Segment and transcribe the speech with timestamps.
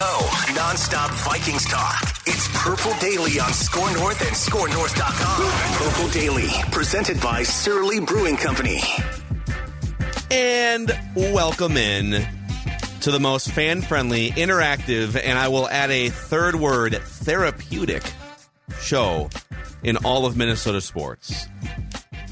[0.00, 2.02] Oh, non-stop Vikings talk.
[2.26, 5.88] It's Purple Daily on Score North and ScoreNorth.com.
[5.88, 8.80] Purple Daily, presented by Surly Brewing Company.
[10.30, 12.26] And welcome in
[13.00, 18.02] to the most fan friendly, interactive, and I will add a third word therapeutic
[18.80, 19.30] show
[19.82, 21.46] in all of Minnesota sports.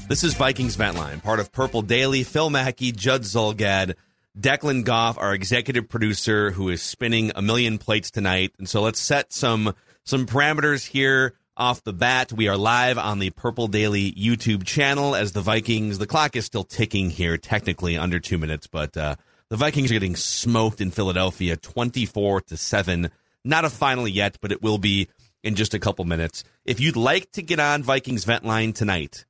[0.07, 2.23] This is Vikings Vent Line, part of Purple Daily.
[2.23, 3.95] Phil Mackey, Judd Zulgad,
[4.37, 8.53] Declan Goff, our executive producer, who is spinning a million plates tonight.
[8.57, 9.73] And so let's set some
[10.05, 12.31] some parameters here off the bat.
[12.31, 15.97] We are live on the Purple Daily YouTube channel as the Vikings.
[15.97, 19.15] The clock is still ticking here, technically under two minutes, but uh,
[19.49, 23.11] the Vikings are getting smoked in Philadelphia, twenty-four to seven.
[23.43, 25.09] Not a final yet, but it will be
[25.43, 26.43] in just a couple minutes.
[26.65, 29.25] If you'd like to get on Vikings Vent Line tonight,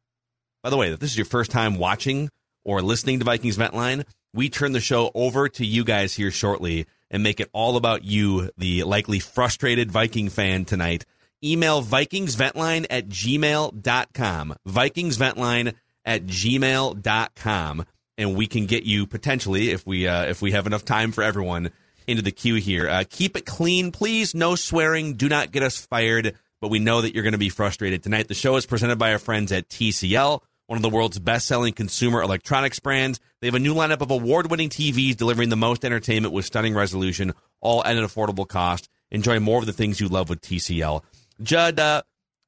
[0.61, 2.29] by the way, if this is your first time watching
[2.65, 6.31] or listening to Vikings Vent Line, we turn the show over to you guys here
[6.31, 11.05] shortly and make it all about you, the likely frustrated Viking fan tonight.
[11.43, 14.55] Email VikingsVentline at gmail.com.
[14.67, 15.73] VikingsVentline
[16.05, 17.85] at gmail.com.
[18.17, 21.23] And we can get you potentially, if we uh, if we have enough time for
[21.23, 21.71] everyone,
[22.05, 22.89] into the queue here.
[22.89, 24.35] Uh, keep it clean, please.
[24.35, 25.13] No swearing.
[25.13, 26.35] Do not get us fired.
[26.59, 28.27] But we know that you're going to be frustrated tonight.
[28.27, 31.73] The show is presented by our friends at TCL one of the world's best selling
[31.73, 33.19] consumer electronics brands.
[33.41, 36.75] They have a new lineup of award winning TVs delivering the most entertainment with stunning
[36.75, 38.87] resolution, all at an affordable cost.
[39.09, 41.01] Enjoy more of the things you love with TCL.
[41.41, 42.03] Judd, uh,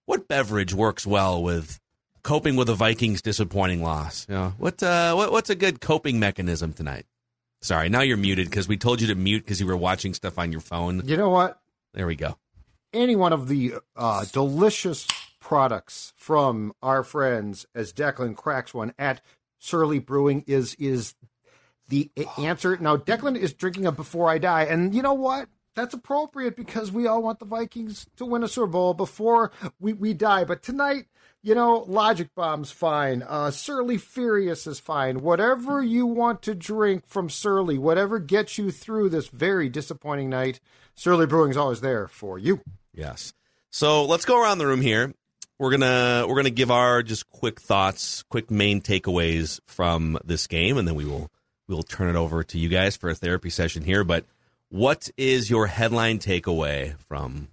[0.06, 1.80] what beverage works well with
[2.22, 4.28] coping with the Vikings' disappointing loss?
[4.30, 7.08] You know, what, uh, what, what's a good coping mechanism tonight?
[7.64, 10.38] Sorry, now you're muted because we told you to mute because you were watching stuff
[10.38, 11.02] on your phone.
[11.06, 11.60] You know what?
[11.96, 12.38] There we go.
[12.94, 15.08] Any one of the uh, delicious
[15.52, 19.20] products from our friends as Declan cracks one at
[19.60, 21.14] Surly Brewing is is
[21.90, 22.78] the answer.
[22.78, 25.50] Now Declan is drinking a Before I Die, and you know what?
[25.76, 29.92] That's appropriate because we all want the Vikings to win a Super Bowl before we,
[29.92, 30.46] we die.
[30.46, 31.08] But tonight,
[31.44, 33.22] you know, Logic Bomb's fine.
[33.22, 35.20] Uh, Surly Furious is fine.
[35.20, 40.62] Whatever you want to drink from Surly, whatever gets you through this very disappointing night,
[40.96, 42.62] Surly Brewing's always there for you.
[42.94, 43.34] Yes.
[43.70, 45.14] So let's go around the room here
[45.62, 50.76] we're gonna we're gonna give our just quick thoughts, quick main takeaways from this game,
[50.76, 51.30] and then we will
[51.68, 54.04] we will turn it over to you guys for a therapy session here.
[54.04, 54.26] But
[54.70, 57.50] what is your headline takeaway from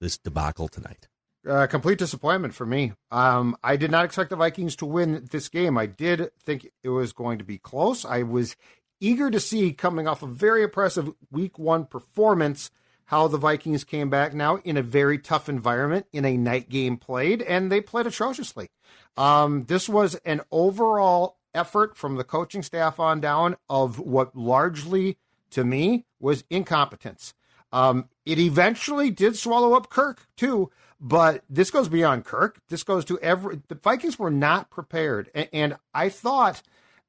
[0.00, 1.08] this debacle tonight?
[1.44, 2.92] Uh, complete disappointment for me.
[3.10, 5.76] Um, I did not expect the Vikings to win this game.
[5.76, 8.04] I did think it was going to be close.
[8.04, 8.54] I was
[9.00, 12.70] eager to see coming off a very impressive Week One performance
[13.08, 16.98] how the Vikings came back now in a very tough environment in a night game
[16.98, 18.68] played, and they played atrociously.
[19.16, 25.16] Um, this was an overall effort from the coaching staff on down of what largely,
[25.50, 27.32] to me, was incompetence.
[27.72, 30.70] Um, it eventually did swallow up Kirk too,
[31.00, 32.60] but this goes beyond Kirk.
[32.68, 33.62] This goes to every.
[33.68, 36.60] The Vikings were not prepared, and, and I thought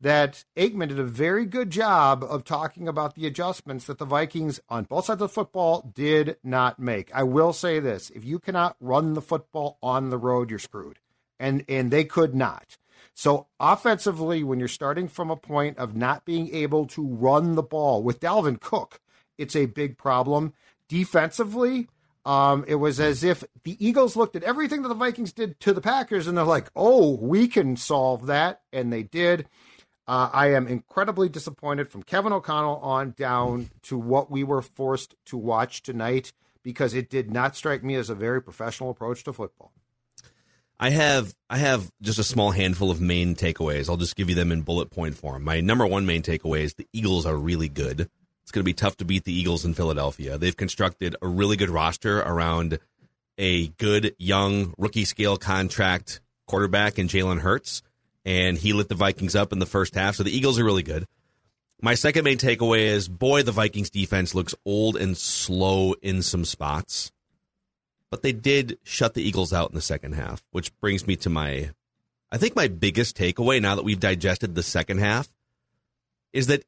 [0.02, 4.60] that Aikman did a very good job of talking about the adjustments that the Vikings
[4.70, 7.14] on both sides of the football did not make.
[7.14, 11.00] I will say this if you cannot run the football on the road, you're screwed.
[11.40, 12.78] And and they could not.
[13.14, 17.64] So offensively, when you're starting from a point of not being able to run the
[17.64, 19.02] ball with Dalvin Cook,
[19.38, 20.54] it's a big problem.
[20.88, 21.90] Defensively,
[22.26, 25.74] um, it was as if the Eagles looked at everything that the Vikings did to
[25.74, 28.62] the Packers and they're like, oh, we can solve that.
[28.72, 29.48] And they did.
[30.10, 35.14] Uh, I am incredibly disappointed from Kevin O'Connell on down to what we were forced
[35.26, 36.34] to watch tonight
[36.64, 39.72] because it did not strike me as a very professional approach to football.
[40.80, 43.88] I have I have just a small handful of main takeaways.
[43.88, 45.44] I'll just give you them in bullet point form.
[45.44, 48.10] My number one main takeaway is the Eagles are really good.
[48.42, 50.40] it's going to be tough to beat the Eagles in Philadelphia.
[50.40, 52.80] They've constructed a really good roster around
[53.38, 57.84] a good young rookie scale contract quarterback in Jalen Hurts,
[58.26, 60.16] and he lit the Vikings up in the first half.
[60.16, 61.06] So the Eagles are really good.
[61.82, 66.44] My second main takeaway is boy, the Vikings defense looks old and slow in some
[66.44, 67.12] spots.
[68.12, 71.30] But they did shut the Eagles out in the second half, which brings me to
[71.30, 71.72] my,
[72.32, 75.30] I think my biggest takeaway now that we've digested the second half
[76.34, 76.64] is that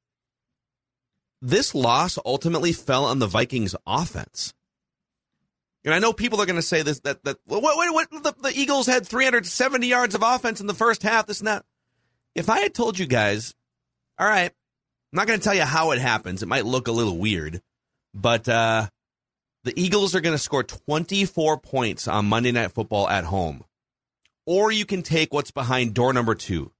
[1.41, 4.53] this loss ultimately fell on the Vikings offense.
[5.83, 8.35] And I know people are going to say this that that what, what, what the,
[8.41, 11.25] the, Eagles had 370 yards of offense in the first half.
[11.25, 11.65] This and that.
[12.35, 13.55] If I had told you guys,
[14.19, 16.43] all right, I'm not going to tell you how it happens.
[16.43, 17.61] It might look a little weird,
[18.13, 18.87] but uh,
[19.63, 23.63] the Eagles are going to score 24 points on Monday Night Football at home,
[24.45, 26.71] or you can take what's behind door number two.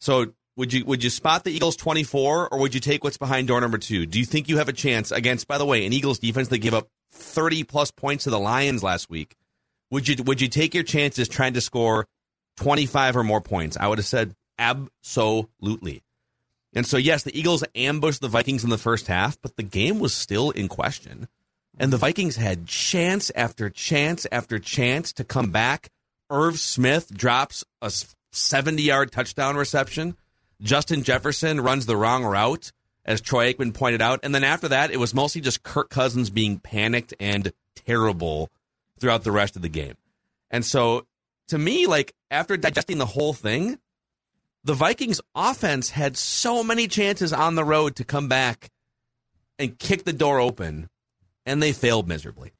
[0.00, 3.48] So would you would you spot the Eagles 24, or would you take what's behind
[3.48, 4.06] door number two?
[4.06, 5.48] Do you think you have a chance against?
[5.48, 8.82] By the way, an Eagles defense that gave up 30 plus points to the Lions
[8.82, 9.36] last week.
[9.90, 12.06] Would you would you take your chances trying to score
[12.56, 13.76] 25 or more points?
[13.76, 16.02] I would have said absolutely.
[16.74, 20.00] And so, yes, the Eagles ambushed the Vikings in the first half, but the game
[20.00, 21.28] was still in question.
[21.78, 25.90] And the Vikings had chance after chance after chance to come back.
[26.30, 27.92] Irv Smith drops a
[28.32, 30.16] 70 yard touchdown reception.
[30.60, 32.72] Justin Jefferson runs the wrong route,
[33.04, 34.20] as Troy Aikman pointed out.
[34.22, 38.50] And then after that, it was mostly just Kirk Cousins being panicked and terrible
[38.98, 39.94] throughout the rest of the game.
[40.50, 41.06] And so,
[41.48, 43.78] to me, like after digesting the whole thing,
[44.62, 48.70] the Vikings offense had so many chances on the road to come back
[49.58, 50.88] and kick the door open,
[51.44, 52.52] and they failed miserably.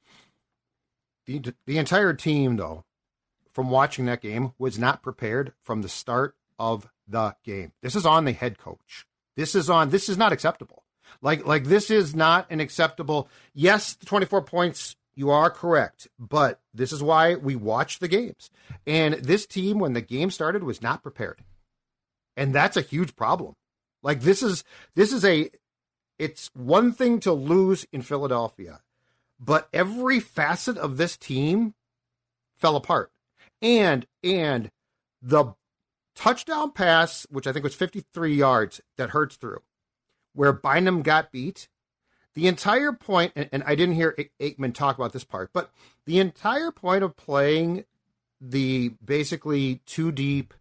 [1.26, 2.84] The, the entire team, though,
[3.52, 7.72] from watching that game, was not prepared from the start of the game.
[7.82, 9.06] This is on the head coach.
[9.36, 9.90] This is on.
[9.90, 10.84] This is not acceptable.
[11.22, 13.28] Like like this is not an acceptable.
[13.54, 14.96] Yes, the 24 points.
[15.16, 18.50] You are correct, but this is why we watch the games.
[18.84, 21.40] And this team, when the game started, was not prepared
[22.36, 23.54] and that's a huge problem.
[24.02, 24.64] Like this is
[24.94, 25.50] this is a
[26.18, 28.80] it's one thing to lose in Philadelphia,
[29.40, 31.74] but every facet of this team
[32.56, 33.10] fell apart.
[33.62, 34.70] And and
[35.22, 35.54] the
[36.14, 39.58] touchdown pass, which I think was 53 yards that Hurts threw,
[40.34, 41.68] where Bynum got beat,
[42.34, 45.70] the entire point, and, and I didn't hear Aikman talk about this part, but
[46.06, 47.84] the entire point of playing
[48.40, 50.52] the basically two deep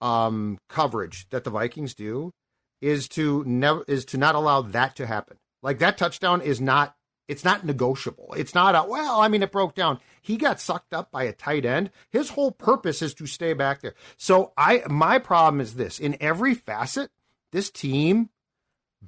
[0.00, 2.32] um, coverage that the Vikings do
[2.80, 5.38] is to never is to not allow that to happen.
[5.62, 6.96] Like that touchdown is not
[7.32, 8.34] it's not negotiable.
[8.36, 9.98] It's not a well, I mean it broke down.
[10.20, 11.90] He got sucked up by a tight end.
[12.10, 13.94] His whole purpose is to stay back there.
[14.16, 15.98] So I my problem is this.
[15.98, 17.10] In every facet,
[17.50, 18.30] this team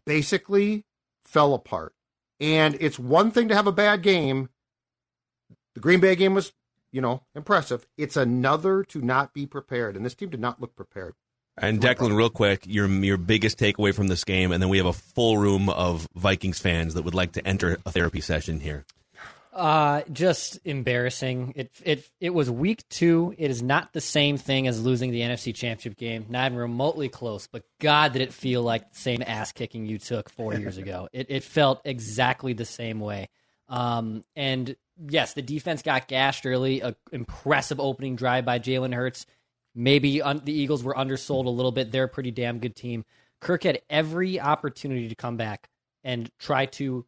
[0.04, 0.84] basically
[1.24, 1.94] fell apart.
[2.40, 4.48] And it's one thing to have a bad game.
[5.74, 6.52] The Green Bay game was
[6.94, 7.88] you know, impressive.
[7.98, 11.14] It's another to not be prepared, and this team did not look prepared.
[11.56, 14.86] And Declan, real quick, your your biggest takeaway from this game, and then we have
[14.86, 18.84] a full room of Vikings fans that would like to enter a therapy session here.
[19.52, 21.52] Uh, just embarrassing.
[21.54, 23.36] It it it was week two.
[23.38, 27.08] It is not the same thing as losing the NFC Championship game, not even remotely
[27.08, 27.46] close.
[27.46, 31.08] But God, did it feel like the same ass kicking you took four years ago?
[31.12, 33.28] It it felt exactly the same way.
[33.68, 34.74] Um, and
[35.08, 36.80] yes, the defense got gashed early.
[36.80, 39.24] A impressive opening drive by Jalen Hurts.
[39.74, 41.90] Maybe un- the Eagles were undersold a little bit.
[41.90, 43.04] They're a pretty damn good team.
[43.40, 45.68] Kirk had every opportunity to come back
[46.02, 47.04] and try to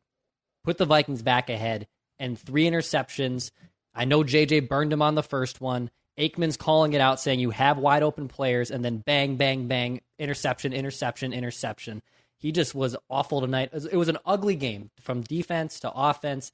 [0.64, 1.87] put the Vikings back ahead.
[2.18, 3.50] And three interceptions.
[3.94, 5.90] I know JJ burned him on the first one.
[6.18, 10.00] Aikman's calling it out, saying you have wide open players, and then bang, bang, bang,
[10.18, 12.02] interception, interception, interception.
[12.38, 13.70] He just was awful tonight.
[13.73, 16.52] It was an ugly game from defense to offense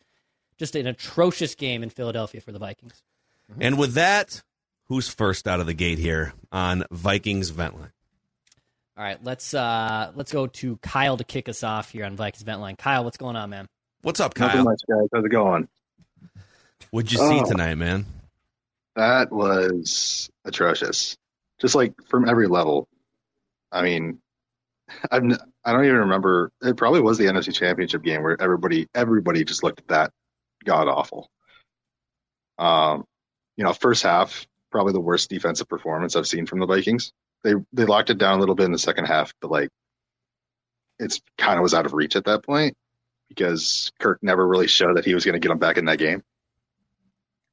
[0.58, 3.02] just an atrocious game in Philadelphia for the Vikings.
[3.58, 4.42] And with that,
[4.88, 7.92] who's first out of the gate here on Vikings Ventline?
[8.96, 12.44] All right, let's uh let's go to Kyle to kick us off here on Vikings
[12.44, 12.76] Ventline.
[12.76, 13.66] Kyle, what's going on, man?
[14.02, 14.48] What's up, Kyle?
[14.48, 15.08] Nothing much, guys.
[15.12, 15.68] How's it going?
[16.90, 18.04] What'd you see oh, tonight, man?
[18.96, 21.16] That was atrocious.
[21.60, 22.86] Just like from every level.
[23.70, 24.18] I mean,
[25.10, 25.32] I'm
[25.64, 26.50] I don't even remember.
[26.60, 30.10] It probably was the NFC Championship game where everybody everybody just looked at that
[30.64, 31.30] god awful.
[32.58, 33.04] Um,
[33.56, 37.12] you know, first half probably the worst defensive performance I've seen from the Vikings.
[37.44, 39.70] They they locked it down a little bit in the second half, but like
[40.98, 42.76] it's kind of was out of reach at that point
[43.28, 45.98] because Kirk never really showed that he was going to get them back in that
[45.98, 46.22] game.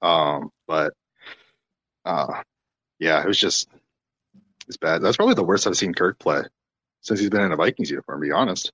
[0.01, 0.93] Um, but
[2.05, 2.41] uh,
[2.99, 3.69] yeah, it was just
[4.67, 5.01] it's bad.
[5.01, 6.43] That's probably the worst I've seen Kirk play
[7.01, 8.21] since he's been in a Vikings uniform.
[8.21, 8.71] To be honest.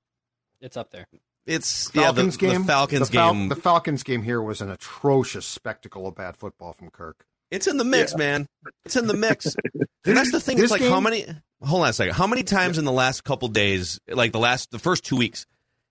[0.62, 1.08] It's up there.
[1.46, 2.62] It's Falcons yeah, the, game.
[2.62, 3.50] The Falcons the Fal- game.
[3.50, 7.26] The Falcons game here was an atrocious spectacle of bad football from Kirk.
[7.56, 8.48] It's in the mix, man.
[8.86, 9.56] It's in the mix.
[10.06, 10.58] and that's the thing.
[10.58, 11.26] This It's like how many?
[11.62, 12.14] Hold on a second.
[12.14, 15.46] How many times in the last couple days, like the last, the first two weeks,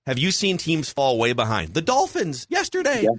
[0.07, 1.75] have you seen teams fall way behind?
[1.75, 3.03] The Dolphins yesterday.
[3.03, 3.11] Yeah.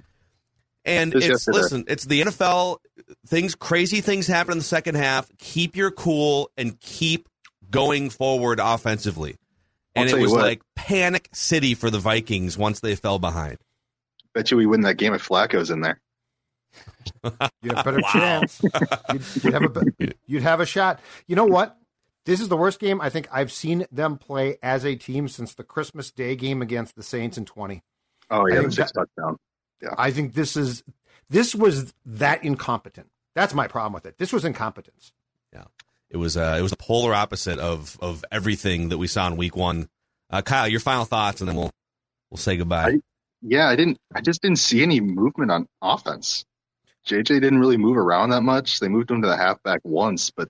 [0.84, 2.78] And it's listen, it's the NFL.
[3.26, 5.28] Things crazy things happen in the second half.
[5.38, 7.28] Keep your cool and keep
[7.68, 9.36] going forward offensively.
[9.96, 10.42] And it was what.
[10.42, 13.58] like panic city for the Vikings once they fell behind.
[14.34, 16.00] Bet you we win that game if Flacco's in there.
[17.62, 18.10] You have a better Wow.
[18.12, 18.60] chance.
[19.12, 19.84] You'd, you'd have a
[20.26, 21.00] you'd have a shot.
[21.26, 21.76] You know what?
[22.24, 25.54] This is the worst game I think I've seen them play as a team since
[25.54, 27.82] the Christmas Day game against the Saints in twenty.
[28.30, 29.36] Oh yeah, think six that- touchdown.
[29.96, 30.82] I think this is
[31.30, 33.08] this was that incompetent.
[33.34, 34.18] That's my problem with it.
[34.18, 35.12] This was incompetence.
[35.52, 35.64] Yeah,
[36.10, 39.36] it was uh, it was the polar opposite of of everything that we saw in
[39.36, 39.88] week one.
[40.30, 41.70] Uh, Kyle, your final thoughts, and then we'll
[42.30, 42.88] we'll say goodbye.
[42.92, 43.00] I-
[43.42, 43.98] Yeah, I didn't.
[44.12, 46.44] I just didn't see any movement on offense.
[47.06, 48.80] JJ didn't really move around that much.
[48.80, 50.48] They moved him to the halfback once, but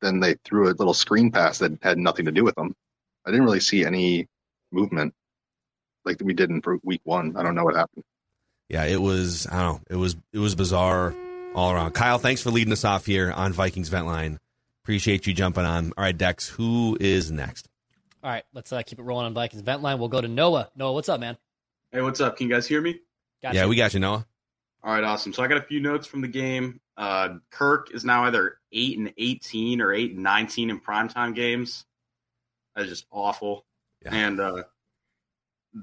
[0.00, 2.74] then they threw a little screen pass that had nothing to do with them.
[3.24, 4.28] I didn't really see any
[4.72, 5.14] movement
[6.04, 7.36] like we did in for week one.
[7.36, 8.04] I don't know what happened.
[8.68, 11.14] yeah, it was I don't know, it was it was bizarre
[11.54, 11.92] all around.
[11.92, 14.40] Kyle, thanks for leading us off here on Vikings Vent Line.
[14.82, 15.92] Appreciate you jumping on.
[15.96, 17.68] All right, Dex, who is next?
[18.24, 19.98] All right, let's uh, keep it rolling on Vikings vent line.
[19.98, 20.70] We'll go to Noah.
[20.76, 21.36] Noah, what's up, man?
[21.90, 22.36] Hey, what's up?
[22.36, 23.00] Can you guys hear me?
[23.42, 23.68] Got yeah, you.
[23.68, 24.26] we got you, Noah.
[24.84, 25.32] All right, awesome.
[25.32, 26.80] So I got a few notes from the game.
[26.96, 31.84] Uh, Kirk is now either eight and eighteen or eight and nineteen in primetime games.
[32.74, 33.64] That's just awful.
[34.04, 34.14] Yeah.
[34.14, 34.62] And uh,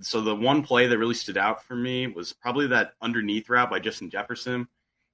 [0.01, 3.69] so the one play that really stood out for me was probably that underneath route
[3.69, 4.67] by Justin Jefferson.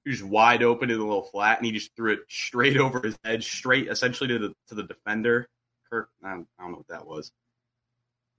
[0.04, 3.00] He was wide open in the little flat, and he just threw it straight over
[3.00, 5.48] his head, straight essentially to the to the defender.
[5.90, 7.30] Kirk, I don't, I don't know what that was.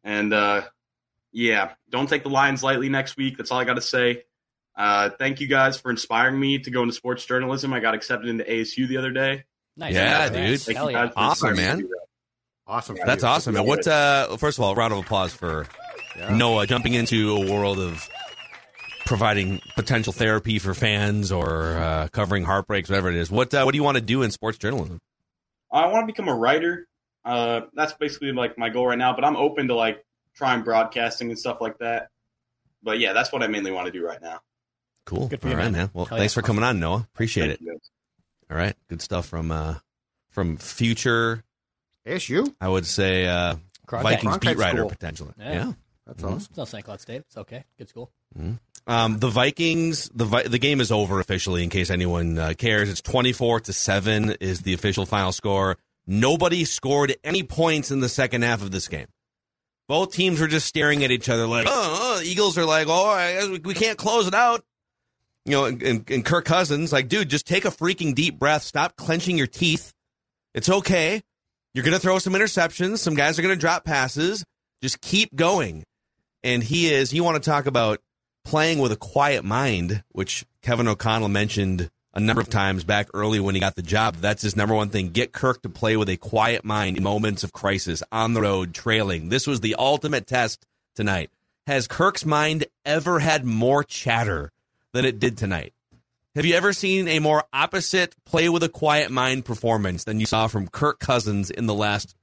[0.03, 0.63] And uh,
[1.31, 3.37] yeah, don't take the Lions lightly next week.
[3.37, 4.23] That's all I got to say.
[4.77, 7.73] Uh, thank you guys for inspiring me to go into sports journalism.
[7.73, 9.43] I got accepted into ASU the other day.
[9.75, 9.95] Nice.
[9.95, 10.49] Yeah, Congrats.
[10.51, 10.61] dude.
[10.61, 11.05] Thank Hell you yeah.
[11.05, 11.77] guys for Awesome, man.
[11.77, 12.05] me to do that.
[12.67, 12.97] Awesome.
[13.05, 13.53] That's awesome.
[13.55, 13.65] man.
[13.65, 13.87] what?
[13.87, 15.67] Uh, first of all, round of applause for
[16.31, 18.07] Noah jumping into a world of
[19.05, 23.31] providing potential therapy for fans or uh, covering heartbreaks, whatever it is.
[23.31, 24.99] What uh, What do you want to do in sports journalism?
[25.71, 26.87] I want to become a writer.
[27.25, 29.13] Uh, that's basically like my goal right now.
[29.13, 30.05] But I'm open to like
[30.35, 32.09] trying broadcasting and stuff like that.
[32.83, 34.39] But yeah, that's what I mainly want to do right now.
[35.07, 35.27] Cool.
[35.29, 35.71] Good for All you, right, man.
[35.71, 35.89] man.
[35.93, 36.41] Well, Hell thanks yeah.
[36.41, 37.07] for coming on, Noah.
[37.13, 37.65] Appreciate Thank it.
[37.65, 37.79] you.
[38.51, 39.75] All right, good stuff from uh,
[40.29, 41.43] from future.
[42.07, 42.53] ASU.
[42.61, 43.55] I would say uh,
[43.87, 44.03] Cronkite.
[44.03, 44.89] Vikings Cronkite beat writer school.
[44.89, 45.33] potentially.
[45.39, 45.51] Yeah.
[45.53, 45.71] yeah.
[46.05, 46.25] That's Mhm.
[46.27, 46.47] awesome.
[46.49, 46.85] It's not St.
[46.85, 47.21] Cloud State.
[47.27, 47.63] It's okay.
[47.77, 48.11] Good school.
[48.85, 51.63] Um, the Vikings, the Vi- the game is over officially.
[51.63, 55.77] In case anyone uh, cares, it's twenty four to seven is the official final score.
[56.05, 59.07] Nobody scored any points in the second half of this game.
[59.89, 63.05] Both teams were just staring at each other like, oh, oh." Eagles are like, oh,
[63.09, 64.63] I guess we, we can't close it out.
[65.47, 68.63] You know, and, and, and Kirk Cousins like, dude, just take a freaking deep breath.
[68.63, 69.93] Stop clenching your teeth.
[70.53, 71.21] It's okay.
[71.73, 72.97] You're gonna throw some interceptions.
[72.97, 74.43] Some guys are gonna drop passes.
[74.81, 75.85] Just keep going.
[76.43, 77.13] And he is.
[77.13, 77.99] You want to talk about
[78.43, 83.39] playing with a quiet mind, which Kevin O'Connell mentioned a number of times back early
[83.39, 84.15] when he got the job.
[84.15, 85.09] That's his number one thing.
[85.09, 88.73] Get Kirk to play with a quiet mind in moments of crisis, on the road,
[88.73, 89.29] trailing.
[89.29, 91.29] This was the ultimate test tonight.
[91.67, 94.51] Has Kirk's mind ever had more chatter
[94.97, 95.73] than it did tonight?
[96.35, 100.25] Have you ever seen a more opposite play with a quiet mind performance than you
[100.25, 102.15] saw from Kirk Cousins in the last,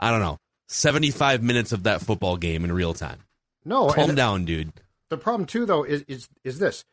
[0.00, 3.20] I don't know, 75 minutes of that football game in real time?
[3.64, 4.72] No, Calm down, dude.
[5.08, 6.84] the problem too, though, is is is this,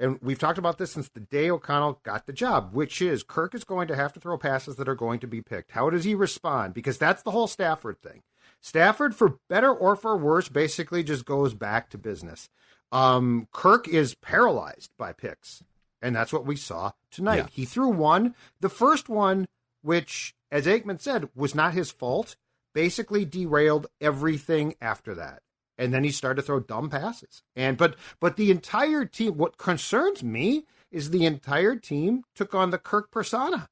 [0.00, 3.54] and we've talked about this since the day O'Connell got the job, which is Kirk
[3.54, 5.70] is going to have to throw passes that are going to be picked.
[5.72, 6.74] How does he respond?
[6.74, 8.22] Because that's the whole Stafford thing.
[8.60, 12.48] Stafford, for better or for worse, basically just goes back to business.
[12.92, 15.62] Um, Kirk is paralyzed by picks,
[16.00, 17.36] and that's what we saw tonight.
[17.36, 17.46] Yeah.
[17.50, 19.46] He threw one, the first one,
[19.82, 22.36] which, as Aikman said, was not his fault.
[22.74, 25.42] Basically, derailed everything after that
[25.78, 27.42] and then he started to throw dumb passes.
[27.54, 29.36] And but but the entire team.
[29.36, 33.68] What concerns me is the entire team took on the Kirk persona.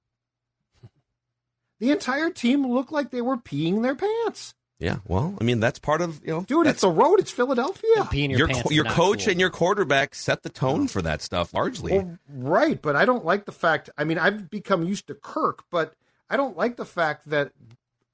[1.80, 5.78] The entire team looked like they were peeing their pants, Yeah, well, I mean that's
[5.78, 6.66] part of you know, dude.
[6.66, 7.20] It's the road.
[7.20, 8.08] It's Philadelphia.
[8.12, 9.30] Your, your pants co- your coach cool.
[9.30, 11.98] and your quarterback set the tone for that stuff largely.
[11.98, 13.88] Well, right, but I don't like the fact.
[13.96, 15.94] I mean, I've become used to Kirk, but
[16.28, 17.52] I don't like the fact that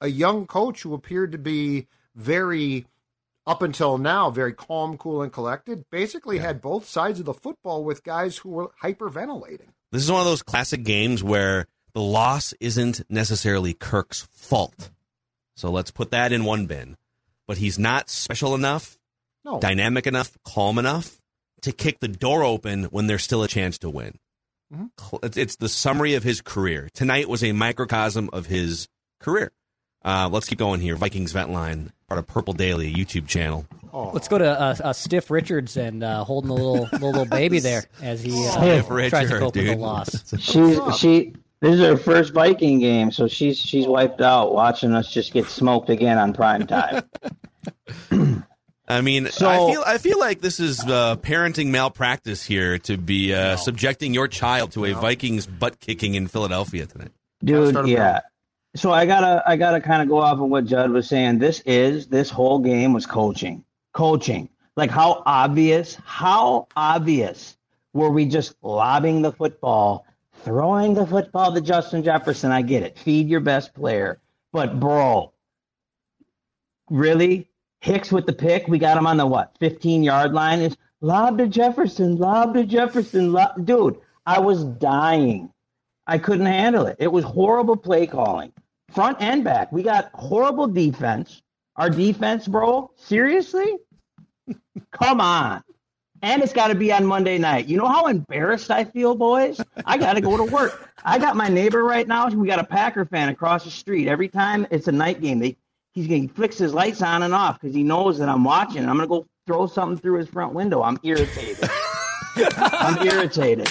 [0.00, 2.86] a young coach who appeared to be very,
[3.46, 7.84] up until now, very calm, cool, and collected, basically had both sides of the football
[7.84, 9.68] with guys who were hyperventilating.
[9.92, 14.90] This is one of those classic games where the loss isn't necessarily Kirk's fault.
[15.60, 16.96] So let's put that in one bin.
[17.46, 18.96] But he's not special enough
[19.44, 19.60] No.
[19.60, 21.20] dynamic enough, calm enough
[21.62, 24.18] to kick the door open when there's still a chance to win.
[24.74, 24.90] Mhm.
[25.22, 26.88] It's, it's the summary of his career.
[26.94, 28.88] Tonight was a microcosm of his
[29.20, 29.52] career.
[30.02, 30.96] Uh, let's keep going here.
[30.96, 33.66] Vikings Vent Line, part of Purple Daily YouTube channel.
[33.92, 34.12] Oh.
[34.14, 37.58] Let's go to uh, uh, Stiff Richards and uh, holding a little, little little baby
[37.68, 40.34] there as he uh, Stiff tries to Richard, cope with the loss.
[40.40, 41.34] She's she.
[41.60, 45.46] This is her first Viking game, so she's she's wiped out watching us just get
[45.46, 47.02] smoked again on prime time.
[48.88, 52.96] I mean, So- I feel I feel like this is uh, parenting malpractice here to
[52.96, 57.12] be uh, subjecting your child to a Vikings butt kicking in Philadelphia tonight.
[57.44, 58.20] Dude, start a yeah.
[58.74, 61.38] So I gotta I gotta kind of go off of what Judd was saying.
[61.38, 64.48] This is this whole game was coaching, coaching.
[64.76, 67.56] Like how obvious, how obvious
[67.92, 70.06] were we just lobbing the football,
[70.44, 72.52] throwing the football to Justin Jefferson?
[72.52, 72.98] I get it.
[72.98, 74.20] Feed your best player,
[74.52, 75.32] but bro,
[76.88, 77.48] really?
[77.80, 78.68] Hicks with the pick.
[78.68, 79.56] We got him on the what?
[79.58, 80.60] 15 yard line.
[80.60, 83.32] Is lob to Jefferson, lob to Jefferson.
[83.32, 83.64] Lob.
[83.64, 85.52] Dude, I was dying.
[86.06, 86.96] I couldn't handle it.
[86.98, 88.52] It was horrible play calling,
[88.90, 89.70] front and back.
[89.72, 91.40] We got horrible defense.
[91.76, 93.78] Our defense, bro, seriously?
[94.90, 95.62] Come on.
[96.22, 97.66] And it's got to be on Monday night.
[97.66, 99.60] You know how embarrassed I feel, boys?
[99.86, 100.90] I got to go to work.
[101.02, 102.28] I got my neighbor right now.
[102.28, 104.06] We got a Packer fan across the street.
[104.06, 105.56] Every time it's a night game, they,
[105.94, 108.80] he's gonna, he flicks his lights on and off because he knows that I'm watching.
[108.86, 110.82] I'm going to go throw something through his front window.
[110.82, 111.68] I'm irritated.
[112.36, 113.68] I'm irritated.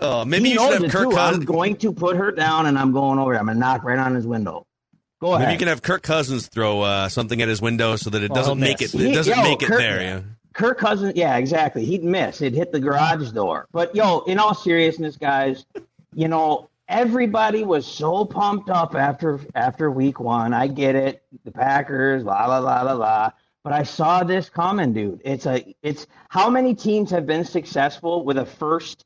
[0.00, 1.16] Oh, maybe he you should have Kirk too.
[1.16, 1.44] I'm Cousins.
[1.44, 3.34] going to put her down, and I'm going over.
[3.34, 4.66] I'm going to knock right on his window.
[5.20, 5.46] Go ahead.
[5.46, 8.34] Maybe you can have Kirk Cousins throw uh, something at his window so that it
[8.34, 8.92] doesn't he'll make it.
[8.94, 10.02] It doesn't yo, make it Kirk- there.
[10.02, 10.20] Yeah.
[10.54, 11.84] Kirk Cousins, yeah, exactly.
[11.84, 12.40] He'd miss.
[12.40, 13.66] It'd hit the garage door.
[13.72, 15.64] But yo, in all seriousness, guys,
[16.14, 20.52] you know, everybody was so pumped up after after week one.
[20.52, 21.22] I get it.
[21.44, 23.30] The Packers, la la la la la.
[23.64, 25.20] But I saw this coming, dude.
[25.24, 29.04] It's a it's how many teams have been successful with a first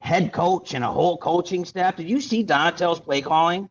[0.00, 1.96] head coach and a whole coaching staff?
[1.96, 3.68] Did you see Donatell's play calling?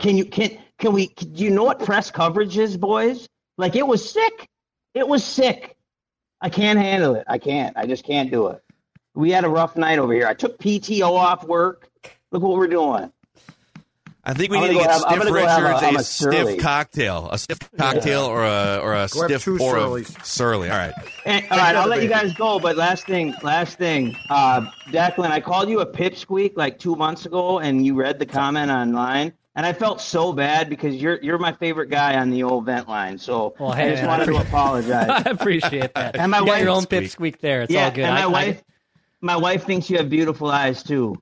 [0.00, 3.28] Can you can can we can, do you know what press coverage is, boys?
[3.56, 4.48] Like it was sick.
[4.94, 5.76] It was sick.
[6.44, 7.24] I can't handle it.
[7.26, 7.74] I can't.
[7.74, 8.62] I just can't do it.
[9.14, 10.26] We had a rough night over here.
[10.26, 11.88] I took PTO off work.
[12.32, 13.10] Look what we're doing.
[14.26, 15.96] I think we I'm need to get go have- Stiff gonna have a- Richards I'm
[15.96, 19.74] a, a stiff cocktail, a stiff cocktail or a or a Go stiff two pour
[19.74, 20.14] Surlys.
[20.16, 20.68] of Surly.
[20.70, 20.92] All right.
[21.24, 22.58] And, all right, I'll let you guys go.
[22.58, 27.24] But last thing, last thing, uh, Declan, I called you a pipsqueak like two months
[27.24, 31.38] ago, and you read the comment online, and I felt so bad because you're you're
[31.38, 33.18] my favorite guy on the old vent line.
[33.18, 35.08] So Well, I hey, just man, wanted to apologize.
[35.26, 36.16] I appreciate that.
[36.16, 37.62] And my you got your wife- own pipsqueak there.
[37.62, 38.04] It's yeah, all good.
[38.04, 38.62] and my I- I- wife,
[39.20, 41.14] my wife thinks you have beautiful eyes too.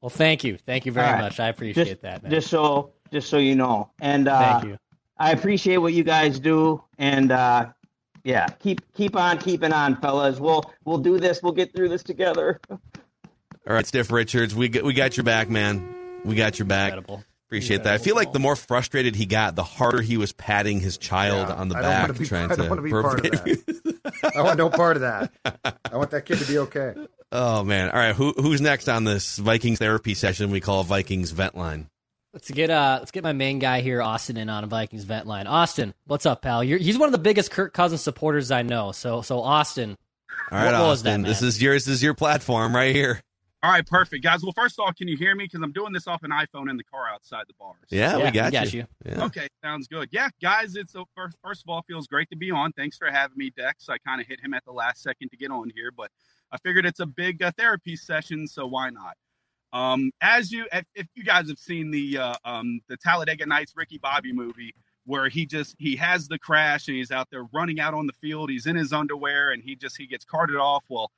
[0.00, 0.56] well, thank you.
[0.58, 1.22] Thank you very All right.
[1.22, 1.40] much.
[1.40, 2.30] I appreciate just, that, man.
[2.32, 4.78] Just so, just so you know, and uh, thank you.
[5.18, 7.66] I appreciate what you guys do, and uh,
[8.24, 10.38] yeah, keep keep on keeping on, fellas.
[10.40, 11.42] We'll we'll do this.
[11.42, 12.60] We'll get through this together.
[12.70, 12.78] All
[13.66, 15.86] right, Stiff Richards, we got, we got your back, man.
[16.24, 16.92] We got your back.
[16.92, 17.24] Incredible.
[17.48, 17.94] Appreciate that.
[17.94, 21.48] I feel like the more frustrated he got, the harder he was patting his child
[21.48, 22.68] Yeah, on the I don't back, wanna be- trying I don't to.
[22.70, 24.32] wanna be part of that.
[24.36, 25.32] I want no part of that.
[25.90, 26.94] I want that kid to be okay.
[27.32, 27.88] oh man!
[27.90, 31.88] All right, who who's next on this Vikings therapy session we call Vikings Vent Line?
[32.34, 35.26] Let's get uh let's get my main guy here, Austin, in on a Vikings vent
[35.26, 35.46] line.
[35.46, 36.62] Austin, what's up, pal?
[36.62, 38.92] You're, he's one of the biggest Kirk Cousins supporters I know.
[38.92, 39.96] So so Austin,
[40.52, 41.48] All right, What was that, Austin, this man?
[41.48, 41.86] is yours.
[41.86, 43.22] This is your platform right here.
[43.60, 44.44] All right, perfect, guys.
[44.44, 45.44] Well, first of all, can you hear me?
[45.44, 47.76] Because I'm doing this off an iPhone in the car outside the bars.
[47.90, 48.86] Yeah, Yeah, we got, we got you.
[49.04, 49.24] Yeah.
[49.24, 50.08] Okay, sounds good.
[50.12, 52.72] Yeah, guys, it's a, first, first of all, feels great to be on.
[52.72, 53.88] Thanks for having me, Dex.
[53.88, 56.10] I kind of hit him at the last second to get on here, but
[56.52, 59.16] I figured it's a big uh, therapy session, so why not?
[59.72, 63.74] Um, as you, if, if you guys have seen the uh, um, the Talladega Nights
[63.76, 67.80] Ricky Bobby movie, where he just he has the crash and he's out there running
[67.80, 70.84] out on the field, he's in his underwear and he just he gets carted off.
[70.88, 71.10] Well,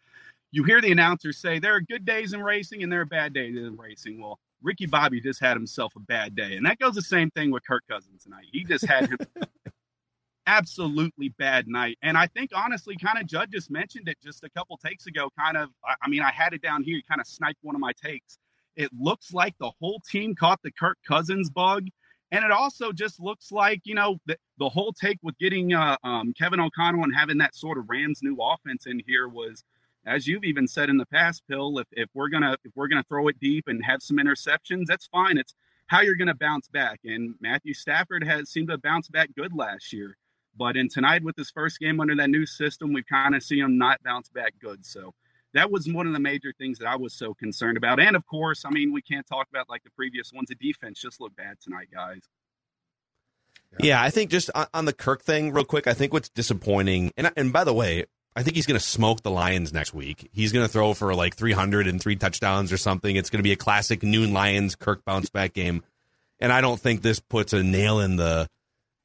[0.52, 3.32] you hear the announcers say there are good days in racing and there are bad
[3.32, 4.20] days in racing.
[4.20, 7.50] Well, Ricky Bobby just had himself a bad day, and that goes the same thing
[7.50, 8.46] with Kirk Cousins tonight.
[8.52, 9.18] He just had him
[10.46, 14.50] absolutely bad night, and I think honestly, kind of Judd just mentioned it just a
[14.50, 15.30] couple takes ago.
[15.38, 15.70] Kind of,
[16.02, 16.96] I, mean, I had it down here.
[16.96, 18.38] He kind of sniped one of my takes.
[18.76, 21.86] It looks like the whole team caught the Kirk Cousins bug.
[22.32, 25.96] And it also just looks like, you know, the, the whole take with getting uh,
[26.04, 29.64] um, Kevin O'Connell and having that sort of Rams new offense in here was,
[30.06, 33.04] as you've even said in the past, Phil, if, if we're gonna if we're gonna
[33.08, 35.38] throw it deep and have some interceptions, that's fine.
[35.38, 35.54] It's
[35.86, 37.00] how you're gonna bounce back.
[37.04, 40.16] And Matthew Stafford has seemed to bounce back good last year.
[40.56, 43.60] But in tonight with his first game under that new system, we've kind of seen
[43.60, 44.84] him not bounce back good.
[44.84, 45.14] So
[45.54, 48.00] that was one of the major things that I was so concerned about.
[48.00, 50.48] And of course, I mean, we can't talk about like the previous ones.
[50.48, 52.22] The defense just looked bad tonight, guys.
[53.78, 55.86] Yeah, I think just on, on the Kirk thing, real quick.
[55.86, 59.22] I think what's disappointing, and and by the way, I think he's going to smoke
[59.22, 60.30] the Lions next week.
[60.32, 63.16] He's going to throw for like 300 and three touchdowns or something.
[63.16, 65.82] It's going to be a classic noon Lions Kirk bounce back game,
[66.38, 68.48] and I don't think this puts a nail in the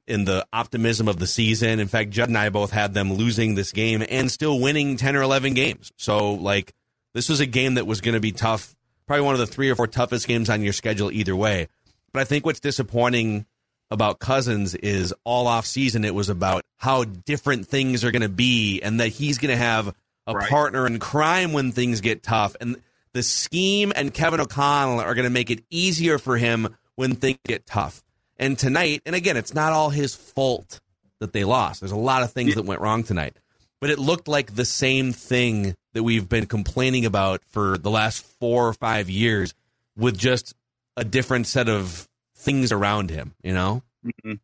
[0.08, 1.80] in the optimism of the season.
[1.80, 5.16] In fact, Judd and I both had them losing this game and still winning 10
[5.16, 5.92] or 11 games.
[5.98, 6.74] So like
[7.16, 8.76] this was a game that was going to be tough,
[9.08, 11.70] probably one of the three or four toughest games on your schedule either way.
[12.14, 13.46] But I think what's disappointing
[13.92, 18.30] about Cousins is all off season it was about how different things are going to
[18.30, 19.94] be and that he's going to have
[20.28, 20.50] a Right.
[20.50, 22.78] partner in crime when things get tough and
[23.14, 27.40] the scheme and Kevin O'Connell are going to make it easier for him when things
[27.46, 28.04] get tough.
[28.38, 30.82] And tonight, and again, it's not all his fault
[31.20, 31.80] that they lost.
[31.80, 33.38] There's a lot of things that went wrong tonight.
[33.80, 38.26] But it looked like the same thing that we've been complaining about for the last
[38.40, 39.54] 4 or 5 years
[39.96, 40.54] with just
[40.98, 42.08] a different set of
[42.46, 43.82] things around him, you know?
[44.06, 44.40] Mhm.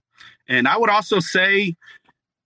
[0.48, 1.76] And I would also say,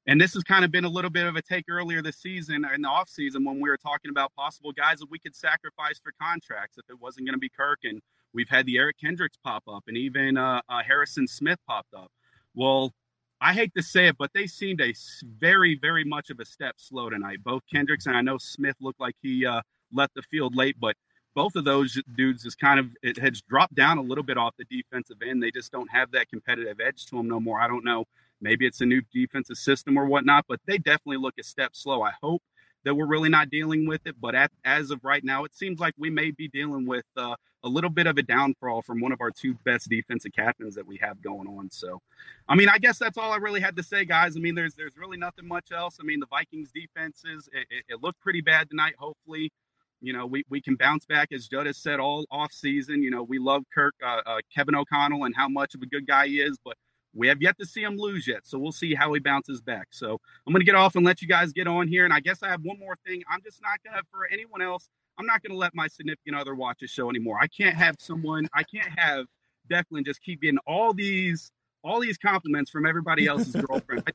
[0.06, 2.66] and this has kind of been a little bit of a take earlier this season
[2.66, 6.12] in the offseason when we were talking about possible guys that we could sacrifice for
[6.22, 7.80] contracts if it wasn't going to be Kirk.
[7.86, 8.02] And
[8.34, 12.12] we've had the Eric Kendricks pop up and even uh, uh, Harrison Smith popped up.
[12.54, 12.94] Well,
[13.42, 14.94] I hate to say it, but they seemed a
[15.40, 17.44] very, very much of a step slow tonight.
[17.44, 20.96] Both Kendricks and I know Smith looked like he uh, left the field late, but
[21.36, 24.56] both of those dudes is kind of it has dropped down a little bit off
[24.58, 25.44] the defensive end.
[25.44, 27.60] They just don't have that competitive edge to them no more.
[27.60, 28.06] I don't know.
[28.42, 32.02] Maybe it's a new defensive system or whatnot, but they definitely look a step slow.
[32.02, 32.42] I hope
[32.84, 35.80] that we're really not dealing with it, but at, as of right now, it seems
[35.80, 39.12] like we may be dealing with uh, a little bit of a downfall from one
[39.12, 41.70] of our two best defensive captains that we have going on.
[41.72, 42.00] So,
[42.48, 44.38] I mean, I guess that's all I really had to say, guys.
[44.38, 45.98] I mean, there's there's really nothing much else.
[46.00, 48.94] I mean, the Vikings defenses it, it, it looked pretty bad tonight.
[49.00, 49.52] Hopefully,
[50.02, 53.02] you know, we, we can bounce back, as Judd has said all off season.
[53.02, 56.06] You know, we love Kirk, uh, uh, Kevin O'Connell, and how much of a good
[56.06, 56.76] guy he is, but
[57.16, 58.42] we have yet to see him lose yet.
[58.44, 59.88] So we'll see how he bounces back.
[59.92, 62.04] So I'm going to get off and let you guys get on here.
[62.04, 63.24] And I guess I have one more thing.
[63.32, 66.36] I'm just not going to, for anyone else, I'm not going to let my significant
[66.36, 67.40] other watch this show anymore.
[67.42, 69.26] I can't have someone, I can't have
[69.72, 71.52] Declan just keep getting all these,
[71.84, 74.12] all these compliments from everybody else's girlfriend.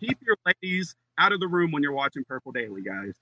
[0.00, 3.14] Keep your ladies out of the room when you're watching Purple Daily, guys.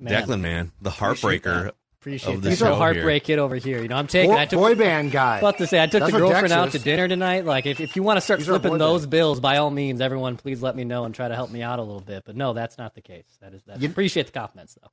[0.00, 1.64] Man, Declan, man, the Appreciate heartbreaker.
[1.64, 1.74] that.
[2.00, 2.44] Appreciate of that.
[2.44, 3.82] the He's a show heartbreak kid over here.
[3.82, 4.30] You know, I'm taking.
[4.30, 5.38] Boy, I took boy band guy.
[5.38, 6.72] about to say I took That's the what girlfriend Dex out is.
[6.72, 7.44] to dinner tonight.
[7.44, 9.06] Like, if, if you want to start These are flipping those bands.
[9.08, 11.78] bills, by all means, everyone, please let me know and try to help me out
[11.78, 12.22] a little bit.
[12.24, 13.26] But no, that's not the case.
[13.42, 13.82] That is that.
[13.82, 14.88] You- appreciate the compliments though.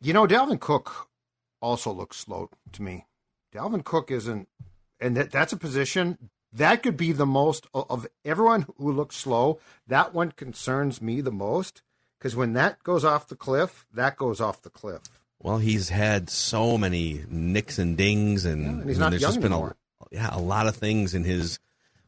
[0.00, 1.08] You know, Dalvin Cook
[1.60, 3.06] also looks slow to me.
[3.52, 4.46] Dalvin Cook isn't,
[5.00, 6.18] and that, that's a position
[6.52, 9.58] that could be the most of- of everyone who looks slow.
[9.88, 11.82] That one concerns me the most
[12.18, 15.02] because when that goes off the cliff, that goes off the cliff.
[15.40, 19.30] Well, he's had so many nicks and dings, and, Yeah, and he's not there's young
[19.30, 19.76] just been anymore.
[20.02, 21.58] a yeah a lot of things in his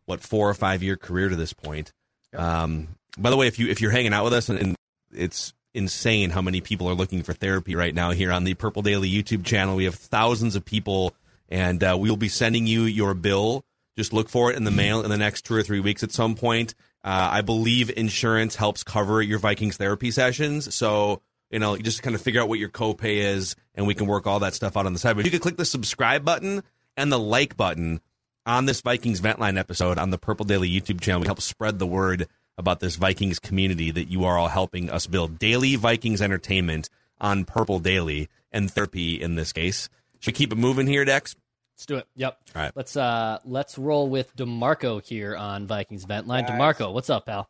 [0.06, 1.92] what four or five year career to this point.
[2.34, 4.76] Um, by the way, if you if you're hanging out with us, and, and
[5.12, 8.82] it's insane how many people are looking for therapy right now here on the Purple
[8.82, 9.76] Daily YouTube channel.
[9.76, 11.14] We have thousands of people,
[11.48, 13.62] and uh, we'll be sending you your bill.
[13.96, 16.10] Just look for it in the mail in the next two or three weeks at
[16.12, 16.74] some point.
[17.02, 22.02] Uh, I believe insurance helps cover your Vikings therapy sessions, so you know you just
[22.02, 24.76] kind of figure out what your copay is, and we can work all that stuff
[24.76, 25.16] out on the side.
[25.16, 26.62] But you could click the subscribe button
[26.96, 28.00] and the like button
[28.46, 31.20] on this Vikings Ventline episode on the Purple Daily YouTube channel.
[31.20, 35.06] We help spread the word about this Vikings community that you are all helping us
[35.06, 35.38] build.
[35.38, 39.88] Daily Vikings entertainment on Purple Daily and therapy in this case.
[40.18, 41.34] Should we keep it moving here, Dex?
[41.80, 42.06] Let's do it.
[42.14, 42.38] Yep.
[42.54, 42.72] All right.
[42.74, 46.44] Let's uh let's roll with Demarco here on Vikings Vent Line.
[46.44, 46.52] Guys.
[46.52, 47.48] Demarco, what's up, pal?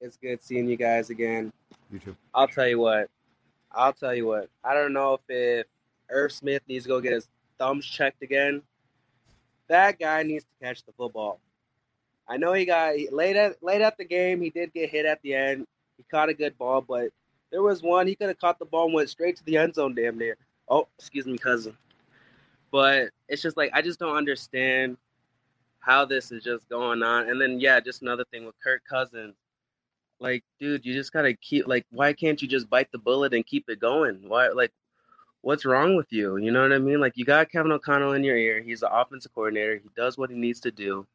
[0.00, 1.52] It's good seeing you guys again.
[1.92, 2.16] You too.
[2.34, 3.08] I'll tell you what.
[3.70, 4.48] I'll tell you what.
[4.64, 5.66] I don't know if if
[6.10, 7.28] Irv Smith needs to go get his
[7.60, 8.60] thumbs checked again.
[9.68, 11.38] That guy needs to catch the football.
[12.26, 14.40] I know he got he- late at late at the game.
[14.40, 15.64] He did get hit at the end.
[15.96, 17.10] He caught a good ball, but
[17.52, 19.76] there was one he could have caught the ball and went straight to the end
[19.76, 19.94] zone.
[19.94, 20.36] Damn near.
[20.68, 21.76] Oh, excuse me, cousin.
[22.70, 24.96] But it's just like I just don't understand
[25.80, 27.28] how this is just going on.
[27.28, 29.34] And then yeah, just another thing with Kirk Cousins.
[30.20, 33.46] Like dude you just gotta keep like why can't you just bite the bullet and
[33.46, 34.28] keep it going?
[34.28, 34.72] Why like
[35.42, 36.36] what's wrong with you?
[36.36, 37.00] You know what i mean?
[37.00, 38.60] Like you got kevin o'connell in your ear.
[38.60, 39.76] He's the offensive coordinator.
[39.76, 41.06] He does what he needs to do.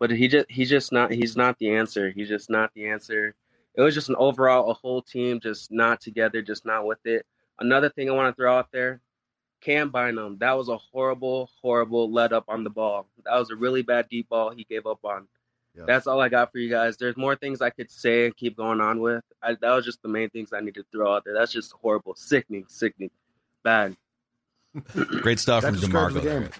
[0.00, 2.10] But he just he's just not he's not the answer.
[2.10, 3.34] He's just not the answer.
[3.76, 7.24] It was just an overall a whole team just not together just not with it.
[7.60, 9.00] Another thing i want to throw out there
[9.62, 13.56] cam bynum that was a horrible horrible let up on the ball that was a
[13.56, 15.26] really bad deep ball he gave up on
[15.74, 15.86] Yes.
[15.86, 16.98] that's all I got for you guys.
[16.98, 19.24] There's more things I could say and keep going on with.
[19.42, 21.32] I, that was just the main things I need to throw out there.
[21.32, 23.10] That's just horrible, sickening, sickening,
[23.64, 23.96] bad.
[24.94, 26.52] Great stuff That from describes the DeMarco.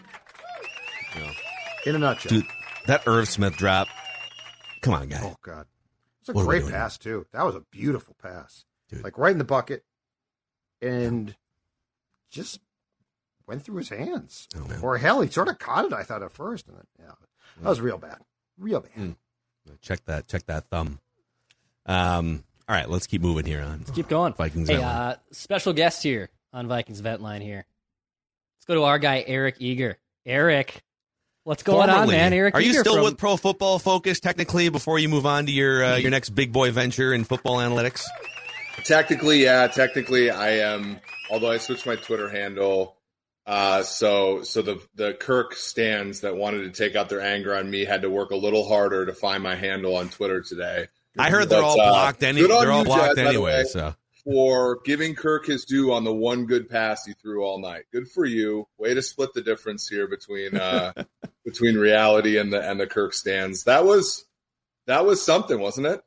[1.14, 1.32] Yeah.
[1.84, 2.30] In a nutshell.
[2.30, 2.46] Dude,
[2.86, 3.86] that Irv Smith drop
[4.80, 5.20] Come on, guy.
[5.22, 5.66] Oh God,
[6.20, 7.26] it's a What great doing pass too.
[7.32, 9.04] That was a beautiful pass, Dude.
[9.04, 9.84] like right in the bucket,
[10.80, 11.36] and
[12.30, 12.60] just
[13.46, 14.48] went through his hands.
[14.56, 14.66] Oh.
[14.82, 15.92] Or hell, he sort of caught it.
[15.92, 17.12] I thought at first, and then yeah,
[17.62, 18.18] that was real bad,
[18.58, 18.92] real bad.
[18.96, 19.16] Mm.
[19.80, 20.28] Check that.
[20.28, 20.98] Check that thumb.
[21.86, 22.44] Um.
[22.68, 23.78] All right, let's keep moving here on.
[23.78, 24.32] Let's keep going.
[24.34, 24.68] Vikings.
[24.68, 27.66] Hey, uh, special guest here on Vikings Vent Line here.
[28.56, 29.98] Let's go to our guy Eric Eager.
[30.24, 30.82] Eric,
[31.42, 32.32] what's going on, man?
[32.32, 35.52] Eric, are you still from- with Pro Football Focus technically before you move on to
[35.52, 38.04] your uh, your next big boy venture in football analytics?
[38.84, 39.66] Technically, yeah.
[39.66, 41.00] Technically, I am.
[41.30, 42.96] Although I switched my Twitter handle,
[43.46, 47.70] uh, so so the the Kirk stands that wanted to take out their anger on
[47.70, 50.86] me had to work a little harder to find my handle on Twitter today.
[51.18, 52.22] I heard they're But, all uh, blocked.
[52.22, 53.56] Any, they're all blocked Jazz, anyway.
[53.58, 57.58] way, So for giving Kirk his due on the one good pass he threw all
[57.60, 57.82] night.
[57.92, 58.66] Good for you.
[58.78, 60.92] Way to split the difference here between uh,
[61.44, 63.64] between reality and the and the Kirk stands.
[63.64, 64.24] That was
[64.86, 66.00] that was something, wasn't it?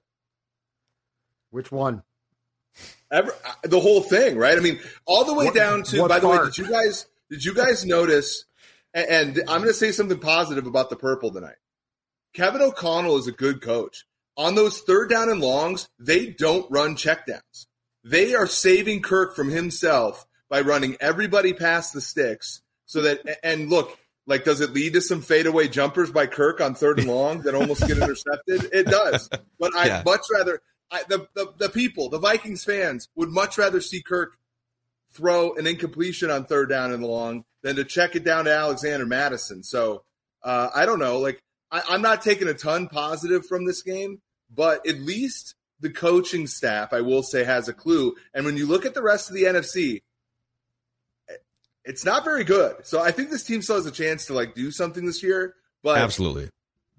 [1.52, 2.04] Which one?
[3.12, 4.58] Ever, uh, the whole thing, right?
[4.58, 6.02] I mean, all the way What- down to.
[6.02, 8.46] what By the way, did you guys did you guys notice?
[8.94, 11.58] And, I'm going to say something positive about the purple tonight.
[12.34, 14.06] Kevin O'Connell is a good coach.
[14.38, 17.68] On those third down and longs, they don't run checkdowns.
[18.04, 22.62] They are saving Kirk from himself by running everybody past the sticks.
[22.86, 26.76] So that and look, like, does it lead to some fadeaway jumpers by Kirk on
[26.76, 28.70] third and long that almost get intercepted?
[28.72, 29.30] It does.
[29.60, 30.04] But I'd Yeah.
[30.06, 30.62] much rather
[30.92, 34.38] I, the, the the people, the Vikings fans, would much rather see Kirk
[35.16, 39.06] throw an incompletion on third down and long than to check it down to Alexander
[39.06, 39.64] Mattison.
[39.64, 40.04] So
[40.44, 41.20] uh, I don't know.
[41.20, 44.22] Like I, I'm not taking a ton positive from this game,
[44.54, 48.16] but at least the coaching staff, I will say, has a clue.
[48.34, 50.02] And when you look at the rest of the NFC,
[51.84, 52.86] it's not very good.
[52.86, 55.56] So I think this team still has a chance to like do something this year.
[55.84, 56.50] But absolutely.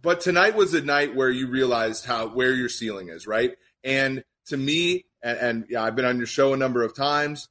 [0.00, 3.56] but tonight was a night where you realized how where your ceiling is, right?
[3.82, 7.48] And to me, and, and yeah, I've been on your show a number of times.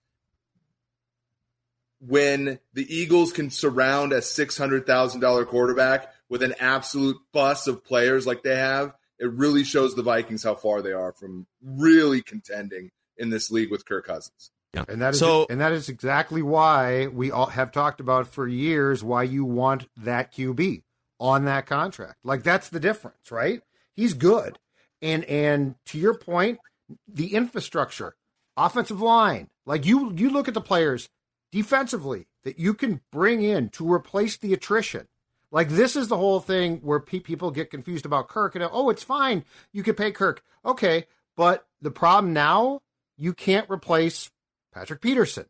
[2.00, 7.68] When the Eagles can surround a six hundred thousand dollar quarterback with an absolute bus
[7.68, 11.48] of players like they have, it really shows the Vikings how far they are from
[11.64, 14.52] really contending in this league with Kirk Cousins.
[14.74, 14.84] Yeah.
[14.90, 15.48] And that is so.
[15.50, 19.88] and that is exactly why we all have talked about for years why you want
[19.98, 20.84] that QB
[21.20, 22.18] on that contract.
[22.24, 23.62] Like that's the difference, right?
[23.96, 24.60] He's good.
[25.02, 26.60] And and to your point,
[27.08, 28.16] the infrastructure,
[28.58, 31.08] offensive line, like you you look at the players
[31.56, 35.08] defensively that you can bring in to replace the attrition.
[35.52, 38.90] Like this is the whole thing where pe- people get confused about Kirk and oh,
[38.90, 40.44] it's fine, you can pay Kirk.
[40.66, 41.06] Okay,
[41.38, 42.82] but the problem now,
[43.16, 44.32] you can't replace
[44.74, 45.46] Patrick Peterson.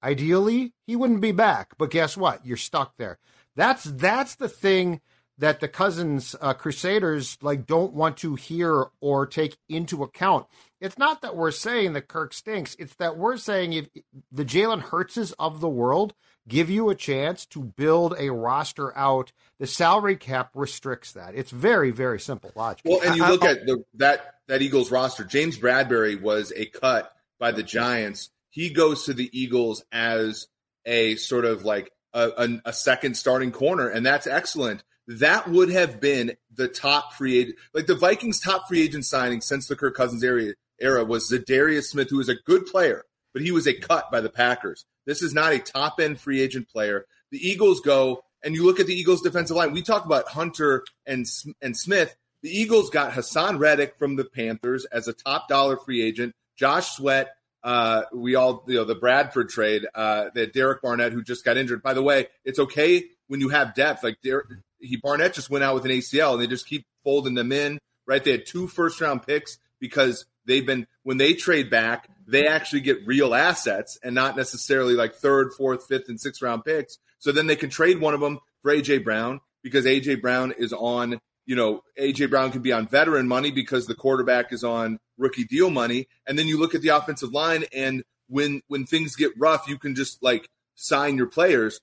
[0.00, 2.46] Ideally, he wouldn't be back, but guess what?
[2.46, 3.18] You're stuck there.
[3.56, 5.00] That's that's the thing
[5.38, 10.46] that the Cousins uh, Crusaders like don't want to hear or take into account.
[10.80, 12.76] It's not that we're saying that Kirk stinks.
[12.78, 13.88] It's that we're saying if
[14.30, 16.14] the Jalen Hurtses of the world
[16.46, 21.34] give you a chance to build a roster out, the salary cap restricts that.
[21.34, 22.82] It's very very simple logic.
[22.84, 25.24] Well, and you look at the that that Eagles roster.
[25.24, 28.30] James Bradberry was a cut by the Giants.
[28.50, 30.48] He goes to the Eagles as
[30.86, 34.82] a sort of like a, a, a second starting corner, and that's excellent.
[35.06, 39.40] That would have been the top free agent, like the Vikings' top free agent signing
[39.40, 43.42] since the Kirk Cousins era, era was Za'Darius Smith, who was a good player, but
[43.42, 44.84] he was a cut by the Packers.
[45.06, 47.06] This is not a top end free agent player.
[47.30, 49.72] The Eagles go, and you look at the Eagles' defensive line.
[49.72, 51.26] We talk about Hunter and
[51.62, 52.14] and Smith.
[52.42, 56.34] The Eagles got Haason Reddick from the Panthers as a top dollar free agent.
[56.56, 57.30] Josh Sweat,
[57.64, 61.56] uh, we all you know the Bradford trade, uh, that Derek Barnett who just got
[61.56, 61.82] injured.
[61.82, 64.04] By the way, it's okay when you have depth.
[64.04, 64.46] Like Der-
[64.78, 67.78] he Barnett just went out with an ACL, and they just keep folding them in.
[68.06, 72.48] Right, they had two first round picks because they've been when they trade back, they
[72.48, 76.98] actually get real assets and not necessarily like third, fourth, fifth, and sixth round picks.
[77.20, 80.72] So then they can trade one of them for AJ Brown because AJ Brown is
[80.72, 84.98] on you know, AJ Brown can be on veteran money because the quarterback is on
[85.16, 86.06] rookie deal money.
[86.26, 89.78] And then you look at the offensive line, and when when things get rough, you
[89.78, 91.80] can just like sign your players.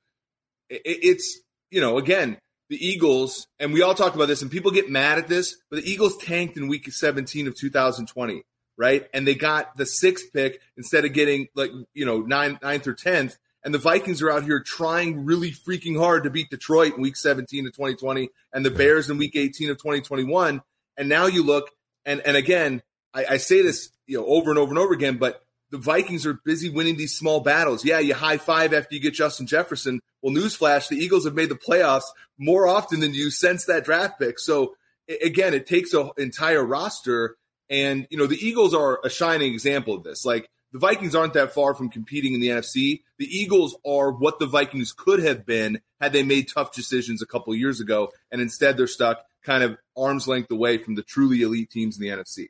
[0.69, 1.39] It, it's
[1.71, 2.38] you know, again,
[2.69, 5.84] the Eagles, and we all talk about this, and people get mad at this, but
[5.84, 8.43] the Eagles tanked in Week 17 of 2020,
[8.77, 9.07] right?
[9.13, 12.93] And they got the sixth pick instead of getting like you know ninth, ninth or
[12.93, 13.38] tenth.
[13.63, 17.15] And the Vikings are out here trying really freaking hard to beat Detroit in week
[17.15, 20.61] 17 of 2020 and the Bears in week 18 of 2021.
[20.97, 21.71] And now you look,
[22.05, 25.17] and, and again, I, I say this you know over and over and over again,
[25.17, 27.83] but the Vikings are busy winning these small battles.
[27.83, 29.99] Yeah, you high five after you get Justin Jefferson.
[30.21, 32.05] Well, newsflash, the Eagles have made the playoffs
[32.38, 34.39] more often than you since that draft pick.
[34.39, 34.75] So
[35.21, 37.38] again, it takes an entire roster.
[37.69, 40.25] And, you know, the Eagles are a shining example of this.
[40.25, 43.01] Like, the Vikings aren't that far from competing in the NFC.
[43.17, 47.25] The Eagles are what the Vikings could have been had they made tough decisions a
[47.25, 48.12] couple years ago.
[48.32, 52.01] And instead, they're stuck kind of arm's length away from the truly elite teams in
[52.01, 52.47] the NFC.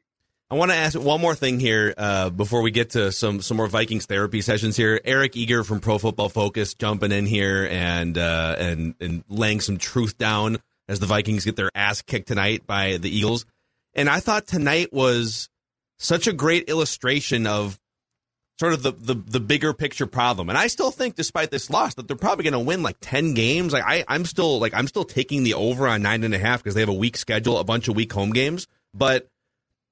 [0.49, 3.57] I want to ask one more thing here uh, before we get to some some
[3.57, 5.01] more Vikings therapy sessions here.
[5.03, 9.77] Eric Eager from Pro Football Focus jumping in here and uh, and and laying some
[9.77, 13.45] truth down as the Vikings get their ass kicked tonight by the Eagles.
[13.95, 15.49] And I thought tonight was
[15.97, 17.79] such a great illustration of
[18.59, 20.49] sort of the, the the bigger picture problem.
[20.49, 23.33] And I still think, despite this loss, that they're probably going to win like ten
[23.33, 23.73] games.
[23.73, 26.61] Like I, I'm still like I'm still taking the over on nine and a half
[26.61, 28.67] because they have a weak schedule, a bunch of weak home games.
[28.93, 29.29] But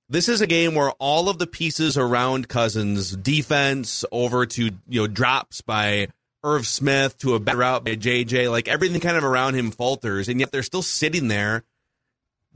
[0.10, 5.02] this is a game where all of the pieces around Cousins, defense over to you
[5.02, 6.08] know drops by
[6.44, 10.28] Irv Smith to a better route by JJ, like everything kind of around him falters,
[10.28, 11.64] and yet they're still sitting there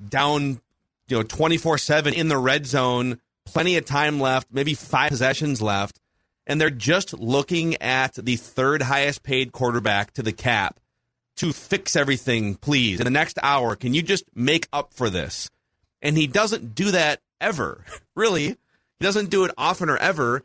[0.10, 0.62] down,
[1.08, 5.10] you know, twenty four seven in the red zone, plenty of time left, maybe five
[5.10, 6.00] possessions left,
[6.46, 10.80] and they're just looking at the third highest paid quarterback to the cap
[11.38, 13.00] to fix everything, please.
[13.00, 15.50] In the next hour, can you just make up for this?
[16.02, 17.84] And he doesn't do that ever.
[18.16, 18.58] Really, he
[19.00, 20.42] doesn't do it often or ever.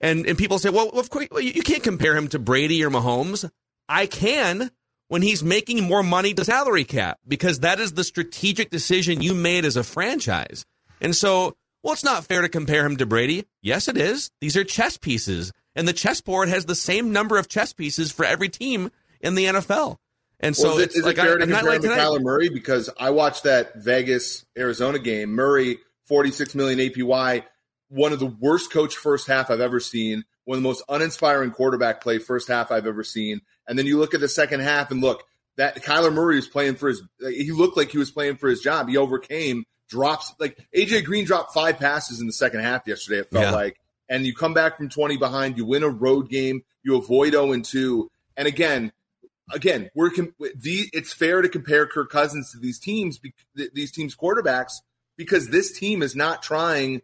[0.00, 3.50] And and people say, well, of course, you can't compare him to Brady or Mahomes.
[3.88, 4.70] I can
[5.10, 9.34] when he's making more money to salary cap because that is the strategic decision you
[9.34, 10.64] made as a franchise.
[11.00, 13.44] And so, well, it's not fair to compare him to Brady.
[13.60, 14.30] Yes, it is.
[14.40, 18.24] These are chess pieces, and the chessboard has the same number of chess pieces for
[18.24, 19.96] every team in the NFL.
[20.38, 21.82] And so, Well, is it, it's is like it fair I, to I'm compare like
[21.82, 21.96] him to.
[21.96, 22.48] Kyler Murray?
[22.48, 25.30] Because I watched that Vegas Arizona game.
[25.30, 27.42] Murray, 46 million APY,
[27.90, 31.50] one of the worst coach first half I've ever seen, one of the most uninspiring
[31.50, 33.42] quarterback play first half I've ever seen.
[33.68, 35.22] And then you look at the second half and look,
[35.56, 38.60] that Kyler Murray was playing for his, he looked like he was playing for his
[38.60, 38.88] job.
[38.88, 43.30] He overcame drops, like AJ Green dropped five passes in the second half yesterday, it
[43.30, 43.50] felt Yeah.
[43.50, 43.76] like.
[44.08, 47.52] And you come back from 20 behind, you win a road game, you avoid 0
[47.52, 48.08] and 2.
[48.36, 48.92] And again,
[49.52, 53.20] again, we're com- the, it's fair to compare Kirk Cousins to these teams,
[53.74, 54.72] these teams' quarterbacks,
[55.16, 57.02] because this team is not trying.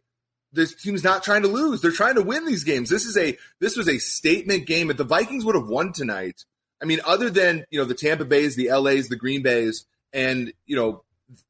[0.53, 2.89] This team's not trying to lose; they're trying to win these games.
[2.89, 4.91] This is a this was a statement game.
[4.91, 6.45] If the Vikings would have won tonight,
[6.81, 10.53] I mean, other than you know the Tampa Bays, the LA's, the Green Bays, and
[10.67, 11.03] you know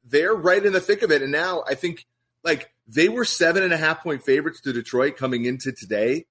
[0.05, 1.21] they're right in the thick of it.
[1.21, 2.05] And now I think
[2.43, 6.25] like they were seven and a half point favorites to Detroit coming into today.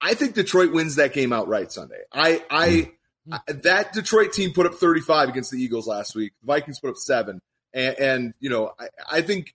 [0.00, 2.02] I think Detroit wins that game outright Sunday.
[2.12, 2.92] I, I,
[3.26, 3.34] hmm.
[3.34, 6.34] I that Detroit team put up 35 against the Eagles last week.
[6.42, 7.40] The Vikings put up seven,
[7.72, 9.54] and, and you know I, I think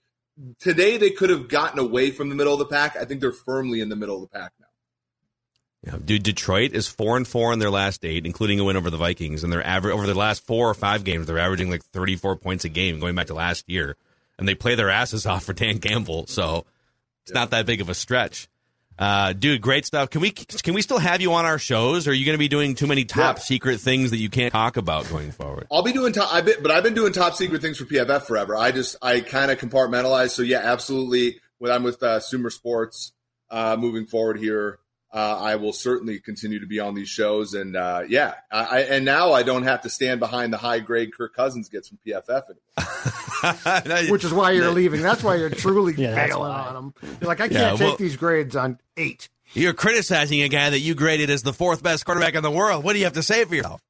[0.59, 2.95] today they could have gotten away from the middle of the pack.
[2.95, 4.65] I think they're firmly in the middle of the pack now.
[5.83, 8.89] Yeah, dude, Detroit is four and four in their last eight, including a win over
[8.89, 11.25] the Vikings, and they're average over the last four or five games.
[11.25, 13.95] They're averaging like thirty four points a game, going back to last year,
[14.37, 16.27] and they play their asses off for Dan Campbell.
[16.27, 16.65] So
[17.23, 18.49] it's not that big of a stretch.
[18.99, 20.09] Uh, dude, great stuff.
[20.09, 22.05] Can we can we still have you on our shows?
[22.05, 23.41] Or are you going to be doing too many top Yeah.
[23.41, 25.67] secret things that you can't talk about going forward?
[25.71, 28.23] I'll be doing top, I've been, but I've been doing top secret things for PFF
[28.23, 28.57] forever.
[28.57, 30.31] I just I kind of compartmentalize.
[30.31, 31.39] So yeah, absolutely.
[31.59, 33.13] When I'm with uh, Sumer Sports,
[33.49, 34.79] uh, moving forward here,
[35.11, 37.53] uh, I will certainly continue to be on these shows.
[37.53, 40.79] And uh, yeah, I, I, and now I don't have to stand behind the high
[40.79, 44.11] grade Kirk Cousins gets from PFF anymore.
[44.11, 45.01] Which is why you're leaving.
[45.01, 46.93] That's why you're truly Yeah, bailing on them.
[47.21, 49.29] You're like, I can't Yeah, take well- these grades on eight.
[49.53, 52.83] You're criticizing a guy that you graded as the fourth best quarterback in the world.
[52.83, 53.81] What do you have to say for yourself?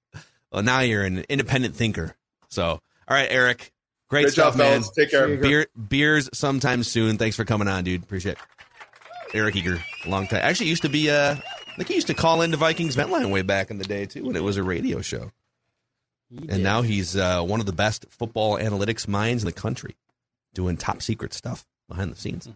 [0.54, 2.16] Well, now you're an independent thinker.
[2.48, 3.74] So, all right, Eric,
[4.08, 4.72] great Great stuff, job, man.
[4.84, 4.92] fellas.
[4.92, 5.28] Take care.
[5.28, 5.36] See.
[5.42, 7.18] Beer, beers sometime soon.
[7.18, 8.02] Thanks for coming on, dude.
[8.04, 8.38] Appreciate it.
[9.34, 10.42] Eric Eager, long time.
[10.44, 11.10] Actually, used to be.
[11.10, 13.86] Uh, I think he used to call into Vikings Vent Line way back in the
[13.86, 15.32] day too, when it was a radio show.
[16.50, 19.96] and now he's uh, one of the best football analytics minds in the country,
[20.54, 22.50] doing top secret stuff behind the scenes.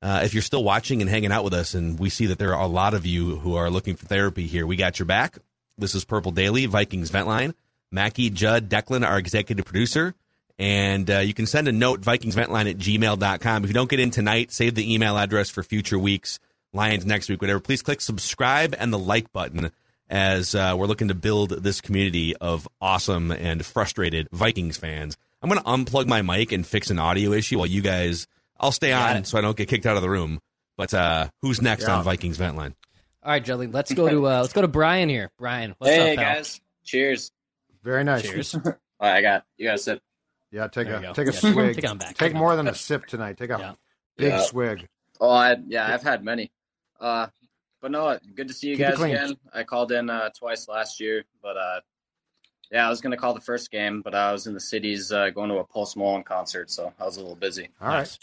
[0.00, 2.54] Uh, if you're still watching and hanging out with us, and we see that there
[2.54, 5.38] are a lot of you who are looking for therapy here, we got your back.
[5.78, 7.54] This is Purple Daily, Vikings Vent Line.
[7.90, 10.14] Mackey, Judd, Declan, our executive producer.
[10.62, 13.64] And uh, you can send a note, vikingsventline at gmail.com.
[13.64, 16.38] If you don't get in tonight, save the email address for future weeks,
[16.72, 17.58] Lions next week, whatever.
[17.58, 19.72] Please click subscribe and the like button
[20.08, 25.16] as uh, we're looking to build this community of awesome and frustrated Vikings fans.
[25.42, 28.28] I'm going to unplug my mic and fix an audio issue while you guys.
[28.60, 29.26] I'll stay Got on it.
[29.26, 30.38] so I don't get kicked out of the room.
[30.76, 31.96] But uh, who's next Yeah.
[31.96, 32.76] on Vikings Vent Line?
[33.24, 33.66] All right, Jelly.
[33.66, 35.32] Let's go to uh, let's go to Brian here.
[35.38, 36.34] Brian, what's hey up, pal?
[36.36, 37.32] guys, cheers.
[37.82, 38.22] Very nice.
[38.22, 38.54] Cheers.
[38.54, 38.62] All
[39.00, 39.66] right, I got you.
[39.66, 40.02] Got a sip.
[40.52, 41.74] Yeah, take There a take a Yeah, swig.
[41.76, 42.08] take on back.
[42.08, 43.38] Take Take more than a sip tonight.
[43.38, 43.76] Take a
[44.16, 44.38] big Yeah.
[44.42, 44.86] swig.
[45.18, 46.52] Oh, I yeah, I've had many.
[47.00, 47.28] Uh,
[47.80, 49.36] but no, good to see you Keep guys again.
[49.52, 51.80] I called in uh, twice last year, but uh,
[52.70, 55.10] Yeah, I was going to call the first game, but I was in the cities
[55.12, 57.68] uh, going to a Post Malone concert, so I was a little busy.
[57.80, 58.18] All right.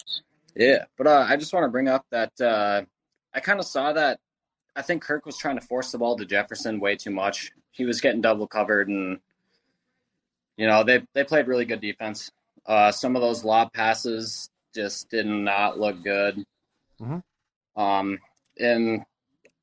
[0.56, 2.82] Yeah, but uh, I just want to bring up that uh,
[3.34, 4.20] I kind of saw that.
[4.76, 7.52] I think Kirk was trying to force the ball to Jefferson way too much.
[7.72, 9.20] He was getting double covered, and
[10.60, 12.30] you know they they played really good defense.
[12.66, 16.43] Uh, some of those lob passes just did not look good.
[17.01, 17.24] Mhm.
[17.78, 18.20] Um,
[18.60, 19.05] and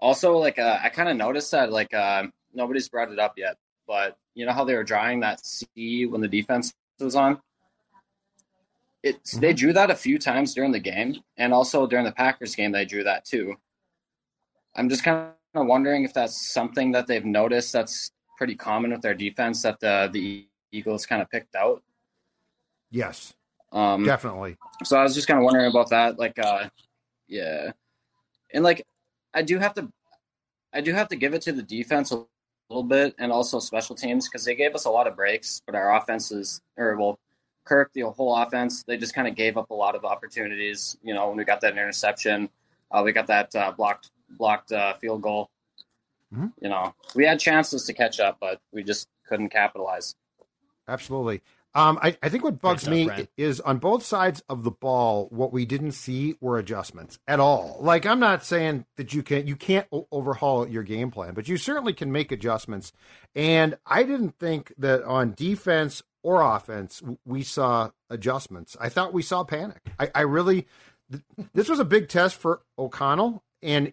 [0.01, 2.25] also like uh, I kind of noticed that like uh,
[2.55, 6.23] nobody's brought it up yet, but you know how they were drawing that C when
[6.23, 7.43] the defense was on.
[9.03, 12.55] It's they drew that a few times during the game, and also during the Packers
[12.55, 13.55] game they drew that too.
[14.75, 19.03] I'm just kind of wondering if that's something that they've noticed that's pretty common with
[19.03, 20.47] their defense that the the
[20.77, 21.83] Eagles kind of picked out.
[22.91, 23.35] Yes,
[23.73, 24.57] Um, definitely.
[24.85, 26.19] so I was just kind of wondering about that.
[26.19, 26.69] Like, uh,
[27.29, 27.73] yeah,
[28.55, 28.85] and like,
[29.35, 29.91] I do have to,
[30.73, 32.25] I do have to give it to the defense a
[32.71, 35.75] little bit, and also special teams because they gave us a lot of breaks, but
[35.75, 37.19] our offenses, or well,
[37.65, 40.97] Kirk, the whole offense, they just kind of gave up a lot of opportunities.
[41.03, 42.49] You know, when we got that interception,
[42.93, 45.51] uh, we got that uh, blocked blocked uh, field goal.
[46.33, 46.53] Mhm.
[46.61, 50.15] You know, we had chances to catch up, but we just couldn't capitalize.
[50.89, 51.43] Absolutely.
[51.75, 53.29] Um, I, I think what bugs stuff, me Brad.
[53.37, 57.77] is on both sides of the ball, what we didn't see were adjustments at all.
[57.81, 61.49] Like I'm not saying that you can you can't o- overhaul your game plan, but
[61.49, 62.93] you certainly can make adjustments.
[63.35, 68.75] And I didn't think that on defense or offense w- we saw adjustments.
[68.81, 69.83] I thought we saw panic.
[69.99, 70.67] I, I really
[71.11, 71.23] th-
[71.53, 73.93] this was a big test for O'Connell, and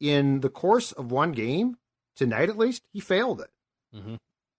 [0.00, 1.76] in the course of one game
[2.16, 3.50] tonight, at least, he failed it.
[3.94, 4.18] Mhm.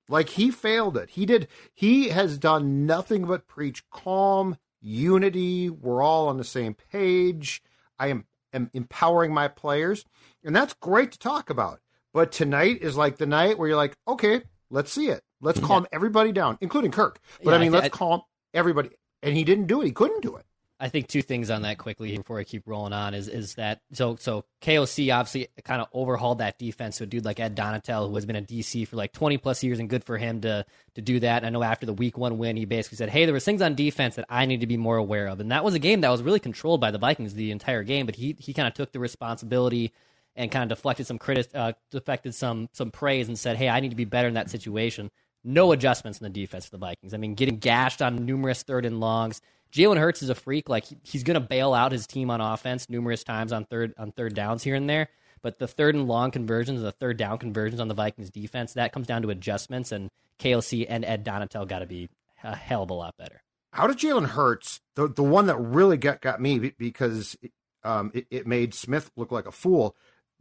[0.10, 1.12] Like he failed it.
[1.12, 1.48] He did.
[1.74, 5.70] He has done nothing but preach calm, unity.
[5.70, 7.62] We're all on the same page.
[7.98, 10.04] I am, am empowering my players,
[10.44, 11.80] and that's great to talk about.
[12.14, 15.22] But tonight is like the night where you're like, okay, let's see it.
[15.40, 17.20] Let's calm everybody down, including Kirk.
[17.44, 18.22] But Yeah, I mean, I let's I- calm
[18.54, 18.90] everybody.
[19.24, 19.86] And he didn't do it.
[19.86, 20.46] He couldn't do it.
[20.82, 23.82] I think two things on that quickly before I keep rolling on is is that
[23.94, 26.98] so so KOC obviously kind of overhauled that defense.
[26.98, 29.64] So a dude like Ed Donatell, who has been a DC for like twenty plus
[29.64, 30.66] years, and good for him to
[30.96, 31.44] to do that.
[31.44, 33.62] And I know after the week one win, he basically said, "Hey, there was things
[33.62, 36.02] on defense that I need to be more aware of." And that was a game
[36.02, 38.74] that was really controlled by the Vikings the entire game, but he he kind of
[38.74, 39.94] took the responsibility
[40.36, 43.80] and kind of deflected some critic, uh, deflected some some praise and said, "Hey, I
[43.82, 45.12] need to be better in that situation."
[45.44, 47.14] No adjustments in the defense for the Vikings.
[47.14, 49.42] I mean, getting gashed on numerous third and longs.
[49.72, 50.70] Jalen Hurts is a freak.
[50.70, 53.94] Like he, he's going to bail out his team on offense numerous times on third
[53.98, 55.10] on third downs here and there.
[55.42, 58.94] But the third and long conversions, the third down conversions on the Vikings defense, that
[58.94, 59.92] comes down to adjustments.
[59.92, 60.10] And
[60.40, 62.10] KLC and Ed Donatell got to be
[62.44, 63.42] a hell of a lot better.
[63.72, 67.38] How did Jalen Hurts, the the one that really got got me because
[67.84, 69.96] um, it, it made Smith look like a fool.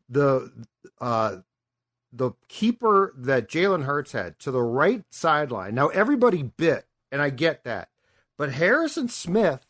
[0.08, 0.50] The
[1.00, 1.36] uh,
[2.12, 5.74] the keeper that Jalen Hurts had to the right sideline.
[5.74, 7.88] Now everybody bit, and I get that,
[8.40, 9.66] but Harrison Smith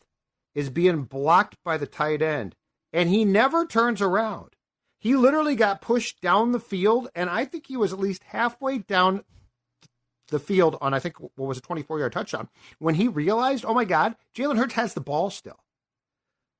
[0.55, 2.55] is being blocked by the tight end,
[2.93, 4.51] and he never turns around.
[4.97, 8.77] He literally got pushed down the field, and I think he was at least halfway
[8.77, 9.25] down
[10.29, 12.47] the field on I think what was a 24 yard touchdown
[12.79, 15.59] when he realized, oh my God, Jalen Hurts has the ball still.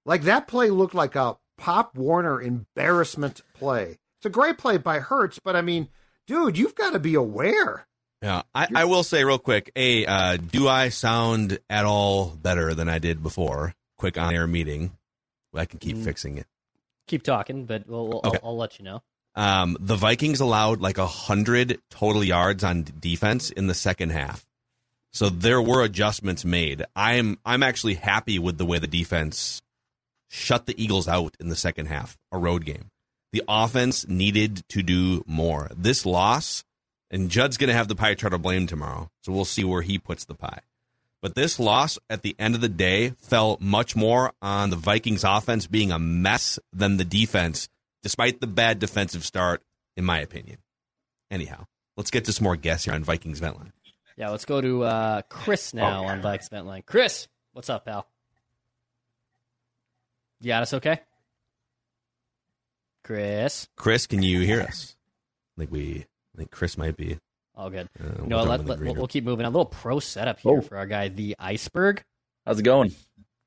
[0.06, 4.00] Like that play looked like a Pop Warner embarrassment play.
[4.20, 5.88] It's a great play by Hurts, but I mean,
[6.28, 7.88] dude, you've got to be aware.
[8.22, 9.72] Yeah, I, I will say real quick.
[9.76, 13.74] A, uh, do I sound at all better than I did before?
[13.98, 14.92] Quick on air meeting.
[15.56, 16.04] I can keep Mm.
[16.04, 16.46] fixing it.
[17.08, 18.38] Keep talking, but we'll, we'll, Okay.
[18.44, 19.02] I'll, I'll let you know.
[19.36, 24.46] Um, the Vikings allowed like a hundred total yards on defense in the second half,
[25.14, 26.84] so there were adjustments made.
[26.98, 29.62] I'm I'm actually happy with the way the defense
[30.30, 32.92] shut the Eagles out in the second half, a road game.
[33.32, 35.70] The offense needed to do more.
[35.78, 36.66] This loss,
[37.12, 39.84] and Judd's going to have the pie chart to blame tomorrow, so we'll see where
[39.84, 40.62] he puts the pie.
[41.22, 45.24] But this loss at the end of the day fell much more on the Vikings
[45.24, 47.70] offense being a mess than the defense,
[48.02, 49.62] despite the bad defensive start,
[49.96, 50.58] in my opinion.
[51.30, 53.74] Anyhow, let's get to some more guests here on Vikings Vent Line.
[54.18, 56.84] Yeah, let's go to uh, Chris now on Vikings Vent Line.
[56.86, 58.08] Chris, what's up, pal?
[60.40, 61.02] You got us okay?
[63.04, 63.68] Chris.
[63.76, 64.96] Chris, can you hear us?
[65.56, 66.06] I think we, I
[66.42, 67.20] think Chris might be.
[67.56, 67.88] All good.
[68.00, 69.46] Uh, You we'll know, let, let, we'll, we'll keep moving.
[69.46, 70.62] A little pro setup here Oh.
[70.62, 72.04] for our guy, the Iceberg.
[72.46, 72.94] How's it going?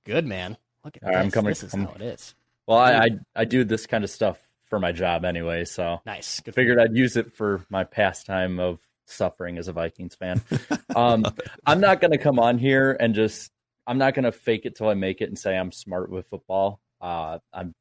[0.04, 0.56] Good, man.
[0.84, 1.24] Look at All right, this.
[1.24, 2.34] I'm coming- This is I'm- how it is.
[2.66, 4.38] Well, I, I I do this kind of stuff
[4.70, 6.40] for my job anyway, so Nice.
[6.40, 10.40] Good figured I'd use it for my pastime of suffering as a Vikings fan.
[10.96, 11.24] Um,
[11.66, 13.50] I'm not going to come on here and just
[13.86, 16.28] I'm not going to fake it till I make it and say I'm smart with
[16.28, 16.78] football.
[17.00, 17.74] Uh, I'm,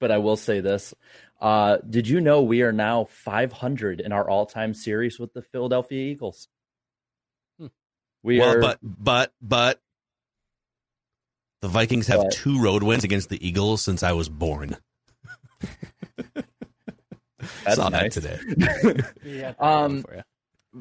[0.00, 0.94] but I will say this:
[1.40, 6.10] uh, Did you know we are now 500 in our all-time series with the Philadelphia
[6.10, 6.48] Eagles?
[8.22, 9.80] We well, are, but but but
[11.62, 12.32] the Vikings have What?
[12.32, 14.76] two road wins against the Eagles since I was born.
[17.64, 18.16] That's Saw nice.
[18.16, 18.38] that
[19.22, 19.54] today.
[19.60, 20.04] um,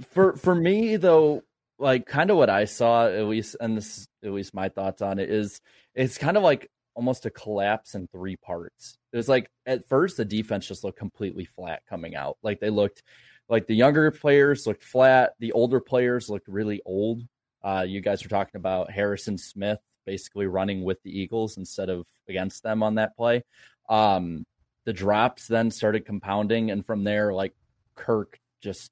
[0.09, 1.43] for for me though,
[1.77, 5.19] like kind of what I saw at least, and this at least my thoughts on
[5.19, 5.61] it is,
[5.93, 8.97] it's kind of like almost a collapse in three parts.
[9.13, 12.37] It was like at first the defense just looked completely flat coming out.
[12.41, 13.03] Like they looked
[13.47, 17.21] like the younger players looked flat, the older players looked really old.
[17.63, 22.05] Uh, you guys were talking about Harrison Smith basically running with the Eagles instead of
[22.29, 23.43] against them on that play.
[23.89, 24.45] Um,
[24.85, 27.53] the drops then started compounding, and from there, like
[27.95, 28.91] Kirk just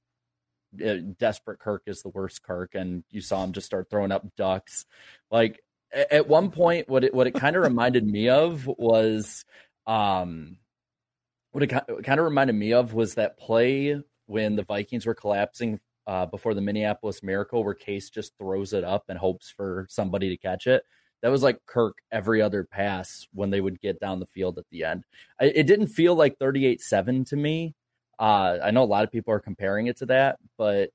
[0.83, 4.25] uh, desperate Kirk is the worst Kirk, and you saw him just start throwing up
[4.35, 4.85] ducks.
[5.29, 5.62] Like
[5.93, 9.45] at one point, what it what it kind of reminded me of was,
[9.85, 10.57] um,
[11.51, 15.79] what it kind of reminded me of was that play when the Vikings were collapsing
[16.07, 20.29] uh, before the Minneapolis Miracle, where Case just throws it up and hopes for somebody
[20.29, 20.83] to catch it.
[21.21, 24.65] That was like Kirk every other pass when they would get down the field at
[24.71, 25.05] the end.
[25.39, 27.75] I, it didn't feel like 38 7 to me.
[28.19, 30.89] Uh, I know a lot of people are comparing it to that, but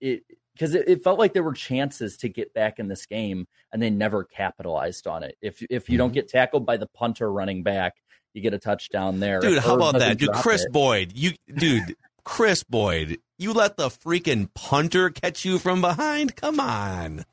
[0.00, 0.24] it
[0.58, 3.80] because it, it felt like there were chances to get back in this game and
[3.80, 5.36] they never capitalized on it.
[5.40, 7.94] If if you don't get tackled by the punter running back,
[8.34, 9.40] you get a touchdown there.
[9.40, 10.18] Dude, If how Irv about that?
[10.18, 11.12] Dude, Chris it- Boyd.
[11.14, 11.94] You dude,
[12.24, 13.18] Chris Boyd.
[13.38, 16.34] You let the freaking punter catch you from behind?
[16.34, 17.24] Come on.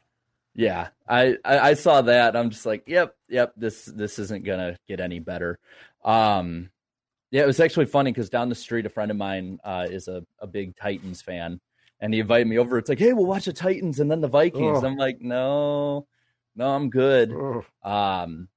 [0.54, 2.36] Yeah, I, I I saw that.
[2.36, 3.54] I'm just like, yep, yep.
[3.58, 5.60] This this isn't gonna get any better.
[6.04, 6.70] Um,
[7.32, 10.08] yeah, it was actually funny because down the street, a friend of mine uh, is
[10.08, 11.60] a, a big Titans fan,
[12.06, 12.78] and he invited me over.
[12.78, 14.78] It's like, hey, we'll watch the Titans and then the Vikings.
[14.78, 14.86] Ugh.
[14.86, 16.06] I'm like, no,
[16.56, 17.32] no, I'm good.
[17.84, 18.48] Um,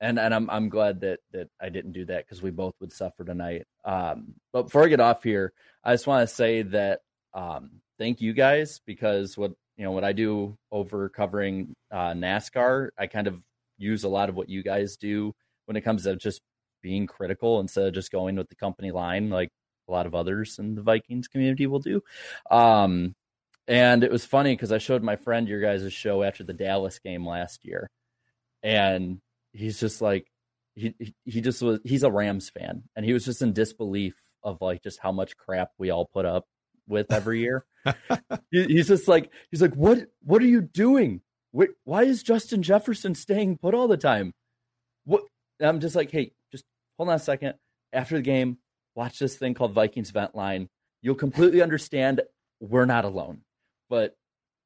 [0.00, 2.92] and and I'm I'm glad that that I didn't do that because we both would
[2.92, 3.66] suffer tonight.
[3.84, 7.00] Um, but before I get off here, I just want to say that
[7.32, 12.90] um, thank you guys because what you know what I do over covering uh, NASCAR,
[12.96, 13.40] I kind of
[13.76, 15.34] use a lot of what you guys do
[15.66, 16.42] when it comes to just
[16.80, 19.50] being critical instead of just going with the company line like
[19.88, 22.02] a lot of others in the Vikings community will do.
[22.50, 23.14] Um,
[23.68, 26.98] and it was funny because I showed my friend your guys' show after the Dallas
[26.98, 27.88] game last year,
[28.62, 29.20] and
[29.52, 30.26] he's just like
[30.74, 34.60] he he- just was he's a Rams fan, and he was just in disbelief of
[34.60, 36.44] like just how much crap we all put up
[36.88, 37.64] with every year.
[38.50, 41.20] He- he's just like he's like what what are you doing?
[41.56, 44.32] Wh- Why is Justin Jefferson staying put all the time?
[45.04, 45.22] What?
[45.60, 46.64] and I'm just like, hey, just
[46.98, 47.54] hold on a second.
[47.92, 48.58] After the game,
[48.94, 50.68] watch this thing called Vikings Vent Line.
[51.02, 52.22] You'll completely understand
[52.60, 53.42] we're not alone.
[53.90, 54.16] But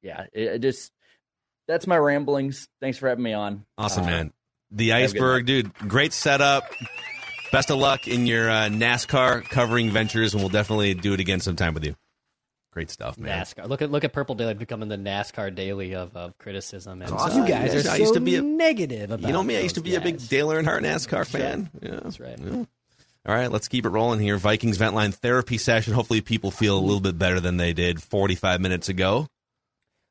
[0.01, 0.91] yeah, it, it just
[1.67, 2.67] that's my ramblings.
[2.81, 3.65] Thanks for having me on.
[3.77, 4.33] Awesome, Uh, man.
[4.71, 5.73] The have a good iceberg, dude.
[5.87, 6.63] Great setup.
[7.51, 11.39] Best of luck in your uh, NASCAR covering ventures, and we'll definitely do it again
[11.39, 11.95] sometime with you.
[12.71, 13.41] Great stuff, man.
[13.43, 13.67] NASCAR.
[13.67, 17.01] Look at look at Purple Daily becoming the NASCAR daily of, of criticism.
[17.01, 17.41] And awesome.
[17.41, 19.57] you guys Yeah, are I so used to be a- negative about You know me,
[19.57, 20.19] I used to those be a big.
[20.29, 21.71] Dale Earnhardt NASCAR fan.
[21.81, 22.37] Yeah, That's right.
[22.39, 22.63] yeah.
[23.27, 24.37] All right, let's keep it rolling here.
[24.37, 25.93] Vikings Vent Line therapy session.
[25.93, 29.27] Hopefully, people feel a little bit better than they did 45 minutes ago.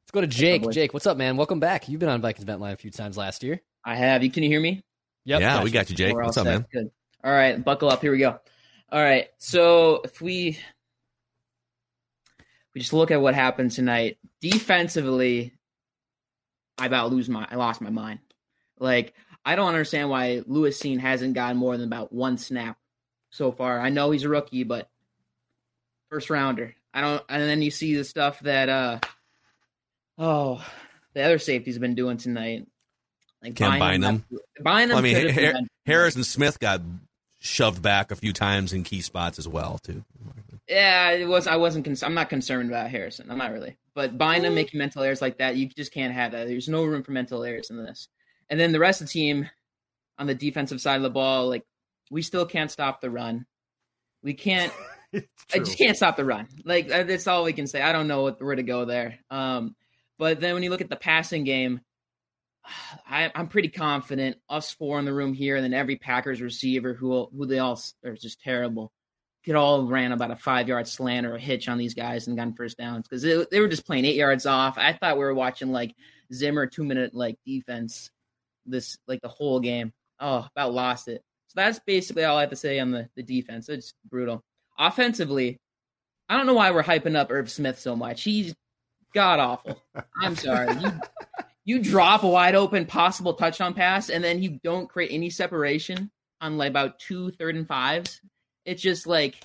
[0.03, 0.69] Let's go to Jake.
[0.71, 1.37] Jake, what's up, man?
[1.37, 1.89] Welcome back.
[1.89, 3.61] You've been on Vikings Vent Line a few times last year.
[3.85, 4.23] I have.
[4.23, 4.83] You can you hear me?
[5.25, 5.41] Yep.
[5.41, 6.15] yeah, we got you, Jake.
[6.15, 6.53] We're What's up, set.
[6.53, 6.67] man?
[6.73, 6.91] Good.
[7.25, 8.01] All right, buckle up.
[8.03, 8.39] Here we go.
[8.91, 9.29] All right.
[9.39, 10.51] So if we
[12.39, 15.53] if we just look at what happened tonight defensively,
[16.79, 18.21] I about lose my I lost my mind.
[18.79, 22.79] Like I don't understand why Lewis Cine hasn't gotten more than about one snap
[23.31, 23.81] so far.
[23.81, 24.89] I know he's a rookie, but
[26.11, 26.75] first rounder.
[26.95, 27.23] I don't.
[27.29, 28.99] And then you see the stuff that uh
[30.17, 30.65] oh
[31.15, 32.67] the other safeties have been doing tonight.
[33.43, 34.25] Like Can't Bynum.
[34.61, 34.99] Buying them.
[34.99, 36.81] I mean, could have Har- been- Harrison Smith got
[37.41, 40.05] shoved back a few times in key spots as well, too.
[40.69, 41.47] Yeah, it was.
[41.47, 41.85] I wasn't.
[41.85, 43.31] Con- I'm not concerned about Harrison.
[43.31, 43.77] I'm not really.
[43.95, 46.47] But Bynum, making mental errors like that, you just can't have that.
[46.47, 48.09] There's no room for mental errors in this.
[48.51, 49.49] And then the rest of the team
[50.19, 51.65] on the defensive side of the ball, like
[52.11, 53.47] we still can't stop the run.
[54.23, 54.73] We can't.
[55.15, 56.49] I just can't stop the run.
[56.65, 57.81] Like uh, that's all we can say.
[57.81, 59.19] I don't know what, where to go there.
[59.31, 59.75] Um,
[60.19, 61.81] but then when you look at the passing game,
[63.09, 66.95] I, I'm pretty confident us four in the room here, and then every Packers receiver
[66.95, 68.93] who who they all are just terrible.
[69.45, 72.37] Could all ran about a five yard slant or a hitch on these guys and
[72.37, 74.77] gotten first downs because they, they were just playing eight yards off.
[74.77, 75.95] I thought we were watching like
[76.33, 78.11] Zimmer two minute like defense
[78.67, 79.93] this like the whole game.
[80.21, 81.23] Oh, about lost it.
[81.49, 83.69] So that's basically all I have to say on the, the defense.
[83.69, 84.43] It's brutal.
[84.79, 85.59] Offensively,
[86.29, 88.23] I don't know why we're hyping up Irv Smith so much.
[88.23, 88.55] He's
[89.15, 89.83] god awful.
[90.21, 90.75] I'm sorry.
[90.81, 90.93] You
[91.65, 96.11] you drop a wide open possible touchdown pass and then you don't create any separation
[96.41, 98.21] on like about two third and fives.
[98.65, 99.37] It's just like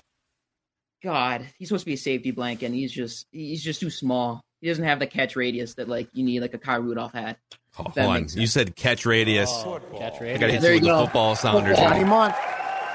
[1.02, 4.42] God, he's supposed to be a safety blanket and he's just he's just too small.
[4.60, 7.36] He doesn't have the catch radius that like you need, like a Kyle Rudolph had.
[7.78, 8.20] Oh, If hold on.
[8.22, 9.50] makes You said catch radius.
[9.52, 11.74] Oh, catch I gotta hit There you you with the football sounder.
[11.74, 12.34] Johnny Mundt.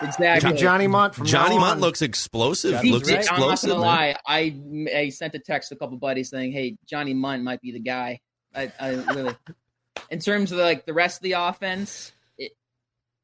[0.01, 0.53] Exactly.
[0.53, 2.79] Johnny Mundt from Johnny Mundt looks explosive.
[2.81, 3.71] He looks did- explosive.
[3.71, 4.15] I'm not gonna lie.
[4.25, 4.55] I,
[4.95, 7.81] I sent a text to a couple buddies saying, "Hey, Johnny Mundt might be the
[7.81, 8.21] guy."
[8.55, 9.35] I, I really,
[10.09, 12.53] in terms of like the rest of the offense, it,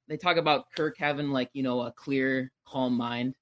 [0.10, 3.36] they talk about Kirk having like you know a clear, calm mind.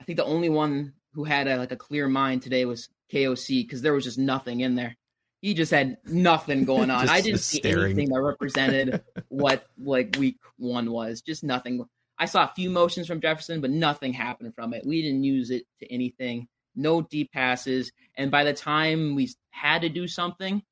[0.00, 3.62] I think the only one who had a, like a clear mind today was KOC
[3.64, 4.96] because there was just nothing in there.
[5.44, 7.02] He just had nothing going on.
[7.02, 7.92] Just I didn't see staring.
[7.92, 11.20] anything that represented what like week one was.
[11.20, 11.84] Just nothing.
[12.18, 14.86] I saw a few motions from Jefferson, but nothing happened from it.
[14.86, 16.48] We didn't use it to anything.
[16.74, 20.62] No deep passes, and by the time we had to do something,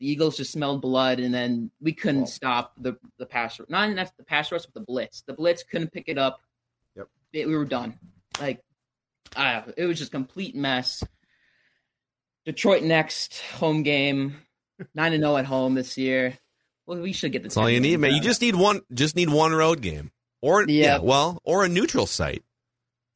[0.00, 3.60] the Eagles just smelled blood, and then we couldn't stop the the pass.
[3.60, 3.68] rush.
[3.68, 5.22] Not that's the pass rush, but the blitz.
[5.26, 6.40] The blitz couldn't pick it up.
[6.96, 7.08] Yep.
[7.32, 7.96] It- we were done.
[8.40, 8.60] Like,
[9.36, 11.02] uh, it was just complete mess.
[12.46, 14.36] Detroit next home game,
[14.94, 16.38] nine and zero at home this year.
[16.86, 17.48] Well, we should get the.
[17.48, 18.14] That's all you need, man.
[18.14, 18.80] You just need one.
[18.94, 20.98] Just need one road game, or yeah, Yeah.
[20.98, 22.42] well, or a neutral site.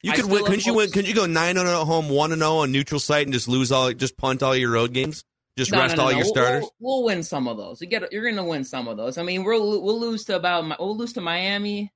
[0.02, 0.44] You I could win.
[0.44, 0.90] Couldn't you win?
[0.90, 3.32] Couldn't you go nine zero oh at home, one and zero on neutral site, and
[3.32, 5.22] just lose all, just punt all your road games,
[5.56, 6.16] just No, rest no, all no.
[6.16, 6.62] your We'll- starters?
[6.80, 7.80] We'll, we'll win some of those.
[7.80, 9.16] You get, you're going to win some of those.
[9.18, 11.92] I mean, we'll we'll lose to about we'll lose to Miami,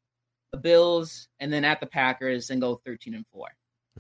[0.53, 3.49] the Bills, and then at the Packers, and go thirteen and four.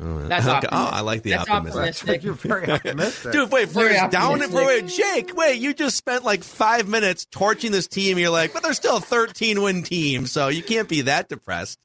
[0.00, 0.66] Oh, That's okay.
[0.72, 0.90] Oh.
[0.92, 1.78] I like the That's optimism.
[1.80, 2.24] optimistic.
[2.24, 3.32] You're very optimistic.
[3.32, 4.88] Dude, wait, Very first down it for wait.
[4.88, 5.36] Jake.
[5.36, 8.18] Wait, you just spent like five minutes torching this team.
[8.18, 11.78] You're like, but they're still a 13 win team, so you can't be that depressed.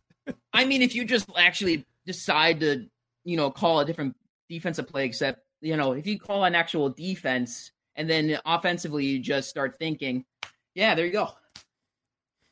[0.53, 2.87] I mean, if you just actually decide to,
[3.25, 4.15] you know, call a different
[4.49, 9.19] defensive play, except you know, if you call an actual defense and then offensively you
[9.19, 10.25] just start thinking,
[10.73, 11.29] yeah, there you go.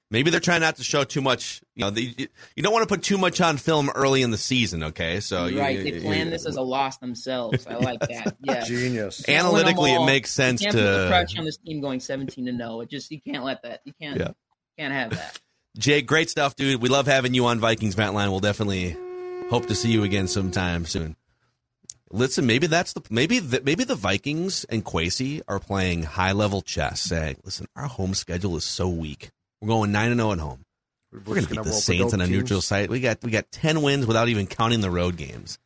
[0.10, 1.62] Maybe they're trying not to show too much.
[1.76, 2.14] You know, they,
[2.55, 4.82] you don't want to put too much on film early in the season.
[4.84, 5.78] Okay, so you- right?
[5.78, 7.68] you- They you- plan this as a loss themselves.
[7.68, 8.38] I like that.
[8.41, 9.28] Yeah, Genius.
[9.28, 12.45] Analytically, it makes sense you can't put the to- pressure on this team going seventeen
[12.45, 12.80] to no.
[12.82, 13.82] It just you can't let that.
[13.84, 14.18] You can't.
[14.20, 14.32] Yeah.
[14.78, 15.39] Can't have that.
[15.78, 16.82] Jake, great stuff, dude.
[16.82, 18.32] We love having you on Vikings Vent Line.
[18.32, 18.95] We'll definitely
[19.49, 21.16] hope to see you again sometime soon.
[22.10, 26.62] Listen, maybe that's the maybe the, maybe the Vikings and Kwesi are playing high level
[26.62, 29.32] chess, saying, "Listen, our home schedule is so weak.
[29.62, 30.64] We're going nine and zero at home.
[31.12, 32.89] We're, going to beat the Saints on a dope neutral site.
[32.89, 35.58] We got we got ten wins without even counting the road games.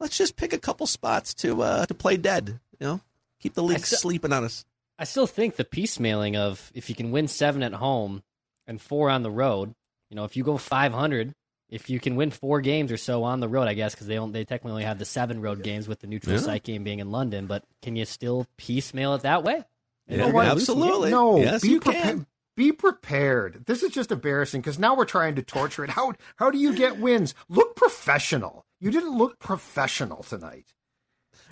[0.00, 2.58] Let's just pick a couple spots to uh, to play dead.
[2.78, 3.00] You know,
[3.40, 4.64] keep the league I still- sleeping on us.
[4.98, 8.22] I still think the piecemealing of if you can win seven at home
[8.66, 9.74] and four on the road,
[10.10, 11.34] you know, if you go 500,
[11.70, 14.16] if you can win four games or so on the road, I guess, because they
[14.16, 16.42] don't, they technically only have the seven road games with the neutral Yeah.
[16.42, 19.64] site game being in London, but can you still piecemeal it that way?
[20.06, 20.84] Yeah, You're gonna lose some games.
[20.88, 21.10] absolutely.
[21.12, 22.04] No, Yes, be you prepared.
[22.04, 22.26] can.
[22.60, 23.64] Be prepared.
[23.64, 25.88] This is just embarrassing because now we're trying to torture it.
[25.88, 27.34] How how do you get wins?
[27.48, 28.66] Look professional.
[28.78, 30.74] You didn't look professional tonight.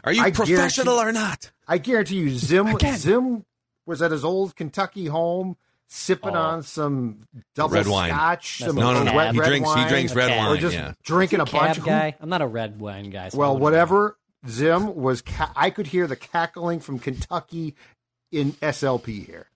[0.05, 1.51] Are you I professional or not?
[1.67, 3.47] I guarantee you, Zim Zim
[3.87, 5.57] was at his old Kentucky home
[5.87, 6.41] sipping Oh.
[6.41, 7.21] on some
[7.55, 8.11] double Red wine.
[8.11, 9.15] scotch, That's some No, no, no.
[9.15, 10.51] wet He red drinks- he drinks red A cab.
[10.51, 10.93] or just yeah.
[11.05, 11.77] drinking a Cab bunch.
[11.79, 12.17] Who- guy.
[12.21, 13.31] I'm not a red wine guy.
[13.31, 14.19] so well, wouldn't whatever.
[14.47, 15.23] Zim was.
[15.23, 17.75] Ca- I could hear the cackling from Kentucky
[18.33, 19.47] in SLP here.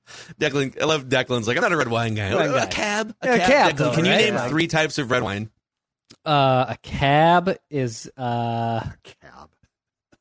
[0.41, 2.35] Declan, I love Declan's like I'm not a red wine guy.
[2.35, 2.67] Red a, guy.
[2.67, 3.47] cab, a Yeah, a cab.
[3.49, 4.21] cab, Declan, though, can you right?
[4.25, 4.49] name Yeah.
[4.49, 5.51] three types of red wine?
[6.25, 8.81] Uh, a cab is uh.
[9.03, 9.49] Cab.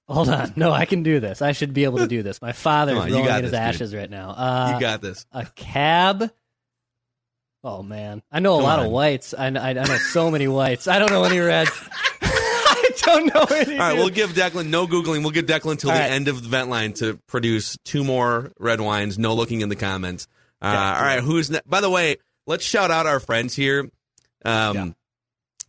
[0.08, 1.42] Hold on, no, I can do this.
[1.42, 2.42] I should be able to do this.
[2.42, 3.60] My father is on, rolling in his this, dude.
[3.60, 4.32] ashes right now.
[4.32, 5.26] Uh, you got this.
[5.32, 6.30] a cab.
[7.64, 8.86] Oh man, I know a Come lot on.
[8.88, 9.34] of whites.
[9.38, 10.88] I, I, I know so many whites.
[10.88, 11.72] I don't know any reds.
[13.18, 13.74] Don't know any.
[13.80, 15.22] All right, we'll give Declan no googling.
[15.22, 16.12] We'll give Declan till All the right.
[16.12, 19.18] end of the vent line to produce two more red wines.
[19.20, 20.28] No looking in the comments.
[20.62, 22.18] Uh, all right, who's ne- by the way?
[22.46, 23.90] Let's shout out our friends here
[24.46, 24.96] um,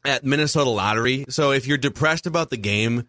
[0.05, 1.25] at Minnesota Lottery.
[1.29, 3.09] So if you're depressed about the game,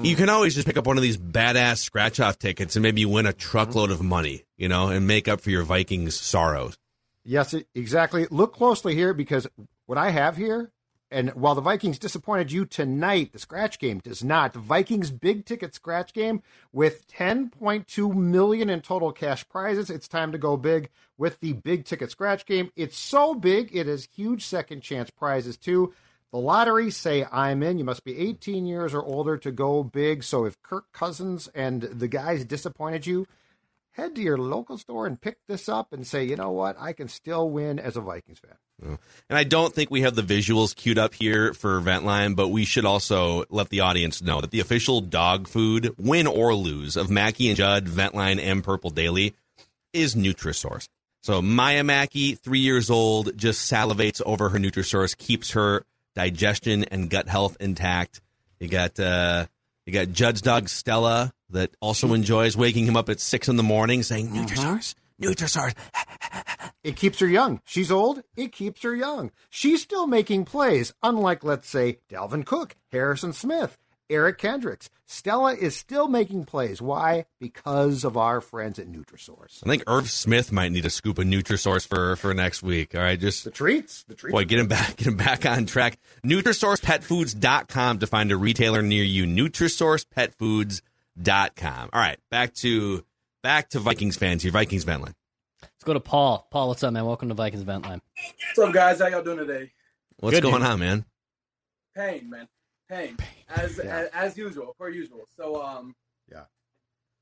[0.00, 3.04] you can always just pick up one of these badass scratch off tickets and maybe
[3.04, 6.76] win a truckload of money, you know, and make up for your Vikings sorrows.
[7.24, 8.26] Yes, exactly.
[8.30, 9.46] Look closely here because
[9.86, 10.70] what I have here,
[11.12, 14.54] and while the Vikings disappointed you tonight, the scratch game does not.
[14.54, 16.42] The Vikings big ticket scratch game
[16.72, 19.90] with 10.2 million in total cash prizes.
[19.90, 20.88] It's time to go big
[21.18, 22.72] with the big ticket scratch game.
[22.74, 25.92] It's so big, it has huge second chance prizes too.
[26.32, 27.78] The lottery say I'm in.
[27.78, 30.24] You must be 18 years or older to go big.
[30.24, 33.26] So if Kirk Cousins and the guys disappointed you,
[33.92, 36.94] head to your local store and pick this up and say, you know what, I
[36.94, 38.56] can still win as a Vikings fan.
[38.82, 42.64] And I don't think we have the visuals queued up here for Ventline, but we
[42.64, 47.10] should also let the audience know that the official dog food, win or lose, of
[47.10, 49.34] Mackey and Judd, Ventline, and Purple Daily
[49.92, 50.88] is Nutrisource.
[51.22, 57.08] So Maya Mackey, three years old, just salivates over her Nutrisource, keeps her digestion and
[57.08, 58.20] gut health intact.
[58.58, 59.46] You got uh,
[59.86, 63.62] You got Judd's dog Stella that also enjoys waking him up at six in the
[63.62, 65.74] morning, saying Nutrisource, Nutrisource.
[66.84, 67.60] It keeps her young.
[67.64, 68.22] She's old.
[68.36, 69.30] It keeps her young.
[69.50, 73.78] She's still making plays, unlike, let's say, Dalvin Cook, Harrison Smith,
[74.10, 74.90] Eric Kendricks.
[75.06, 76.82] Stella is still making plays.
[76.82, 77.26] Why?
[77.38, 79.62] Because of our friends at Nutrisource.
[79.64, 82.96] I think Irv Smith might need a scoop of Nutrisource for for next week.
[82.96, 84.02] All right, just the treats.
[84.04, 84.32] The treats.
[84.32, 85.98] Boy, get him back, get him back on track.
[86.26, 89.24] NutrisourcePetFoods.com to find a retailer near you.
[89.26, 91.90] NutrisourcePetFoods.com.
[91.92, 93.04] All right, back to
[93.42, 94.52] back to Vikings fans here.
[94.52, 95.14] Vikings fan line.
[95.62, 96.46] Let's go to Paul.
[96.50, 97.04] Paul, what's up, man?
[97.04, 98.00] Welcome to Vikings Vent Line.
[98.54, 99.00] What's up, guys?
[99.00, 99.72] How y'all doing today?
[100.18, 100.64] What's Good, going dude.
[100.66, 101.04] on, man?
[101.96, 102.48] Pain, man.
[102.88, 103.16] Pain.
[103.48, 103.96] As, Yeah.
[103.96, 105.26] as as usual, per usual.
[105.36, 105.94] So um
[106.30, 106.44] Yeah.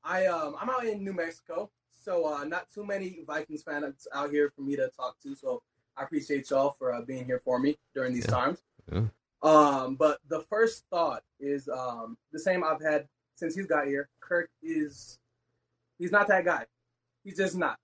[0.03, 4.31] I um I'm out in New Mexico, so uh not too many Vikings fans out
[4.31, 5.35] here for me to talk to.
[5.35, 5.61] So
[5.97, 8.59] I appreciate y'all for uh, being here for me during these times.
[8.91, 9.03] Yeah.
[9.43, 14.09] Um, but the first thought is um the same I've had since he's got here.
[14.19, 15.19] Kirk is
[16.01, 16.65] he's not that guy.
[17.23, 17.77] He's just not.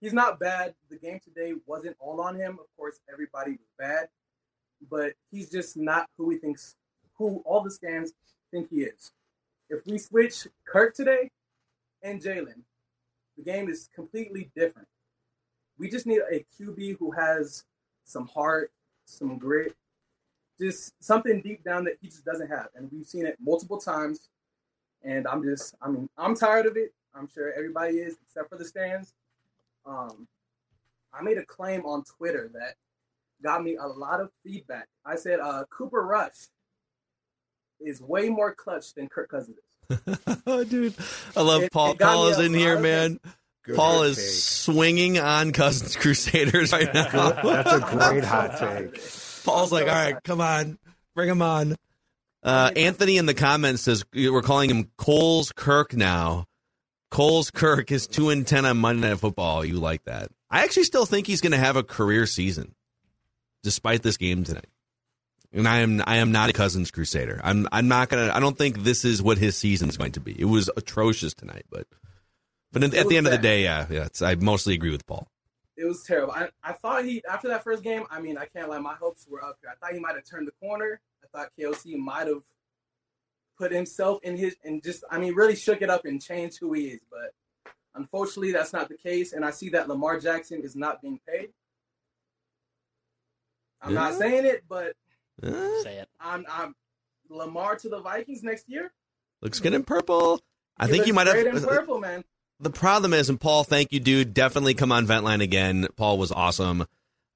[0.00, 0.74] He's not bad.
[0.88, 2.52] The game today wasn't all on him.
[2.52, 4.08] Of course, everybody was bad,
[4.90, 6.76] but he's just not who he thinks,
[7.16, 8.12] who all the stands
[8.50, 9.12] think he is.
[9.68, 11.30] If we switch Kirk today
[12.02, 12.62] and Jalen,
[13.36, 14.88] the game is completely different.
[15.78, 17.64] We just need a QB who has
[18.04, 18.72] some heart,
[19.04, 19.74] some grit,
[20.58, 22.68] just something deep down that he just doesn't have.
[22.74, 24.28] And we've seen it multiple times.
[25.04, 26.92] And I'm just, I mean, I'm tired of it.
[27.18, 29.12] I'm sure everybody is, except for the stands.
[29.84, 30.28] Um,
[31.12, 32.74] I made a claim on Twitter that
[33.42, 34.86] got me a lot of feedback.
[35.04, 36.48] I said uh, Cooper Rush
[37.80, 39.56] is way more clutch than Kirk Cousins
[39.90, 40.18] is.
[40.46, 40.94] oh, dude,
[41.36, 41.92] I love It- Paul.
[41.92, 43.18] it Paul is in here, man.
[43.74, 44.24] Paul is take.
[44.26, 47.30] swinging on Cousins Crusaders right now.
[47.32, 49.00] That's a great hot take.
[49.44, 50.78] Paul's like, all right, come on,
[51.14, 51.76] bring him on.
[52.42, 56.46] Uh, Anthony in the comments says we're calling him Coles Kirk now.
[57.10, 59.64] Coles Kirk is two and ten on Monday Night Football.
[59.64, 60.30] You like that?
[60.50, 62.74] I actually still think he's going to have a career season,
[63.62, 64.68] despite this game tonight.
[65.52, 67.40] And I am I am not a Cousins Crusader.
[67.42, 68.30] I'm I'm not gonna.
[68.34, 70.38] I don't think this is what his season is going to be.
[70.38, 71.86] It was atrocious tonight, but
[72.70, 74.08] but at, at the end of the day, yeah, yeah.
[74.20, 75.30] I mostly agree with Paul.
[75.76, 76.32] It was terrible.
[76.32, 78.04] I, I thought he after that first game.
[78.10, 78.78] I mean, I can't lie.
[78.78, 79.70] My hopes were up here.
[79.70, 81.00] I thought he might have turned the corner.
[81.24, 82.42] I thought KOC might have
[83.58, 85.04] put himself in his and just.
[85.10, 87.00] I mean, really shook it up and changed who he is.
[87.10, 87.34] But
[87.94, 89.32] unfortunately, that's not the case.
[89.32, 91.48] And I see that Lamar Jackson is not being paid.
[93.82, 94.94] I'm not saying it, but
[95.42, 96.08] Say it.
[96.20, 96.74] I'm, I'm
[97.28, 98.92] Lamar to the Vikings next year.
[99.40, 100.40] Looks good in purple.
[100.76, 102.24] I It think you looks might great have in purple, man.
[102.58, 104.34] the problem is, and Paul, thank you, dude.
[104.34, 105.86] Definitely come on Ventline again.
[105.96, 106.86] Paul was awesome.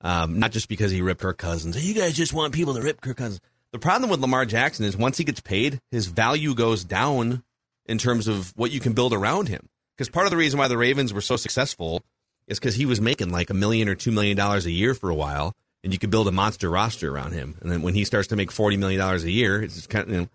[0.01, 1.87] Um, not just because he ripped Kirk Cousins.
[1.87, 3.41] You guys just want people to rip Kirk Cousins.
[3.73, 7.43] The problem with Lamar Jackson is once he gets paid, his value goes down
[7.87, 9.67] in terms of what you can build around him.
[9.97, 12.03] Because part of the reason why the Ravens were so successful
[12.47, 15.09] is because he was making like a million or two million dollars a year for
[15.09, 17.57] a while, and you could build a monster roster around him.
[17.61, 20.11] And then when he starts to make forty million dollars a year, it's kind of,
[20.13, 20.29] you know,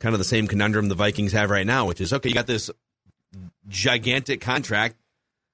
[0.00, 2.48] kind of the same conundrum the Vikings have right now, which is okay, you got
[2.48, 2.68] this
[3.68, 4.96] gigantic contract,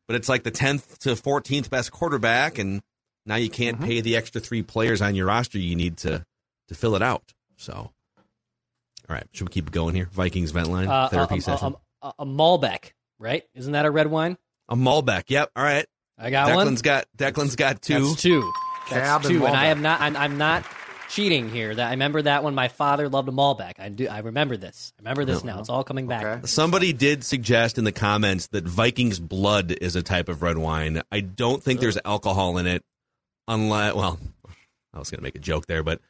[0.06, 2.80] but it's like the 10th to 14th best quarterback, and
[3.26, 3.86] now you can't mm-hmm.
[3.86, 6.24] pay the extra three players on your roster you need to
[6.68, 7.34] to fill it out.
[7.56, 7.92] So, all
[9.08, 10.08] right, should we keep going here?
[10.12, 11.74] Vikings vent line Uh, therapy a, session.
[12.02, 13.42] A, a, a Malbec, right?
[13.54, 14.38] Isn't that a red wine?
[14.68, 15.24] A Malbec.
[15.28, 15.50] Yep.
[15.56, 15.86] All right.
[16.18, 16.74] I got Declan's one.
[16.76, 18.08] got Declan's got two.
[18.08, 18.52] That's two.
[18.90, 19.46] That's Cab and two.
[19.46, 19.70] And I Malbec.
[19.70, 20.00] am not.
[20.00, 20.64] I'm, I'm not
[21.08, 21.74] cheating here.
[21.74, 23.74] That I remember that when my father loved a Malbec.
[23.78, 24.08] I do.
[24.08, 24.92] I remember this.
[24.98, 25.58] I remember this now.
[25.60, 26.46] It's all coming back.
[26.46, 31.02] Somebody did suggest in the comments that Vikings blood is a type of red wine.
[31.10, 32.82] I don't think there's alcohol in it,
[33.46, 33.94] unless.
[33.94, 34.18] Well,
[34.92, 36.02] I was going to make a joke there, but I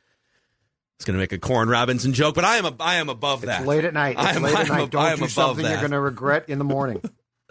[0.98, 2.34] was going to make a Koren Robinson joke.
[2.34, 3.60] But I am a, I am above that.
[3.60, 4.16] It's late at night.
[4.18, 4.88] It's I am, late I at am night.
[4.88, 5.70] a- Don't I am do above something that.
[5.70, 7.00] you're going to regret in the morning.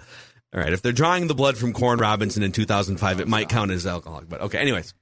[0.54, 3.72] All right, if they're drawing the blood from Koren Robinson in 2005, it might count
[3.72, 4.30] as alcoholic.
[4.30, 4.94] But okay, anyways.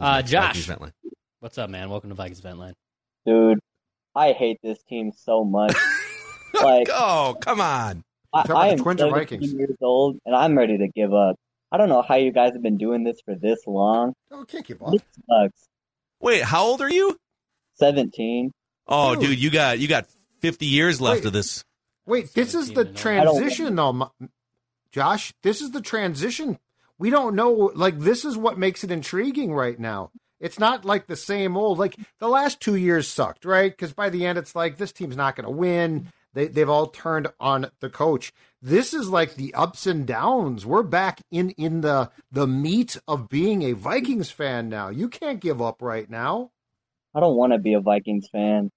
[0.00, 0.80] Uh, Josh, vent
[1.40, 1.90] what's up, man?
[1.90, 2.74] Welcome to Vikings Vent Line.
[3.26, 3.58] Dude,
[4.14, 5.74] I hate this team so much.
[6.54, 8.02] like, oh, come on.
[8.32, 9.52] I, Talking about I am Twins Vikings?
[9.52, 11.36] years old, and I'm ready to give up.
[11.70, 14.14] I don't know how you guys have been doing this for this long.
[14.30, 14.92] Oh, can't give up.
[14.92, 15.68] This sucks.
[16.20, 17.16] Wait, how old are you?
[17.78, 18.52] 17.
[18.86, 19.30] Oh, Dude.
[19.30, 20.06] dude, you got you got
[20.40, 21.26] 50 years left Wait.
[21.26, 21.64] of this.
[22.06, 24.10] Wait, this is the transition, though,
[24.92, 25.34] Josh.
[25.42, 26.58] This is the transition.
[26.98, 27.70] We don't know.
[27.74, 30.10] Like, this is what makes it intriguing right now.
[30.40, 31.78] It's not like the same old.
[31.78, 33.70] Like the last two years sucked, right?
[33.70, 36.12] Because by the end, it's like this team's not going to win.
[36.34, 38.32] They they've all turned on the coach.
[38.62, 40.64] This is like the ups and downs.
[40.64, 44.88] We're back in in the the meat of being a Vikings fan now.
[44.88, 46.52] You can't give up right now.
[47.18, 48.70] I don't want to be a Vikings fan.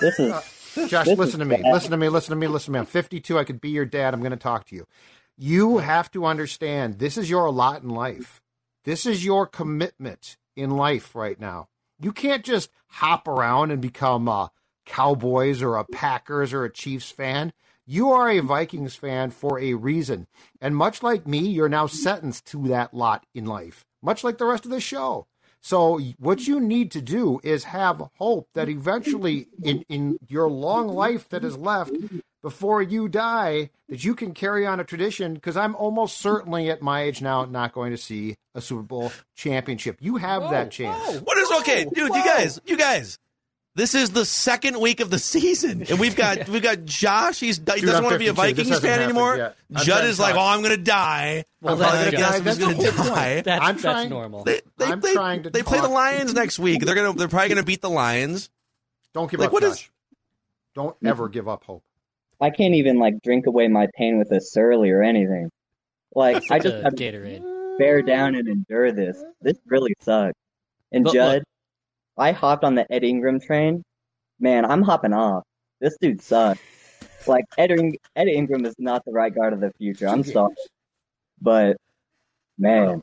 [0.00, 0.32] This is
[0.88, 1.58] Josh, This listen to me.
[1.62, 1.72] bad.
[1.72, 2.08] Listen to me.
[2.08, 2.48] Listen to me.
[2.48, 2.80] Listen to me.
[2.80, 3.38] I'm 52.
[3.38, 4.14] I could be your dad.
[4.14, 4.84] I'm going to talk to you.
[5.36, 8.42] You have to understand this is your lot in life.
[8.84, 11.68] This is your commitment in life right now.
[12.00, 14.50] You can't just hop around and become a
[14.84, 17.52] Cowboys or a Packers or a Chiefs fan.
[17.86, 20.26] You are a Vikings fan for a reason.
[20.60, 24.46] And much like me, you're now sentenced to that lot in life, much like the
[24.46, 25.28] rest of the show.
[25.60, 30.88] So what you need to do is have hope that eventually in, in your long
[30.88, 31.92] life that is left
[32.42, 36.80] before you die that you can carry on a tradition because I'm almost certainly at
[36.80, 39.98] my age now not going to see a Super Bowl championship.
[40.00, 41.20] You have that chance.
[41.20, 42.14] What is okay, dude?
[42.14, 43.18] You guys, you guys.
[43.78, 47.38] This is the second week of the season, and we've got we've got Josh.
[47.38, 49.36] He's he Dude, doesn't want to be a Vikings fan happened anymore.
[49.36, 49.56] yet.
[49.72, 51.44] I'm Judd is like, oh, I'm going to die.
[51.60, 53.40] Well, I'm that's probably gonna guess who's going to die.
[53.42, 54.42] That's, I'm that's trying- normal.
[54.42, 56.84] They, they, I'm they, trying to they play the Lions next week.
[56.84, 58.50] They're gonna they're probably gonna beat the Lions.
[59.14, 59.90] Don't give Like, up, what is- Josh.
[60.74, 61.84] Don't ever give up hope.
[62.40, 65.50] I can't even like drink away my pain with a surly or anything.
[66.14, 67.78] Like I just have to Gatorade.
[67.78, 69.22] bear down and endure this.
[69.40, 70.34] This really sucks.
[70.92, 71.42] And Look, Judd, look.
[72.18, 73.82] I hopped on the Ed Ingram train.
[74.40, 75.44] Man, I'm hopping off.
[75.80, 76.60] This dude sucks.
[77.26, 80.08] Like Ed, In- Ed Ingram is not the right guard of the future.
[80.08, 80.54] I'm sorry,
[81.40, 81.76] but
[82.58, 83.02] man,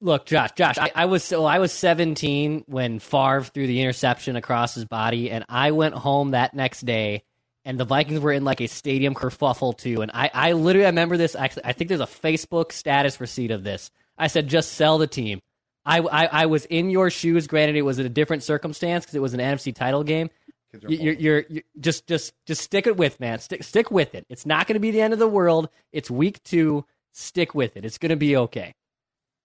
[0.00, 4.36] Look, Josh, Josh, I, I was so I was 17 when Favre threw the interception
[4.36, 7.24] across his body, and I went home that next day,
[7.64, 10.02] and the Vikings were in like a stadium kerfuffle too.
[10.02, 11.34] And I, I literally remember this.
[11.34, 13.90] Actually, I think there's a Facebook status receipt of this.
[14.16, 15.40] I said, just sell the team.
[15.88, 17.46] I, I, I was in your shoes.
[17.46, 20.30] Granted, it was in a different circumstance because it was an NFC title game.
[20.72, 23.38] You- You're, you're, you're just, just, just stick it with, man.
[23.38, 24.26] Stick, stick with it.
[24.28, 25.70] It's not going to be the end of the world.
[25.92, 26.84] It's week two.
[27.12, 27.84] Stick with it.
[27.86, 28.74] It's going to be okay.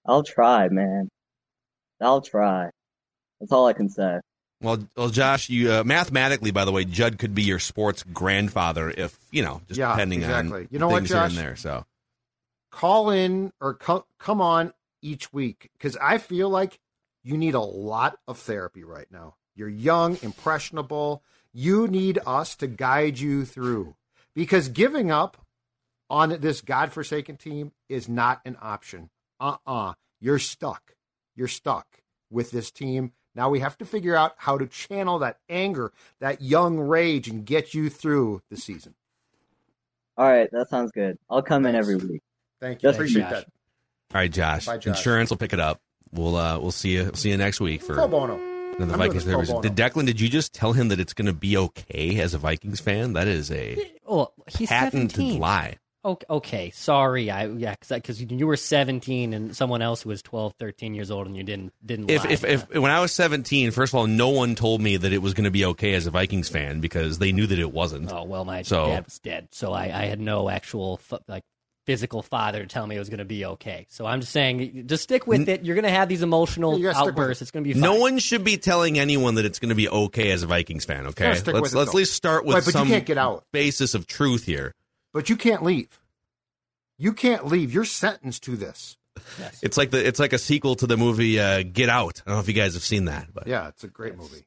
[0.05, 1.07] I'll try, man.
[2.01, 2.69] I'll try.
[3.39, 4.19] That's all I can say.
[4.61, 8.89] Well, well, Josh, you uh, mathematically, by the way, Judd could be your sports grandfather
[8.89, 10.61] if you know, just Yeah, depending exactly.
[10.63, 11.41] on You know what, things here and Josh?
[11.41, 11.55] there.
[11.55, 11.85] So
[12.71, 14.73] Call in or co- come on
[15.03, 16.79] each week because I feel like
[17.23, 19.35] you need a lot of therapy right now.
[19.55, 21.23] You're young, impressionable.
[21.53, 23.95] You need us to guide you through
[24.33, 25.37] because giving up
[26.09, 29.09] on this godforsaken team is not an option.
[29.39, 30.95] Uh uh you are stuck.
[31.35, 31.85] You're stuck
[32.29, 33.11] with this team.
[33.35, 37.45] Now we have to figure out how to channel that anger, that young rage, and
[37.45, 38.95] get you through the season.
[40.17, 41.17] All right, that sounds good.
[41.29, 42.21] I'll come in every week.
[42.59, 42.89] Thank you.
[42.89, 43.31] Just Appreciate Josh.
[43.31, 43.47] that.
[44.13, 44.97] All right, Josh, Bye, Josh.
[44.97, 45.81] insurance will pick it up.
[46.11, 48.35] We'll uh, we'll see you see you next week for Pro bono.
[48.77, 49.61] another I'm Vikings this pro bono.
[49.61, 50.05] Did Declan?
[50.05, 53.13] Did you just tell him that it's going to be okay as a Vikings fan?
[53.13, 55.39] That is a Oh, he's patented 17.
[55.39, 55.77] lie.
[56.05, 57.31] Okay, okay, sorry.
[57.31, 61.37] I yeah, because you were 17 and someone else was 12, 13 years old and
[61.37, 62.31] you didn't didn't If, lie.
[62.31, 65.21] if if when I was 17, first of all, no one told me that it
[65.21, 68.11] was going to be okay as a Vikings fan because they knew that it wasn't.
[68.11, 70.99] oh well, my So- dad was dead, so I, I had no actual
[71.29, 71.43] like
[71.85, 73.85] physical father to tell me it was going to be okay.
[73.89, 75.63] So I'm just saying, just stick with it.
[75.65, 77.41] You're going to have these emotional You gotta stick with outbursts.
[77.41, 77.81] It's going to be fine.
[77.81, 80.85] No one should be telling anyone that it's going to be okay as a Vikings
[80.85, 81.07] fan.
[81.07, 83.45] Okay, let's with let's at least start with Right, but you some can't get out.
[83.51, 84.73] basis of truth here.
[85.13, 85.99] But you can't leave.
[86.97, 87.73] You can't leave.
[87.73, 88.97] You're sentenced to this.
[89.61, 92.21] It's like the it's like a sequel to the movie uh, Get Out.
[92.25, 94.45] I don't know if you guys have seen that, but Yeah, it's a great movie.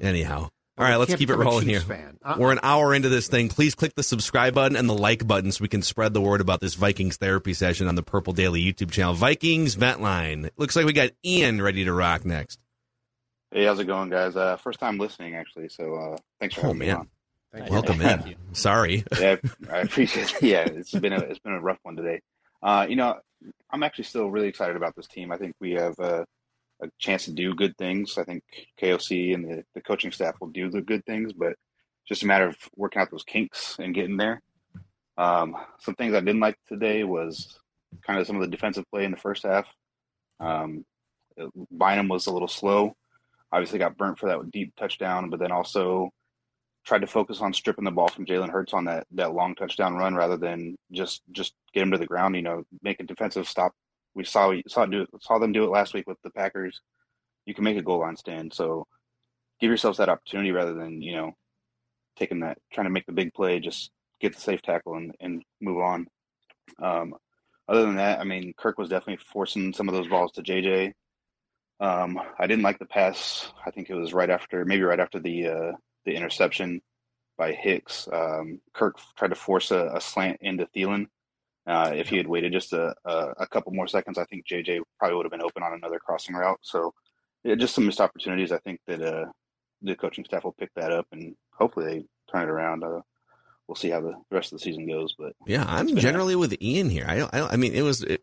[0.00, 0.48] anyhow.
[0.78, 1.80] All But right, you let's keep it rolling here.
[1.80, 2.18] Fan.
[2.24, 2.36] Uh-uh.
[2.38, 3.48] We're an hour into this thing.
[3.48, 6.40] Please click the subscribe button and the like button so we can spread the word
[6.40, 9.12] about this Vikings therapy session on the Purple Daily YouTube channel.
[9.12, 10.50] Vikings Vent Line.
[10.56, 12.60] Looks like we got Ian ready to rock next.
[13.50, 14.36] Hey, how's it going, guys?
[14.36, 15.68] Uh, first time listening, actually.
[15.68, 17.08] So uh, thanks for Oh having me on.
[17.52, 18.36] Thank welcome Thank in.
[18.52, 19.04] Sorry.
[19.18, 19.36] Yeah,
[19.72, 20.32] I appreciate.
[20.34, 20.42] It.
[20.42, 22.20] Yeah, it's been a it's been a rough one today.
[22.62, 23.18] Uh, you know,
[23.70, 25.32] I'm actually still really excited about this team.
[25.32, 26.24] I think we have uh,
[26.82, 28.18] a chance to do good things.
[28.18, 28.42] I think
[28.80, 31.54] KOC and the, the coaching staff will do the good things, but
[32.06, 34.42] just a matter of working out those kinks and getting there.
[35.16, 37.58] Um, some things I didn't like today was
[38.06, 39.66] kind of some of the defensive play in the first half.
[40.40, 40.84] Um,
[41.70, 42.94] Bynum was a little slow.
[43.52, 46.10] Obviously, got burnt for that deep touchdown, but then also
[46.84, 49.96] tried to focus on stripping the ball from Jalen Hurts on that that long touchdown
[49.96, 52.36] run rather than just just get him to the ground.
[52.36, 53.72] You know, make a defensive stop.
[54.18, 56.80] We saw saw do saw them do it last week with the Packers.
[57.46, 58.84] You can make a goal line stand, so
[59.60, 61.32] give yourselves that opportunity rather than you know
[62.16, 63.60] taking that trying to make the big play.
[63.60, 66.08] Just get the safe tackle and, and move on.
[66.82, 67.14] Um,
[67.68, 70.94] other than that, I mean, Kirk was definitely forcing some of those balls to JJ.
[71.78, 73.52] Um, I didn't like the pass.
[73.64, 75.72] I think it was right after, maybe right after the uh,
[76.06, 76.80] the interception
[77.36, 78.08] by Hicks.
[78.12, 81.06] Um, Kirk tried to force a, a slant into Thielen.
[81.68, 84.80] Uh, if he had waited just a, a, a couple more seconds, I think JJ
[84.98, 86.58] probably would have been open on another crossing route.
[86.62, 86.94] So,
[87.44, 88.50] yeah, just some missed opportunities.
[88.52, 89.26] I think that uh,
[89.82, 92.82] the coaching staff will pick that up, and hopefully they turn it around.
[92.84, 93.00] Uh,
[93.66, 95.14] we'll see how the rest of the season goes.
[95.18, 97.04] But Yeah, I'm it's been a- generally with Ian here.
[97.06, 98.02] I, I, I mean, it was.
[98.02, 98.22] It,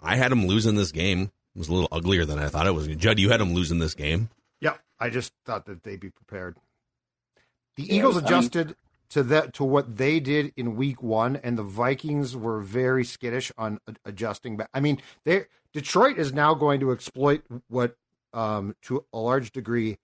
[0.00, 1.30] I had him losing this game.
[1.54, 2.88] It was a little uglier than I thought it was.
[2.88, 4.30] Judd, you had him losing this game.
[4.62, 4.80] Yep.
[4.98, 6.56] I just thought that they'd be prepared.
[7.76, 8.76] The Yeah, Eagles I mean- adjusted
[9.12, 13.52] to that to what they did in week one, and the Vikings were very skittish
[13.58, 14.70] on adjusting back.
[14.72, 17.96] I mean, they Detroit is now going to exploit what
[18.32, 19.98] um, to a large degree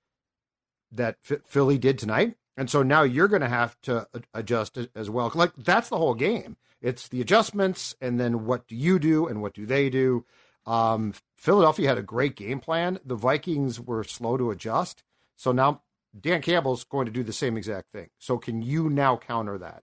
[0.93, 2.37] that Ph- Philly did tonight.
[2.57, 5.31] And so now you're going to have to adjust as well.
[5.35, 6.57] Like that's the whole game.
[6.81, 10.25] It's the adjustments, and then what do you do, and what do they do?
[10.67, 12.99] Um, Philadelphia had a great game plan.
[13.05, 15.03] The Vikings were slow to adjust.
[15.35, 15.83] So now
[16.21, 18.09] Dan Campbell's going to do the same exact thing.
[18.19, 19.83] So can you now counter that?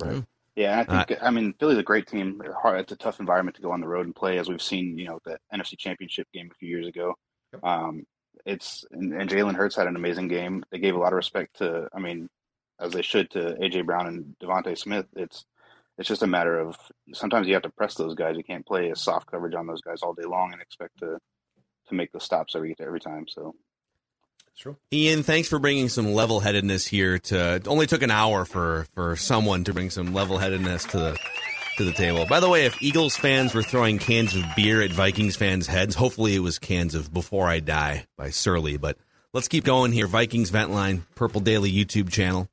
[0.00, 0.24] Right.
[0.56, 2.42] Yeah, I think I mean Philly's a great team.
[2.60, 4.98] Hard- It's a tough environment to go on the road and play, as we've seen.
[4.98, 7.14] You know, the NFC Championship game a few years ago.
[7.62, 8.04] Um,
[8.44, 10.64] it's and, and Jalen Hurts had an amazing game.
[10.70, 12.28] They gave a lot of respect to, I mean,
[12.80, 15.06] as they should to AJ Brown and DeVonta Smith.
[15.14, 15.44] It's
[15.96, 16.76] it's just a matter of
[17.12, 18.36] sometimes you have to press those guys.
[18.36, 21.18] You can't play a soft coverage on those guys all day long and expect to
[21.88, 23.26] to make the stops every every time.
[23.28, 23.54] So
[24.58, 24.76] true.
[24.92, 27.18] Ian, thanks for bringing some level headedness here.
[27.18, 30.98] To it only took an hour for for someone to bring some level headedness to
[30.98, 31.18] the
[31.78, 32.26] to the table.
[32.26, 35.94] By the way, if Eagles fans were throwing cans of beer at Vikings fans' heads,
[35.94, 38.76] hopefully it was cans of "Before I Die" by Surly.
[38.76, 38.98] But
[39.32, 40.06] let's keep going here.
[40.06, 42.48] Vikings Vent Line, Purple Daily YouTube channel.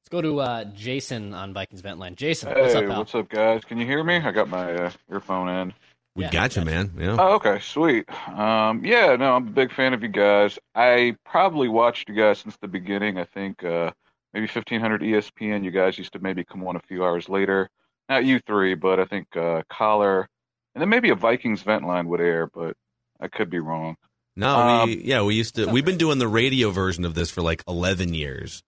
[0.00, 2.14] Let's go to uh, Jason on Vikings Vent Line.
[2.14, 2.98] Jason, Hey, what's up, pal?
[2.98, 3.64] what's up, guys?
[3.64, 4.16] Can you hear me?
[4.16, 5.74] I got my uh, earphone in.
[6.16, 6.92] We got you, man.
[6.98, 7.16] Yeah.
[7.18, 8.08] Oh, okay, sweet.
[8.28, 10.58] Um, yeah, no, I'm a big fan of you guys.
[10.74, 13.18] I probably watched you guys since the beginning.
[13.18, 13.92] I think uh,
[14.32, 15.62] maybe 1500 ESPN.
[15.62, 17.68] You guys used to maybe come on a few hours later.
[18.08, 20.28] Not you three, but I think uh, Collar,
[20.74, 22.76] and then maybe a Vikings vent line would air, but
[23.20, 23.96] I could be wrong.
[24.36, 25.66] No, Um, we yeah we used to.
[25.66, 28.62] We've been doing the radio version of this for like eleven years.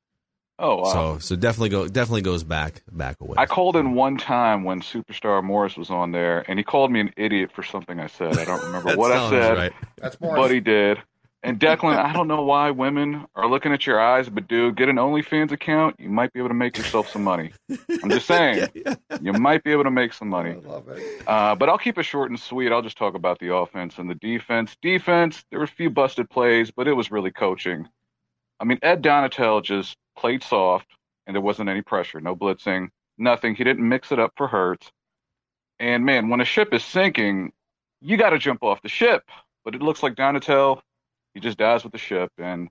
[0.58, 0.92] Oh, wow.
[0.92, 3.34] So so definitely go definitely goes back back away.
[3.38, 7.00] I called in one time when Superstar Morris was on there, and he called me
[7.00, 8.38] an idiot for something I said.
[8.38, 9.72] I don't remember what I said, right.
[9.96, 10.98] That's but he did.
[11.44, 14.88] And Declan, I don't know why women are looking at your eyes, but dude, get
[14.88, 15.94] an OnlyFans account.
[16.00, 17.52] You might be able to make yourself some money.
[18.02, 18.66] I'm just saying,
[19.20, 20.54] you might be able to make some money.
[20.66, 21.22] love it.
[21.28, 22.72] Uh, but I'll keep it short and sweet.
[22.72, 24.76] I'll just talk about the offense and the defense.
[24.82, 27.88] Defense, there were a few busted plays, but it was really coaching.
[28.58, 30.86] I mean, Ed Donatell just played soft,
[31.26, 33.54] and there wasn't any pressure, no blitzing, nothing.
[33.54, 34.90] He didn't mix it up for Hurts.
[35.78, 37.52] And man, when a ship is sinking,
[38.00, 39.22] you got to jump off the ship.
[39.64, 40.80] But it looks like Donatell,
[41.34, 42.68] he just dies with the ship, and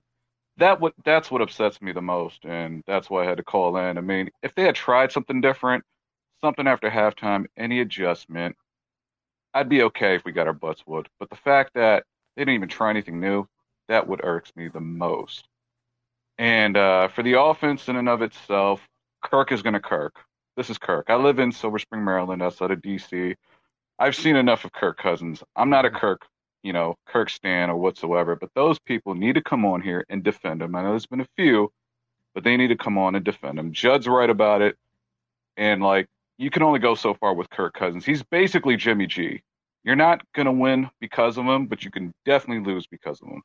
[0.56, 3.76] that what that's what upsets me the most, and that's why I had to call
[3.76, 3.96] in.
[3.96, 5.84] I mean, if they had tried something different,
[6.42, 8.56] something after halftime, any adjustment,
[9.54, 11.10] I'd be okay if we got our butts whooped.
[11.18, 12.04] But the fact that
[12.36, 13.46] they didn't even try anything new,
[13.88, 15.46] that would irks me the most.
[16.38, 18.80] And uh, for the offense in and of itself,
[19.22, 20.14] Kirk is going to Kirk.
[20.56, 21.06] This is Kirk.
[21.08, 23.34] I live in Silver Spring, Maryland, outside of D.C.
[23.98, 25.42] I've seen enough of Kirk Cousins.
[25.56, 26.26] I'm not a Kirk,
[26.62, 30.22] you know, Kirk stan or whatsoever, but those people need to come on here and
[30.22, 30.74] defend him.
[30.76, 31.72] I know there's been a few,
[32.34, 33.72] but they need to come on and defend him.
[33.72, 34.76] Judd's right about it.
[35.56, 36.06] And like,
[36.38, 38.04] you can only go so far with Kirk Cousins.
[38.04, 39.42] He's basically Jimmy G.
[39.82, 43.28] You're not going to win because of him, but you can definitely lose because of
[43.28, 43.42] him.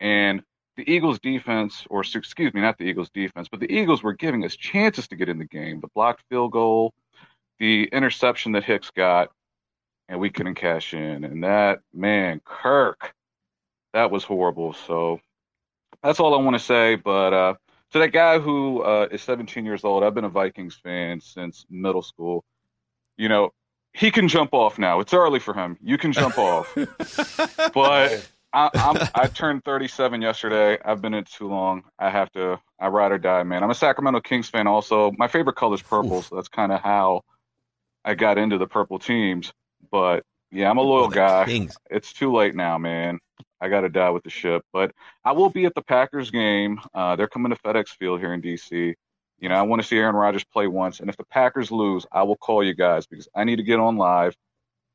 [0.00, 0.42] And
[0.76, 4.44] the Eagles defense, or excuse me, not the Eagles defense, but the Eagles were giving
[4.44, 5.80] us chances to get in the game.
[5.80, 6.94] The blocked field goal,
[7.58, 9.30] the interception that Hicks got,
[10.08, 11.24] and we couldn't cash in.
[11.24, 13.14] And that, man, Kirk,
[13.92, 14.72] that was horrible.
[14.72, 15.20] So
[16.02, 16.96] that's all I want to say.
[16.96, 17.54] But uh,
[17.92, 21.66] to that guy who uh, is 17 years old, I've been a Vikings fan since
[21.70, 22.44] middle school.
[23.16, 23.52] You know,
[23.92, 25.00] he can jump off now.
[25.00, 25.76] It's early for him.
[25.82, 26.74] You can jump off.
[27.74, 30.78] but I, I'm, I turned 37 yesterday.
[30.84, 31.84] I've been in too long.
[31.98, 32.60] I have to.
[32.78, 33.62] I ride or die, man.
[33.62, 34.66] I'm a Sacramento Kings fan.
[34.66, 37.22] Also, my favorite color is purple, so that's kind of how
[38.04, 39.52] I got into the purple teams.
[39.90, 41.44] But yeah, I'm a loyal guy.
[41.90, 43.18] It's too late now, man.
[43.60, 44.64] I got to die with the ship.
[44.72, 44.92] But
[45.24, 46.80] I will be at the Packers game.
[46.94, 48.94] Uh, they're coming to FedEx Field here in DC.
[49.38, 52.04] You know, I want to see Aaron Rodgers play once, and if the Packers lose,
[52.12, 54.34] I will call you guys because I need to get on live.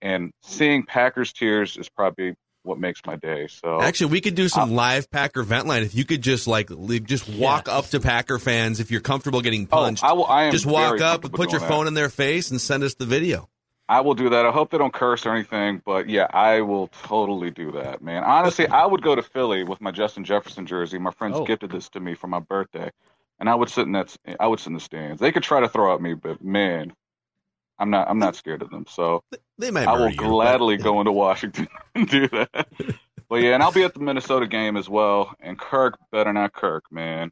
[0.01, 2.35] And seeing Packers tears is probably
[2.65, 3.47] what makes my day.
[3.47, 5.83] So Actually, we could do some live Packer vent line.
[5.83, 9.41] If you could just like li- just walk up to Packer fans if you're comfortable
[9.41, 10.03] getting oh, punched.
[10.03, 11.89] Oh, I will- I am just walk up, and put your doing phone that.
[11.89, 13.49] in their face, and send us the video.
[13.87, 14.47] I will do that.
[14.47, 18.23] I hope they don't curse or anything, but yeah, I will totally do that, man.
[18.23, 20.97] Honestly, I would go to Philly with my Justin Jefferson jersey.
[20.97, 21.45] My friends Oh.
[21.45, 22.89] gifted this to me for my birthday,
[23.39, 24.15] and I would sit in that.
[24.39, 25.21] I would sit in the stands.
[25.21, 26.93] They could try to throw at me, but man,
[27.79, 28.07] I'm not.
[28.09, 28.85] I'm not scared of them.
[28.89, 29.23] So
[29.57, 32.67] They might I will murder you, but- gladly go into Washington and do that.
[33.27, 35.33] But yeah, and I'll be at the Minnesota game as well.
[35.39, 37.31] And Kirk better not Kirk, man.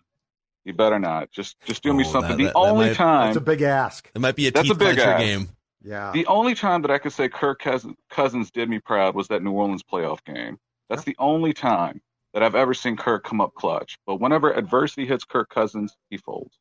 [0.66, 1.30] You better not.
[1.32, 2.32] Just just do me Oh, something.
[2.32, 4.10] that- the that- that only might- time That's a big ask.
[4.16, 5.20] It might be a That's teeth a big ask.
[5.20, 5.50] game.
[5.84, 6.12] Yeah.
[6.12, 9.44] The only time that I could say Kirk Cousins, Cousins did me proud was that
[9.44, 10.58] New Orleans playoff game.
[10.89, 12.02] That's the only time
[12.34, 14.00] that I've ever seen Kirk come up clutch.
[14.08, 16.58] But whenever adversity hits Kirk Cousins, he folds.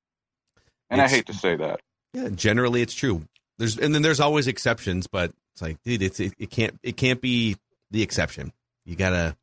[0.91, 1.81] And It's- I hate to say that.
[2.13, 3.23] Yeah, generally it's true.
[3.63, 6.97] There's and then there's always exceptions, but it's like, dude, it's it, it can't it
[6.97, 7.57] can't be
[7.93, 8.53] the exception.
[8.85, 9.37] You gotta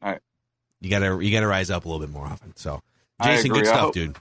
[0.81, 2.53] you gotta you gotta rise up a little bit more often.
[2.57, 2.81] So,
[3.23, 4.17] Jason, good stuff, hope- dude.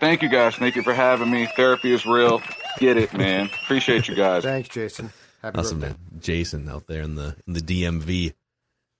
[0.00, 0.56] Thank you guys.
[0.56, 1.46] Thank you for having me.
[1.54, 2.42] Therapy is real.
[2.78, 3.48] Get it, man.
[3.62, 4.42] Appreciate you guys.
[4.42, 5.12] Thanks, Jason.
[5.40, 5.96] Happy awesome, birthday.
[6.10, 6.20] man.
[6.20, 8.34] Jason out there in the in the DMV.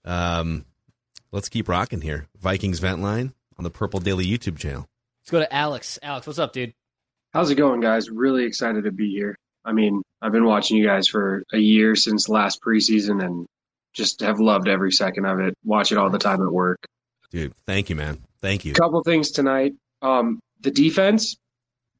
[0.04, 0.66] Um,
[1.32, 2.28] let's keep rocking here.
[2.38, 4.86] Vikings vent line on the Purple Daily YouTube channel.
[5.22, 5.98] Let's go to Alex.
[6.00, 6.74] Alex, what's up, dude?
[7.32, 8.08] How's it going, guys?
[8.08, 9.36] Really excited to be here.
[9.68, 13.44] I mean, I've been watching you guys for a year since last preseason and
[13.92, 15.54] just have loved every second of it.
[15.62, 16.78] Watch it all the time at work.
[17.30, 18.18] Dude, thank you, man.
[18.40, 18.72] Thank you.
[18.72, 19.74] couple things tonight.
[20.00, 21.36] Um, the defense,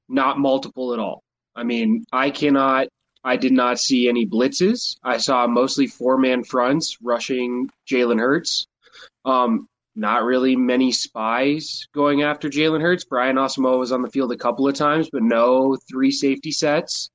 [0.08, 1.20] not multiple at all.
[1.54, 2.88] I mean, I cannot,
[3.22, 4.96] I did not see any blitzes.
[5.04, 8.66] I saw mostly four man fronts rushing Jalen Hurts.
[9.26, 13.04] Um, not really many spies going after Jalen Hurts.
[13.04, 17.10] Brian Asamoah was on the field a couple of times, but no three safety sets.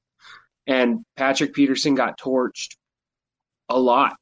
[0.67, 2.75] And Patrick Peterson got torched
[3.69, 4.15] a lot,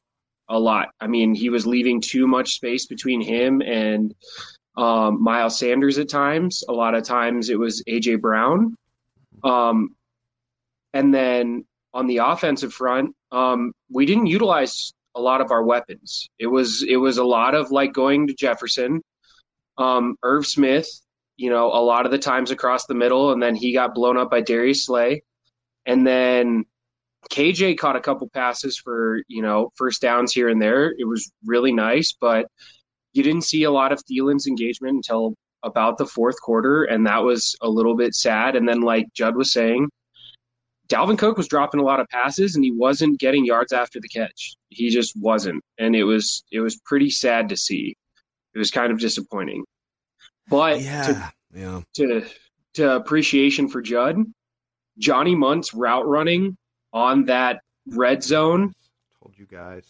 [0.49, 0.89] a lot.
[0.99, 4.13] I mean, he was leaving too much space between him and
[4.77, 6.63] um, Miles Sanders at times.
[6.67, 8.75] A lot of times it was AJ Brown.
[9.43, 9.95] Um,
[10.93, 16.27] and then on the offensive front, um, we didn't utilize a lot of our weapons.
[16.39, 19.01] It was it was a lot of like going to Jefferson,
[19.77, 20.87] um, Irv Smith.
[21.37, 24.17] You know, a lot of the times across the middle, and then he got blown
[24.17, 25.23] up by Darius Slay,
[25.86, 26.65] and then
[27.29, 30.93] KJ caught a couple passes for you know first downs here and there.
[30.97, 32.47] It was really nice, but
[33.13, 37.23] you didn't see a lot of Thielen's engagement until about the fourth quarter, and that
[37.23, 38.55] was a little bit sad.
[38.55, 39.89] And then, like Judd was saying,
[40.88, 44.09] Dalvin Cook was dropping a lot of passes, and he wasn't getting yards after the
[44.09, 44.55] catch.
[44.69, 47.95] He just wasn't, and it was it was pretty sad to see.
[48.53, 49.63] It was kind of disappointing.
[50.49, 51.82] But yeah, yeah.
[51.95, 52.25] to
[52.73, 54.17] to appreciation for Judd,
[54.97, 56.57] Johnny Mundt's route running
[56.93, 58.73] on that red zone
[59.21, 59.85] Told you guys.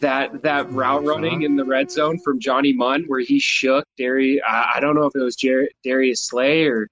[0.00, 4.42] that that route running in the red zone from Johnny Mundt where he shook Darius.
[4.46, 6.88] I, I don't know if it was Jer- Darius Slay or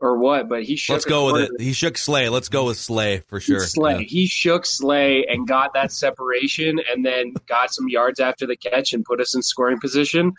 [0.00, 0.94] or what, but he shook.
[0.94, 1.60] Let's go with it.
[1.60, 2.28] He shook Slay.
[2.28, 3.60] Let's go with Slay for sure.
[3.60, 3.98] Slay.
[3.98, 4.06] Yeah.
[4.08, 8.92] He shook Slay and got that separation, and then got some yards after the catch
[8.94, 10.32] and put us in scoring position.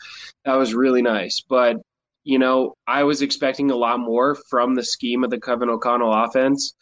[0.43, 1.41] That was really nice.
[1.47, 1.77] But
[2.23, 6.13] you know, I was expecting a lot more from the scheme of the Kevin O'Connell
[6.13, 6.73] offense,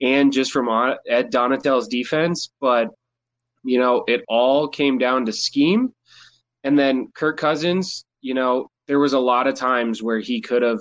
[0.00, 2.50] and just from uh, Ed Donatell's defense.
[2.60, 2.88] But
[3.64, 5.94] you know, it all came down to scheme,
[6.64, 8.04] and then Kirk Cousins.
[8.20, 10.80] You know, there was a lot of times where he could have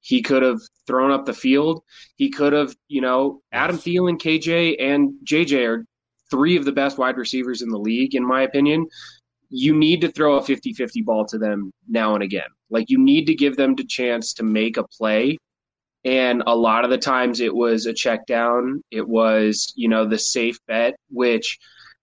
[0.00, 1.82] he could have thrown up the field.
[2.16, 5.84] He could have, you know, Adam Thielen, KJ, and JJ are
[6.30, 8.86] three of the best wide receivers in the league, in my opinion.
[9.48, 12.48] You need to throw a 50 50 ball to them now and again.
[12.72, 15.38] Like, you need to give them the chance to make a play.
[16.04, 20.04] And a lot of the times it was a check down, it was, you know,
[20.08, 21.58] the safe bet, which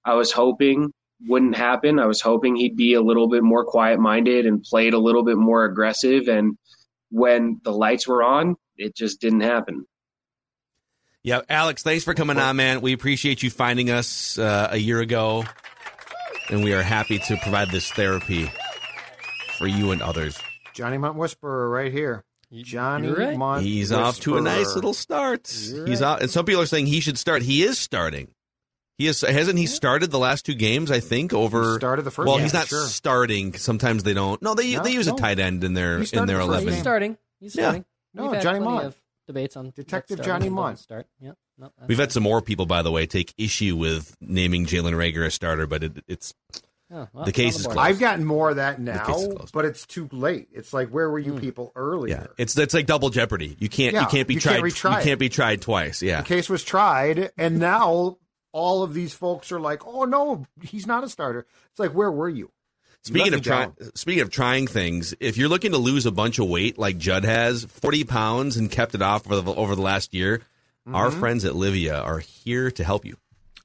[0.05, 0.93] I was hoping
[1.27, 1.99] wouldn't happen.
[1.99, 5.23] I was hoping he'd be a little bit more quiet minded and played a little
[5.23, 6.29] bit more aggressive.
[6.29, 6.57] And
[7.11, 9.85] when the lights were on, it just didn't happen.
[11.21, 12.79] Yeah, Alex, thanks for coming on, man.
[12.79, 15.43] We appreciate you finding us uh, a year ago,
[16.49, 18.49] and we are happy to provide this therapy
[19.57, 20.39] for you and others.
[20.79, 22.23] Johnny Mundt Whisperer right here.
[22.53, 23.37] Johnny you're right.
[23.37, 25.53] Mundt He's off to a nice little start.
[25.69, 26.07] You're He's right.
[26.07, 27.41] out, and some people are saying he should start.
[27.41, 28.29] He is starting.
[28.97, 30.89] He is hasn't he started the last two games?
[30.89, 32.85] I think over He started the first Well, game, he's not sure.
[32.87, 33.53] starting.
[33.53, 34.41] Sometimes they don't.
[34.41, 35.15] No, they No, they use no.
[35.15, 36.65] a tight end in their in their the eleven.
[36.65, 36.73] game.
[36.73, 37.17] He's starting.
[37.41, 37.61] He's Yeah.
[37.63, 37.85] starting.
[38.13, 38.85] No, We've Johnny plenty Mundt.
[38.87, 38.95] of
[39.27, 40.73] debates on Detective Johnny starting and Mundt.
[40.77, 41.07] doesn't Start.
[41.21, 41.37] Yep.
[41.59, 45.25] No, We've had some more people, by the way, take issue with naming Jalen Reagor
[45.25, 46.33] a starter, but it, it's
[46.91, 47.77] Oh, well, the case is closed.
[47.79, 50.47] I've gotten more of that now, but it's too late.
[50.51, 51.39] It's like where were you Hmm.
[51.39, 52.15] people earlier?
[52.21, 53.55] yeah, it's it's like double jeopardy.
[53.59, 54.97] You can't you can't be you can't tried.
[54.99, 56.01] you can't be tried twice.
[56.01, 58.17] Yeah, The case was tried, and now
[58.51, 62.11] all of these folks are like, "Oh no, he's not a starter." It's like, where
[62.11, 62.37] were you?
[62.45, 62.51] You
[63.03, 66.39] Speaking of me trying, speaking of trying things, if you're looking to lose a bunch
[66.39, 69.81] of weight like Judd has, forty pounds and kept it off over the, over the
[69.81, 70.41] last year,
[70.87, 71.19] our Mhm.
[71.19, 73.15] friends at Livea are here to help you.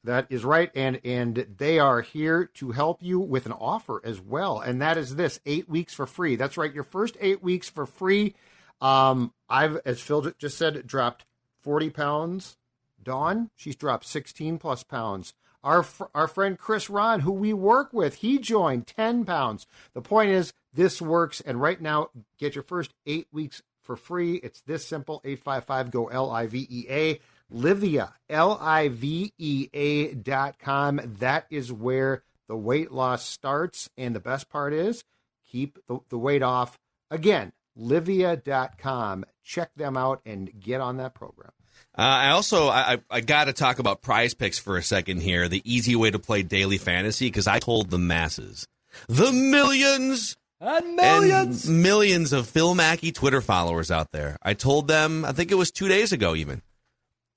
[0.05, 4.21] That is right, and and they are here to help you with an offer as
[4.21, 6.37] well, and that is this: eight weeks for free.
[6.37, 8.35] That's right, your first eight weeks for free.
[8.83, 11.25] Um, I've, as Phil just said, dropped
[11.63, 12.59] forty pounds.
[13.03, 15.33] Dawn, she's dropped sixteen plus pounds.
[15.63, 19.67] Our our friend Chris Ron, who we work with, he joined ten pounds.
[19.95, 24.35] The point is, this works, and right now, get your first eight weeks for free.
[24.37, 27.21] It's this simple 855 go L I V E A.
[27.53, 31.01] Livea, L I V E A dot com.
[31.19, 33.91] That is where the weight loss starts.
[33.97, 35.05] And the best part is
[35.47, 36.79] keep the, the weight off.
[37.11, 39.25] Again, livea.com.
[39.43, 41.51] Check them out and get on that program.
[41.97, 45.49] Uh, I also I, I got to talk about Prize Picks for a second here.
[45.49, 48.67] The easy way to play daily fantasy because I told the masses,
[49.09, 54.39] the millions and millions, and millions of Phil Mackey Twitter followers out there.
[54.43, 56.63] I told them I think it was two days ago even.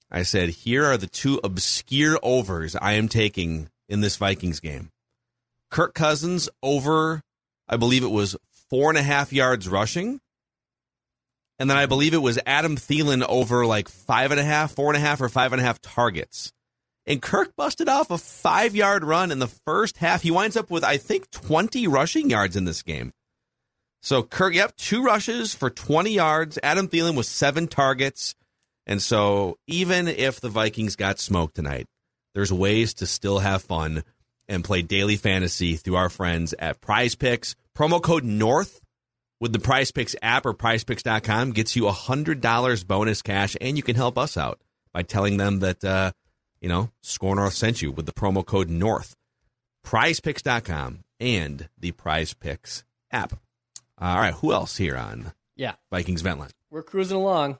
[0.09, 4.91] I said, here are the two obscure overs I am taking in this Vikings game.
[5.69, 7.21] Kirk Cousins over,
[7.67, 8.37] I believe it was
[8.69, 10.21] four and a half yards rushing.
[11.59, 14.93] And then I believe it was Adam Thielen over like five and a half, four
[14.93, 16.53] and a half, or five and a half targets.
[17.05, 20.21] And Kirk busted off a five yard run in the first half.
[20.21, 23.13] He winds up with, I think, 20 rushing yards in this game.
[24.01, 26.59] So Kirk, yep, two rushes for 20 yards.
[26.61, 28.35] Adam Thielen with seven targets.
[28.87, 31.85] And so even if the Vikings got smoked tonight,
[32.33, 34.03] there's ways to still have fun
[34.47, 37.55] and play daily fantasy through our friends at Prize Picks.
[37.77, 38.79] Promo code NORTH
[39.41, 43.95] with the Prize Picks app or prizepicks.com gets you $100 bonus cash, and you can
[43.95, 44.59] help us out
[44.93, 46.11] by telling them that, uh,
[46.61, 49.13] you know, SKOR North sent you with the promo code NORTH.
[49.85, 53.33] Prizepicks.com and the Prize Picks app.
[53.99, 55.73] All right, who else here on Yeah.
[55.91, 56.51] Vikings Ventline?
[56.69, 57.57] We're cruising along.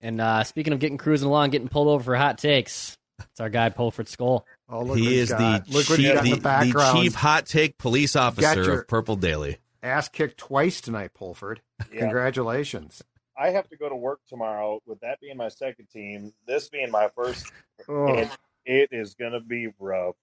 [0.00, 3.48] And uh, speaking of getting cruising along, getting pulled over for hot takes, it's our
[3.48, 4.46] guy, Pulford Skull.
[4.68, 9.16] Oh, he is the, chief, the, the chief hot take police officer your- of Purple
[9.16, 9.58] Daily.
[9.82, 11.60] Ass kicked twice tonight, Pulford.
[11.92, 12.00] Yeah.
[12.00, 13.02] Congratulations.
[13.40, 14.80] I have to go to work tomorrow.
[14.84, 17.52] With that being my second team, this being my first,
[17.88, 18.08] Oh.
[18.08, 18.30] and
[18.66, 20.16] it is going to be rough.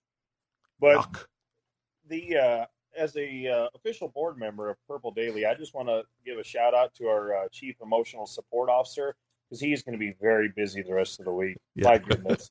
[0.81, 1.07] But
[2.09, 2.65] the uh,
[2.97, 6.43] as a uh, official board member of Purple Daily, I just want to give a
[6.43, 9.15] shout out to our uh, chief emotional support officer
[9.49, 11.57] because he's going to be very busy the rest of the week.
[11.75, 11.89] Yeah.
[11.89, 12.49] My goodness.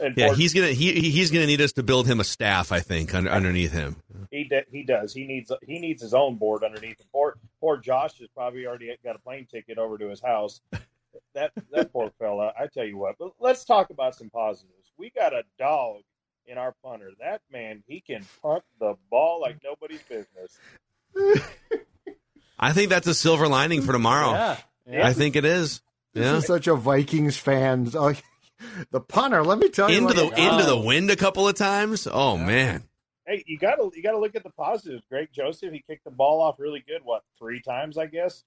[0.00, 2.72] And Yeah, for- he's gonna he he's gonna need us to build him a staff.
[2.72, 3.96] I think under, underneath him.
[4.32, 5.14] He de- he does.
[5.14, 7.06] He needs he needs his own board underneath him.
[7.12, 10.60] Poor poor Josh has probably already got a plane ticket over to his house.
[11.34, 12.52] That that poor fella.
[12.58, 13.16] I tell you what.
[13.18, 14.92] But let's talk about some positives.
[14.98, 16.02] We got a dog
[16.46, 17.10] in our punter.
[17.20, 20.58] That man, he can punt the ball like nobody's business.
[22.58, 24.30] I think that's a silver lining for tomorrow.
[24.32, 24.56] Yeah,
[24.88, 25.06] yeah.
[25.06, 25.80] I think it is.
[26.14, 26.36] This Yeah.
[26.36, 27.90] is such a Vikings fan.
[27.94, 28.14] Oh,
[28.90, 29.98] the punter, let me tell you.
[29.98, 32.08] Into the what- into the wind a couple of times.
[32.10, 32.84] Oh man.
[33.26, 35.02] Hey, you gotta you gotta look at the positives.
[35.10, 37.02] Greg Joseph, he kicked the ball off really good.
[37.04, 37.98] What three times?
[37.98, 38.44] I guess.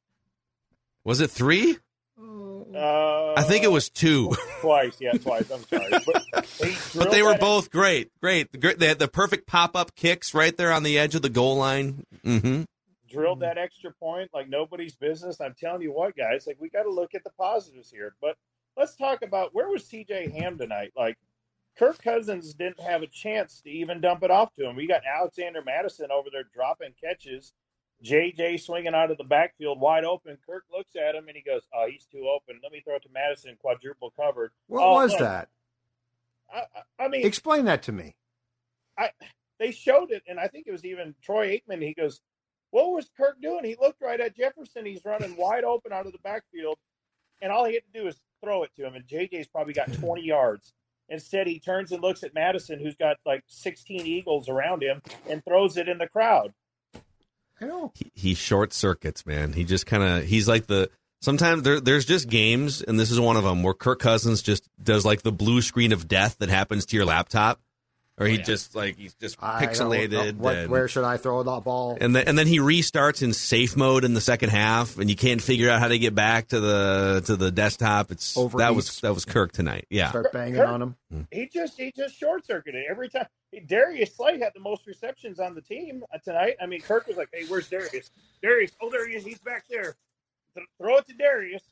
[1.04, 1.78] Was it three?
[2.20, 4.36] Uh, I think it was two.
[4.62, 4.98] twice.
[5.00, 5.50] Yeah, twice.
[5.52, 8.10] I'm sorry, but, he But they were both great.
[8.22, 8.60] Great.
[8.60, 8.80] Great.
[8.80, 11.56] They had the perfect pop up kicks right there on the edge of the goal
[11.58, 12.04] line.
[12.26, 12.64] Mm-hmm.
[13.10, 13.48] Drilled mm-hmm.
[13.56, 15.42] that extra point like nobody's business.
[15.42, 18.16] I'm telling you what, guys, like we got to look at the positives here.
[18.22, 18.38] But
[18.78, 20.92] let's talk about where was CJ Ham tonight?
[20.96, 21.18] Like
[21.78, 24.76] Kirk Cousins didn't have a chance to even dump it off to him.
[24.76, 27.54] We got Alexander Mattison over there dropping catches.
[28.04, 30.38] JJ swinging out of the backfield wide open.
[30.46, 32.60] Kirk looks at him and he goes, "Oh, he's too open.
[32.64, 35.50] Let me throw it to Mattison, quadruple covered." What Oh, was look, that?
[36.54, 38.16] I, I- I mean, Explain that to me.
[38.98, 39.12] I
[39.60, 41.82] they showed it, and I think it was even Troy Aikman.
[41.82, 42.22] He goes,
[42.72, 43.66] "What was Kirk doing?
[43.66, 44.86] He looked right at Jefferson.
[44.86, 46.78] He's running wide open out of the backfield,
[47.42, 48.96] and all he had to do is throw it to him.
[48.96, 50.74] And JJ's probably got 20 yards.
[51.10, 55.44] Instead, he turns and looks at Mattison, who's got like 16 Eagles around him, and
[55.44, 56.54] throws it in the crowd.
[57.62, 57.92] I know.
[57.96, 59.54] He, he short circuits, man.
[59.54, 60.90] He just kind of he's like the
[61.22, 64.68] sometimes there there's just games, and this is one of them where Kirk Cousins just
[64.82, 67.60] does like the blue screen of death that happens to your laptop,
[68.20, 70.36] or he just like he's just I know pixelated.
[70.36, 71.98] what- and- where should I throw that ball?
[72.00, 75.16] And then, and then he restarts in safe mode in the second half, and you
[75.16, 78.12] can't figure out how to get back to the to the desktop.
[78.12, 79.86] It's that was that was Kirk tonight.
[79.90, 80.96] Yeah, Start banging Kirk- on him.
[81.32, 83.26] He just he just short circuited every time.
[83.66, 86.56] Darius Slay had the most receptions on the team uh, tonight.
[86.62, 88.12] I mean, Kirk was like, "Hey, where's Darius?
[88.44, 89.26] Darius, oh, there he is.
[89.26, 89.96] He's back there.
[90.56, 91.64] Th- throw it to Darius."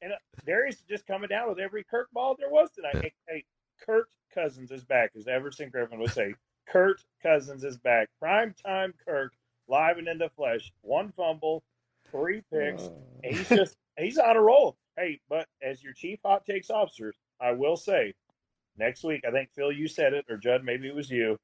[0.00, 2.96] And uh, Darius is just coming down with every Kirk ball there was tonight.
[2.96, 3.44] Hey, hey,
[3.84, 6.34] Kurt Cousins is back, as Everson Griffen would say.
[6.68, 8.08] Kurt Cousins is back.
[8.18, 9.32] Prime time Kirk,
[9.68, 10.72] live and in the flesh.
[10.82, 11.62] One fumble,
[12.10, 12.88] three picks.
[13.24, 14.76] And he's just he's on a roll.
[14.96, 18.14] Hey, but as your chief hot takes officer, I will say
[18.76, 21.38] next week, I think Phil, you said it, or Judd, maybe it was you.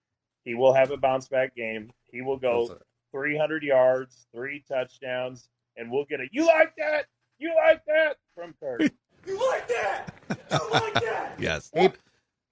[0.44, 1.90] He will have a bounce back game.
[2.10, 2.78] He will go
[3.12, 7.06] 300 yards, three touchdowns, and we'll get a "You like that?
[7.38, 8.80] You like that?" from Kirk.
[9.26, 10.14] you like that?
[10.30, 11.34] You like that?
[11.38, 11.70] yes.
[11.74, 11.92] Hey,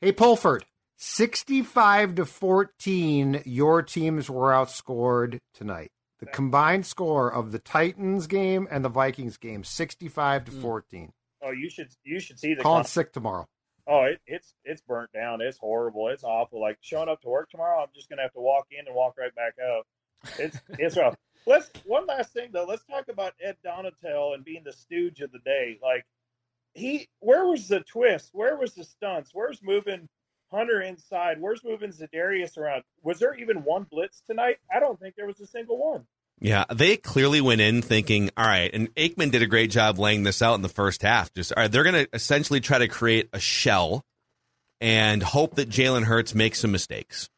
[0.01, 0.65] hey, Pulford.
[0.99, 5.91] 65 to 14, your teams were outscored tonight.
[6.21, 10.55] The combined score of the Titans game and the Vikings game, sixty-five Hmm.
[10.55, 11.13] to fourteen.
[11.43, 13.47] Oh, you should you should see the Calling con- sick tomorrow.
[13.87, 15.43] Oh, it, it's it's burnt down.
[15.43, 16.09] It's horrible.
[16.09, 16.59] It's awful.
[16.59, 19.17] Like showing up to work tomorrow, I'm just gonna have to walk in and walk
[19.19, 19.87] right back out.
[20.39, 21.15] It's it's rough.
[21.47, 22.65] Let's one last thing though.
[22.65, 25.79] Let's talk about Ed Donatell and being the stooge of the day.
[25.83, 26.07] Like
[26.77, 28.31] he, where was the twist?
[28.33, 29.31] Where was the stunts?
[29.33, 30.09] Where's moving
[30.51, 31.41] Hunter inside?
[31.41, 32.83] Where's moving Za'Darius around?
[33.03, 34.57] Was there even one blitz tonight?
[34.75, 36.07] I don't think there was a single one.
[36.39, 40.23] Yeah, they clearly went in thinking, all right, and Aikman did a great job laying
[40.23, 41.33] this out in the first half.
[41.33, 44.05] Just all right, they're going to essentially try to create a shell
[44.81, 47.31] and hope that Jalen Hurts makes some mistakes.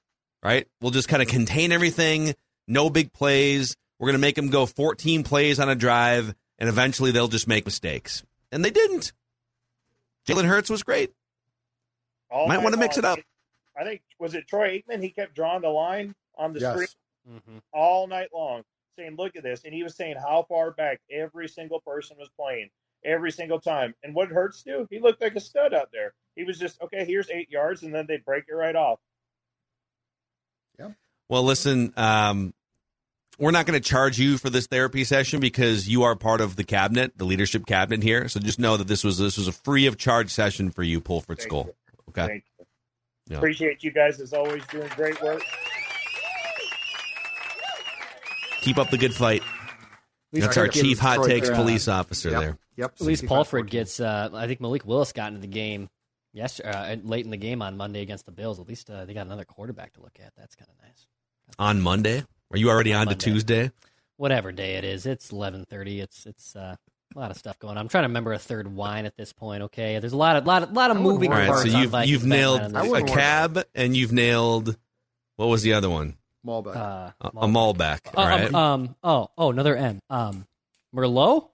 [0.43, 0.67] Right?
[0.81, 2.35] We'll just kind of contain everything,
[2.67, 3.77] no big plays.
[3.99, 7.49] We're going to make them go 14 plays on a drive, and eventually they'll just
[7.49, 8.23] make mistakes.
[8.53, 9.13] And they didn't.
[10.29, 11.13] Jalen Hurts was great.
[12.31, 13.19] All Might want to mix it up.
[13.77, 15.03] I think was it Troy Aikman?
[15.03, 16.73] He kept drawing the line on the Yes.
[16.73, 16.89] screen
[17.31, 17.59] Mm-hmm.
[17.73, 18.63] all night long,
[18.97, 22.29] saying, "Look at this," and he was saying how far back every single person was
[22.39, 22.71] playing
[23.05, 23.95] every single time.
[24.03, 24.87] And what Hurts do?
[24.91, 26.15] He looked like a stud out there.
[26.37, 27.05] He was just okay.
[27.05, 28.99] Here's eight yards, and then they break it right off.
[30.79, 30.93] Yeah.
[31.29, 32.55] Well, listen, um,
[33.39, 36.57] we're not going to charge you for this therapy session because you are part of
[36.57, 38.29] the cabinet, the leadership cabinet here.
[38.29, 41.01] So just know that this was this was a free of charge session for you,
[41.01, 41.75] Pulford Thank School.
[42.11, 42.27] Okay.
[42.27, 42.65] Thank you.
[43.29, 43.37] Yeah.
[43.39, 45.43] Appreciate you guys as always doing great work.
[48.61, 49.43] Keep up the good fight.
[50.33, 51.63] least That's our chief hot Detroit takes credit.
[51.63, 52.41] police officer Yep.
[52.41, 52.59] there.
[52.77, 52.91] Yep.
[53.01, 54.01] At least 65, Paulford gets.
[54.01, 55.89] Uh, I think Malik Willis got into the game
[56.33, 58.59] yesterday, uh, late in the game on Monday against the Bills.
[58.61, 60.33] At least uh, they got another quarterback to look at.
[60.37, 61.07] That's kind of nice.
[61.59, 62.25] On Monday?
[62.51, 63.71] Are you already on to Tuesday?
[64.17, 66.01] Whatever day it is, it's eleven thirty.
[66.01, 66.77] It's it's uh,
[67.15, 67.79] a lot of stuff going on.
[67.79, 69.63] I'm trying to remember a third wine at this point.
[69.65, 71.71] Okay, there's a lot of lot of lot of moving All right, parts.
[71.71, 72.89] so you've Vikings you've nailed on I this.
[72.89, 74.77] a wouldn't worry cab and you've nailed
[75.37, 76.17] what was the other one?
[76.47, 76.77] Malbec.
[76.77, 77.99] Uh, A, a Malbec.
[78.09, 78.47] uh, All right.
[78.47, 80.01] um, um, oh, oh, another M.
[80.11, 80.47] Um,
[80.95, 81.49] Merlot.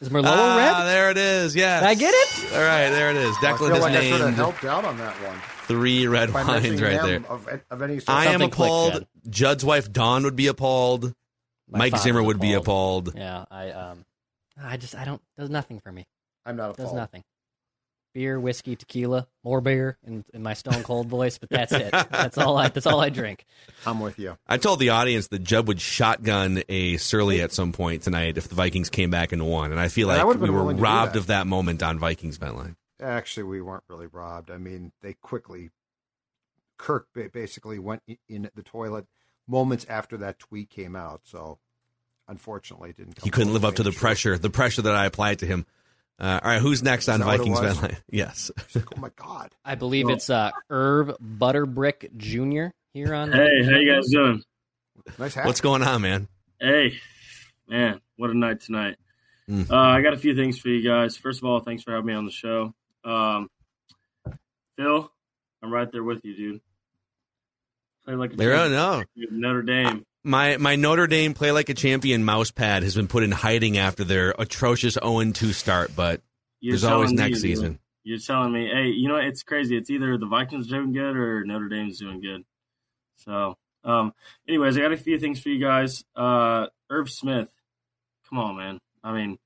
[0.00, 0.86] Is Merlot ah, a red?
[0.86, 1.56] there it is.
[1.56, 1.82] Yes.
[1.82, 2.52] Did I get it?
[2.54, 3.36] All right, there it is.
[3.38, 5.36] I Declan feel has like I should have helped out on that one.
[5.64, 7.24] three red By wines right there.
[7.28, 8.16] Of, of any sort.
[8.16, 9.06] I am Something clicked, appalled.
[9.28, 11.12] Judd's wife Dawn would be appalled.
[11.68, 13.08] My Mike Zimmer would be appalled.
[13.08, 13.18] appalled.
[13.18, 14.04] Yeah, I um,
[14.62, 16.06] I just I don't does nothing for me.
[16.46, 16.76] I'm not appalled.
[16.76, 16.96] Does appalled.
[16.96, 17.24] nothing.
[18.14, 21.90] Beer, whiskey, tequila, more beer in, in my stone cold voice, but that's it.
[22.10, 23.44] That's all I that's all I drink.
[23.86, 24.36] I'm with you.
[24.46, 28.48] I told the audience that Judd would shotgun a Surly at some point tonight if
[28.48, 30.76] the Vikings came back and won, and I feel And I like we were willing
[30.76, 31.18] to do robbed that.
[31.18, 32.76] of that moment on Vikings bet line.
[33.00, 34.50] Actually, we weren't really robbed.
[34.50, 35.70] I mean, they quickly.
[36.76, 39.06] Kirk basically went in the toilet
[39.46, 41.22] moments after that tweet came out.
[41.24, 41.58] So,
[42.28, 43.16] unfortunately, it didn't.
[43.16, 45.66] Come He couldn't live up to the pressure, the pressure that I applied to him.
[46.20, 47.78] Uh, all right, who's next on that what it Vikings was?
[47.78, 47.96] bet line?
[48.10, 48.50] Yes.
[48.76, 49.54] Oh my God!
[49.64, 52.72] I believe Well- it's uh Irv Butterbrick Jr.
[52.92, 53.30] here on.
[53.32, 54.42] Hey, how you guys doing?
[55.18, 55.46] Nice hat.
[55.46, 56.28] What's going on, man?
[56.60, 56.98] Hey,
[57.68, 58.96] man, what a night tonight.
[59.48, 59.70] Mm.
[59.70, 61.16] Uh, I got a few things for you guys.
[61.16, 62.74] First of all, thanks for having me on the show.
[63.04, 63.48] Um,
[64.76, 65.10] Phil,
[65.62, 66.60] I'm right there with you, dude.
[68.04, 68.72] Play like a There, champion.
[68.72, 69.02] no.
[69.30, 70.04] Notre Dame.
[70.24, 73.78] My my Notre Dame play like a champion mouse pad has been put in hiding
[73.78, 76.20] after their atrocious 0 2 start, but
[76.60, 77.78] You're there's always next season.
[78.02, 79.76] You're telling me, hey, you know, it's crazy.
[79.76, 82.44] It's either the Vikings doing good or Notre Dame's doing good.
[83.16, 84.14] So, um,
[84.48, 86.04] anyways, I got a few things for you guys.
[86.16, 87.48] Uh, Irv Smith,
[88.28, 88.80] come on, man.
[89.04, 89.38] I mean,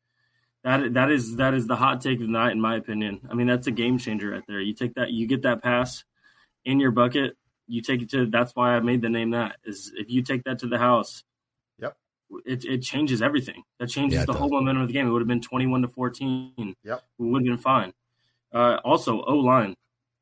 [0.65, 3.21] that that is that is the hot take of the night, in my opinion.
[3.29, 4.61] I mean, that's a game changer right there.
[4.61, 6.05] You take that, you get that pass
[6.65, 7.37] in your bucket.
[7.73, 8.27] You take it to.
[8.27, 9.57] That's why I made the name that.
[9.65, 11.25] Is if you take that to the house,
[11.79, 11.97] Yep.
[12.45, 13.63] it it changes everything.
[13.79, 15.07] That changes Yeah, the whole momentum of the game.
[15.07, 16.75] It would have been twenty-one to fourteen.
[16.85, 17.03] Yep.
[17.17, 17.95] We would have been fine.
[18.53, 19.75] Uh, also, O line.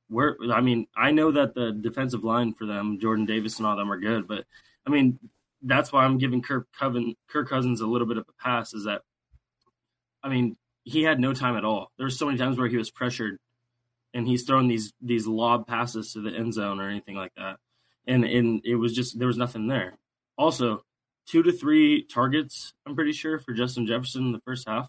[0.09, 3.77] Where I mean, I know that the defensive line for them, Jordan Davis and all
[3.77, 4.45] them are good, but
[4.87, 5.19] I mean,
[5.63, 8.75] that's why I'm giving Kirk Coven, Kirk Cousins a little bit of a pass.
[8.75, 9.03] Is that,
[10.23, 11.91] I mean, he had no time at all.
[11.97, 13.39] There were so many times where he was pressured,
[14.15, 17.59] and he's throwing these these lob passes to the end zone or anything like that,
[18.07, 19.95] and and it was just there was nothing there.
[20.37, 20.83] Also,
[21.27, 24.89] two to three targets, I'm pretty sure for Justin Jefferson in the first half.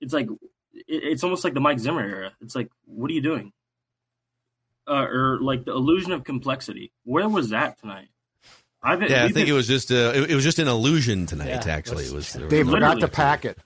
[0.00, 0.28] It's like
[0.72, 2.32] it, it's almost like the Mike Zimmer era.
[2.40, 3.52] It's like, what are you doing?
[4.86, 6.92] Uh, or like the illusion of complexity.
[7.04, 8.08] Where was that tonight?
[8.82, 11.24] I've Yeah, I think been- it was just a, it, it was just an illusion
[11.24, 11.48] tonight.
[11.48, 11.62] Yeah.
[11.74, 12.36] actually, it was.
[12.36, 13.58] was They forgot to pack it.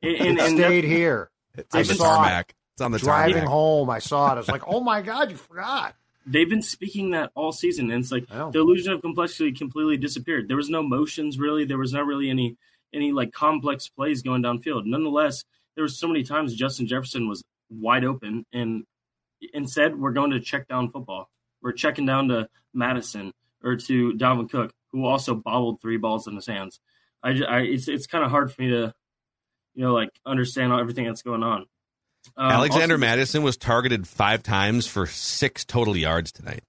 [0.00, 1.28] and, It and, and stayed here.
[1.56, 2.16] It's I on the saw it.
[2.16, 2.54] tarmac.
[2.74, 3.50] It's on the Driving tarmac.
[3.50, 4.34] home, I saw it.
[4.34, 5.94] I was like, "Oh my God, you forgot!"
[6.26, 10.48] they've been speaking that all season, and it's like the illusion of complexity completely disappeared.
[10.48, 11.64] There was no motions really.
[11.64, 12.56] There was not really any
[12.92, 14.86] any like complex plays going downfield.
[14.86, 15.44] Nonetheless,
[15.74, 18.84] there was so many times Justin Jefferson was wide open, and
[19.52, 21.28] instead we're going to check down football.
[21.62, 23.32] We're checking down to Mattison
[23.62, 26.80] or to Dalvin Cook, who also bobbled three balls in his hands.
[27.22, 28.94] I, ju- I it's it's kind of hard for me to,
[29.74, 31.66] you know, like understand everything that's going on.
[32.36, 36.62] Um, Alexander also- Mattison was targeted five times for six total yards tonight.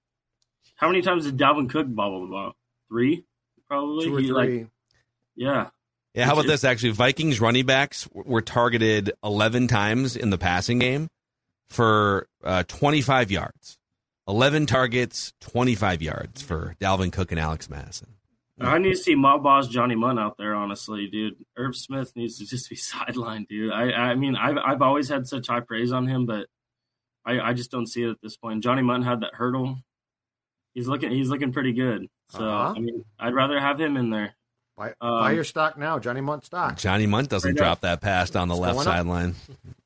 [0.76, 2.52] How many times did Dalvin Cook bobble the ball?
[2.88, 3.24] Three,
[3.68, 4.06] probably.
[4.06, 4.66] Two or He, like- three.
[5.34, 5.70] yeah.
[6.14, 6.64] Yeah, how about this?
[6.64, 11.08] Actually, Vikings running backs were targeted 11 times in the passing game
[11.68, 13.76] for uh, 25 yards.
[14.26, 18.15] 11 targets, 25 yards for Dalvin Cook and Alex Mattison.
[18.60, 20.54] I need to see mob boss Johnny Mundt out there.
[20.54, 23.72] Honestly, dude, Irv Smith needs to just be sidelined, dude.
[23.72, 26.46] I, I mean, I've I've always had such high praise on him, but
[27.24, 28.62] I, I just don't see it at this point.
[28.62, 29.76] Johnny Mundt had that hurdle.
[30.74, 32.06] He's looking he's looking pretty good.
[32.30, 32.74] So Uh-huh.
[32.76, 34.34] I mean, I'd rather have him in there.
[34.76, 36.76] Buy, Um, buy your stock now, Johnny Mundt stock.
[36.76, 39.34] Johnny Mundt doesn't Right drop that pass down the It's left sideline.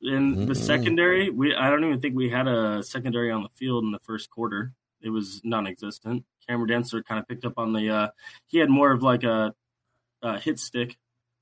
[0.01, 0.57] In the Mm-mm.
[0.57, 3.99] secondary, we I don't even think we had a secondary on the field in the
[3.99, 4.73] first quarter.
[5.01, 6.25] It was non-existent.
[6.51, 7.89] Cameron Dantzler kind of picked up on the.
[7.89, 8.07] Uh,
[8.47, 9.53] he had more of like a,
[10.21, 10.97] a hit stick,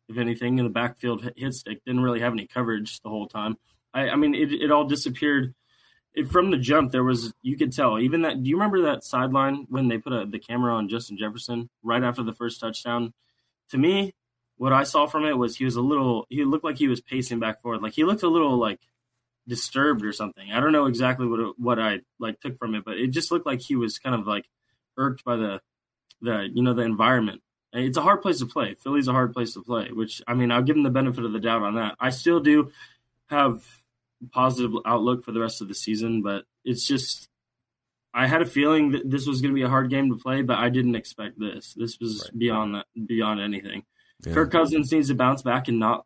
[0.07, 1.83] if anything, in the backfield hit- stick.
[1.83, 3.57] Didn't really have any coverage the whole time.
[3.91, 5.55] I, I mean, it it all disappeared.
[6.13, 7.99] It, from the jump, there was you could tell.
[7.99, 8.43] Even that.
[8.43, 12.03] Do you remember that sideline when they put a, the camera on Justin Jefferson right
[12.03, 13.11] after the first touchdown?
[13.71, 14.13] To me,
[14.57, 16.27] what I saw from it was he was a little.
[16.29, 17.81] He looked like he was pacing back forth.
[17.81, 18.79] Like he looked a little like
[19.47, 20.51] disturbed or something.
[20.51, 23.47] I don't know exactly what what I like took from it, but it just looked
[23.47, 24.45] like he was kind of like
[24.99, 25.61] irked by the
[26.21, 27.41] the you know the environment.
[27.71, 28.75] It's a hard place to play.
[28.75, 31.33] Philly's a hard place to play, which I mean I'll give him the benefit of
[31.33, 31.95] the doubt on that.
[31.99, 32.71] I still do
[33.27, 33.63] have
[34.31, 37.29] positive outlook for the rest of the season, but it's just
[38.13, 40.41] I had a feeling that this was going to be a hard game to play,
[40.41, 41.73] but I didn't expect this.
[41.75, 43.83] This was beyond that, beyond anything.
[44.25, 44.33] Yeah.
[44.33, 46.05] Kirk Cousins needs to bounce back and not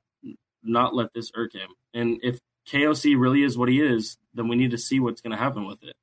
[0.64, 1.70] not let this irk him.
[1.94, 5.32] And if KOC really is what he is, then we need to see what's going
[5.32, 5.96] to happen with it.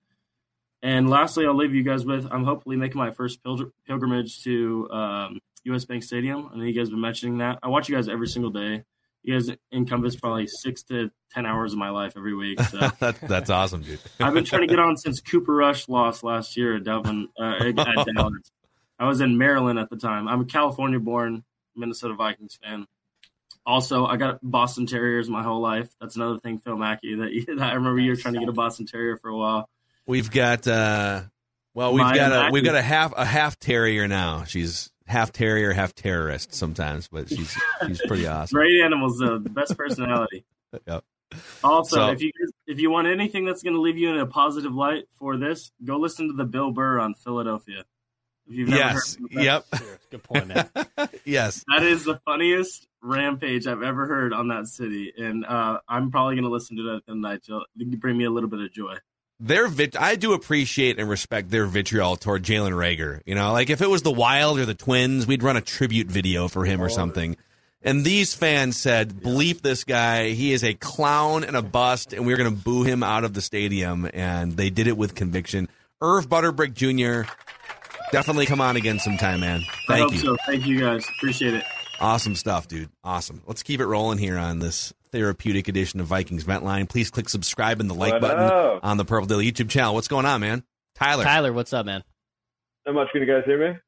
[0.82, 4.88] And lastly, I'll leave you guys with I'm hopefully making my first pilgr- pilgrimage to
[4.90, 5.84] um, U.S.
[5.84, 6.50] Bank Stadium.
[6.52, 7.58] I know you guys have been mentioning that.
[7.62, 8.84] I watch you guys every single day.
[9.22, 12.60] You guys encompass probably six to ten hours of my life every week.
[12.62, 13.98] So that, that's awesome, dude.
[14.20, 17.56] I've been trying to get on since Cooper Rush lost last year at Dublin uh,
[17.60, 18.50] at Dallas.
[18.98, 20.28] I was in Maryland at the time.
[20.28, 21.42] I'm a California-born
[21.74, 22.86] Minnesota Vikings fan.
[23.64, 25.88] Also, I got Boston Terriers my whole life.
[26.00, 27.14] That's another thing, Phil Mackey.
[27.16, 29.36] That, you, that I remember you were trying to get a Boston Terrier for a
[29.36, 29.68] while.
[30.10, 31.22] We've got uh
[31.74, 34.44] well we've Maya got a we've got a half a half terrier now.
[34.44, 37.56] She's half terrier, half terrorist sometimes, but she's
[37.86, 38.56] she's pretty awesome.
[38.56, 39.38] Great animals, though.
[39.38, 40.44] The best personality.
[40.86, 41.04] Yep.
[41.64, 42.30] Also, So- if you
[42.66, 45.70] if you want anything that's going to leave you in a positive light for this,
[45.84, 47.84] go listen to the Bill Burr on Philadelphia.
[48.48, 49.16] If you've never Yes.
[49.16, 49.44] heard of.
[49.44, 49.66] Yep.
[50.10, 50.68] Good point, man.
[51.24, 51.64] yes.
[51.68, 56.34] That is the funniest rampage I've ever heard on that city, and uh, I'm probably
[56.34, 57.42] going to listen to that tonight.
[57.46, 57.64] You'll
[57.98, 58.94] bring me a little bit of joy.
[59.40, 63.22] Their vit- I do appreciate and respect their vitriol toward Jalen Reagor.
[63.24, 66.08] You know, like if it was the Wild or the Twins, we'd run a tribute
[66.08, 67.36] video for him or oh, something.
[67.82, 70.30] And these fans said, "Bleep this guy.
[70.30, 73.32] He is a clown and a bust, and we're going to boo him out of
[73.32, 75.68] the stadium." And they did it with conviction.
[76.02, 77.30] Irv Butterbrick Jr.
[78.12, 79.62] Definitely come on again sometime, man.
[79.88, 80.18] I Thank hope you.
[80.18, 80.36] so.
[80.44, 81.06] Thank you guys.
[81.16, 81.64] Appreciate it.
[81.98, 82.90] Awesome stuff, dude.
[83.02, 83.42] Awesome.
[83.46, 86.86] Let's keep it rolling here on this therapeutic edition of Vikings Vent Line.
[86.86, 88.80] Please click subscribe and the like What button up?
[88.82, 89.94] on the Purple Daily YouTube channel.
[89.94, 90.64] What's going on, man?
[90.94, 91.24] Tyler.
[91.24, 92.02] Tyler, what's up, man?
[92.86, 93.08] Not much.
[93.12, 93.78] Can you guys hear me?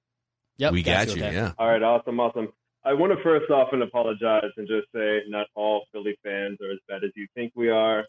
[0.59, 1.35] Yep, We got you, okay.
[1.35, 1.53] yeah.
[1.59, 1.83] All right.
[1.83, 2.21] Awesome.
[2.21, 2.49] Awesome.
[2.85, 6.71] I want to first off and apologize and just say not all Philly fans are
[6.73, 8.05] as bad as you think we are.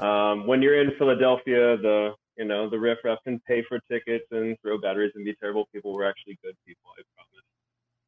[0.00, 4.56] Um, when you're in Philadelphia, the you know the riffraff can pay for tickets and
[4.62, 5.92] throw batteries and be terrible people.
[5.92, 6.90] We're actually good people.
[6.98, 7.02] I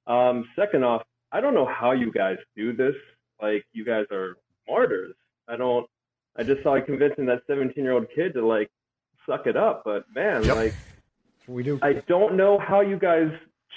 [0.06, 0.38] promise.
[0.38, 1.02] Um, second off,
[1.32, 2.94] I don't know how you guys do this.
[3.40, 4.36] Like you guys are
[4.68, 5.14] martyrs.
[5.48, 5.86] I don't.
[6.36, 8.70] I just saw you convincing that 17 year old kid to like
[9.28, 10.74] suck it up, but man, like
[11.48, 11.78] we do.
[11.82, 13.30] I don't know how you guys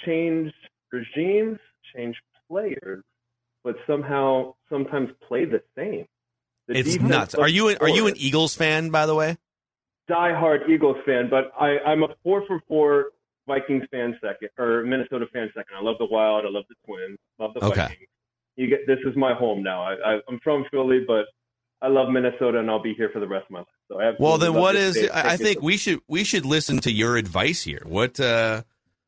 [0.04, 0.52] change
[0.92, 1.58] regimes,
[1.94, 2.16] change
[2.48, 3.02] players,
[3.64, 6.06] but somehow sometimes play the same.
[6.68, 7.34] The It's nuts.
[7.34, 9.38] Are you an, are you an Eagles fan, by the way?
[10.08, 13.06] Die-hard Eagles fan, but I, I'm a four for four
[13.46, 15.76] Vikings fan second or Minnesota fan second.
[15.78, 16.44] I love the Wild.
[16.44, 17.18] I love the Twins.
[17.38, 17.80] Love the Okay.
[17.82, 18.08] Vikings.
[18.60, 19.82] You get this is my home now.
[19.82, 21.24] I, I, I'm from Philly, but
[21.80, 23.68] I love Minnesota, and I'll be here for the rest of my life.
[23.88, 24.98] So I have Well, then what is?
[25.08, 27.82] I I think we should we should listen to your advice here.
[27.86, 28.62] What uh,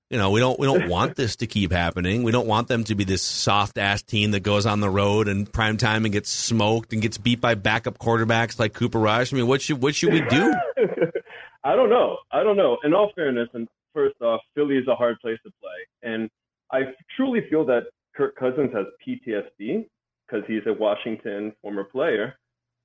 [0.09, 2.23] you know, we don't we don't want this to keep happening.
[2.23, 5.29] We don't want them to be this soft ass team that goes on the road
[5.29, 9.35] and prime time and gets smoked and gets beat by backup quarterbacks like Cooper Rush.
[9.35, 10.55] I mean, what should what should we do?
[11.65, 12.16] I don't know.
[12.31, 12.79] I don't know.
[12.85, 16.31] In all fairness, and first off, Philly is a hard place to play, and
[16.70, 17.83] I truly feel that
[18.16, 19.86] Kirk Cousins has PTSD
[20.26, 22.34] because he's a Washington former player,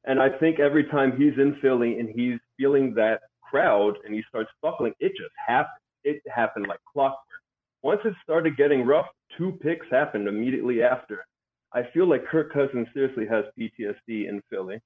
[0.05, 4.23] and I think every time he's in Philly and he's feeling that crowd and he
[4.29, 5.79] starts buckling, it just happens.
[6.03, 7.23] It happened like clockwork.
[7.83, 9.05] once it started getting rough,
[9.37, 11.25] two picks happened immediately after.
[11.73, 14.79] I feel like Kirk Cousins seriously has PTSD in Philly.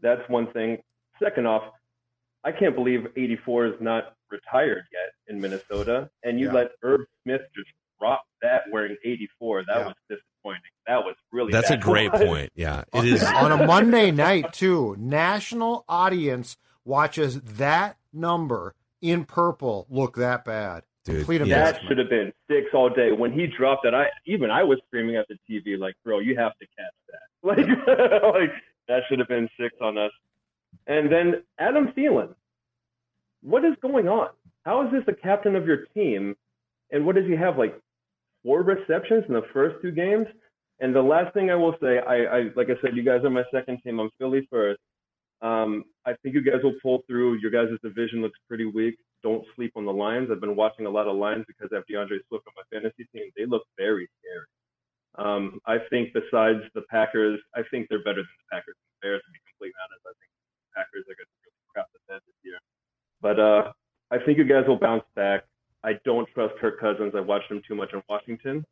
[0.00, 0.78] That's one thing.
[1.22, 1.64] Second off,
[2.44, 6.52] I can't believe 84 is not retired yet in Minnesota, and you Yeah.
[6.52, 7.68] let Irv Smith just
[7.98, 9.64] drop that wearing 84.
[9.66, 9.86] That Yeah.
[9.86, 10.62] was disappointing.
[10.86, 11.82] That was really That's a bad.
[11.82, 12.50] great point.
[12.54, 13.22] Yeah, it is.
[13.36, 14.96] on a Monday night too.
[14.98, 20.84] National audience watches that number in purple look that bad.
[21.04, 23.12] Dude, Complete That should have been six all day.
[23.12, 26.36] When he dropped it, I even I was screaming at the TV like, "Bro, you
[26.36, 27.58] have to catch that!" Like,
[28.34, 28.50] like
[28.88, 30.10] that should have been six on us.
[30.86, 32.34] And then Adam Thielen,
[33.42, 34.28] what is going on?
[34.64, 36.36] How is this the captain of your team?
[36.90, 37.56] And what does he have?
[37.58, 37.78] Like
[38.48, 40.24] four receptions in the first two games.
[40.80, 43.28] And the last thing I will say, I, I like I said, you guys are
[43.28, 44.00] my second team.
[44.00, 44.80] I'm Philly first.
[45.42, 47.44] Um, I think you guys will pull through.
[47.44, 48.96] Your guys' division looks pretty weak.
[49.22, 50.30] Don't sleep on the Lions.
[50.32, 53.04] I've been watching a lot of Lions because I have D'Andre Swift on my fantasy
[53.12, 53.28] team.
[53.36, 54.48] They look very scary.
[55.18, 59.20] Um, I think besides the Packers, I think they're better than the Packers and Bears.
[59.20, 62.38] To be completely honest, I think the Packers are going to crap the bed this
[62.46, 62.58] year.
[63.20, 63.62] But uh,
[64.08, 65.44] I think you guys will bounce back.
[65.84, 67.14] I don't trust Kirk Cousins.
[67.16, 68.64] I've watched him too much in Washington.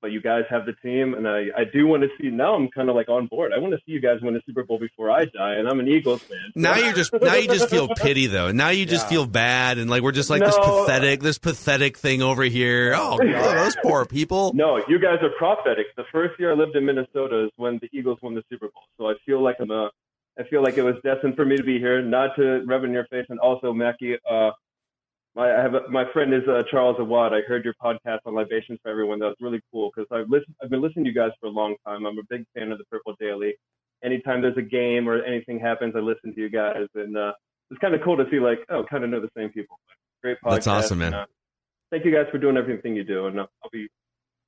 [0.00, 2.28] But you guys have the team, and I, I do want to see.
[2.28, 3.50] Now I'm kind of like on board.
[3.52, 5.80] I want to see you guys win the Super Bowl before I die, and I'm
[5.80, 6.38] an Eagles fan.
[6.54, 8.52] Now you just now you just feel pity though.
[8.52, 9.10] Now you just Yeah.
[9.10, 12.94] feel bad and like we're just like this pathetic this pathetic thing over here.
[12.96, 14.52] Oh, at those poor people.
[14.54, 15.86] No, you guys are prophetic.
[15.96, 18.84] The first year I lived in Minnesota is when the Eagles won the Super Bowl.
[18.98, 19.90] So I feel like I'm a,
[20.38, 22.92] I feel like it was destined for me to be here, not to rub in
[22.92, 23.26] your face.
[23.30, 24.50] And also, Mackey, uh,
[25.34, 27.32] my I have a, my friend is uh, Charles Awad.
[27.32, 29.18] I heard your podcast on Libations for Everyone.
[29.18, 31.50] That was really cool because I've listened, I've been listening to you guys for a
[31.50, 32.06] long time.
[32.06, 33.54] I'm a big fan of the Purple Daily.
[34.02, 37.32] Anytime there's a game or anything happens, I listen to you guys, and uh,
[37.70, 39.78] it's kind of cool to see like, oh, kind of know the same people.
[40.22, 40.50] Great podcast.
[40.50, 41.06] That's awesome, man.
[41.08, 41.26] and, uh,
[41.90, 43.88] thank you guys for doing everything you do, and uh, I'll be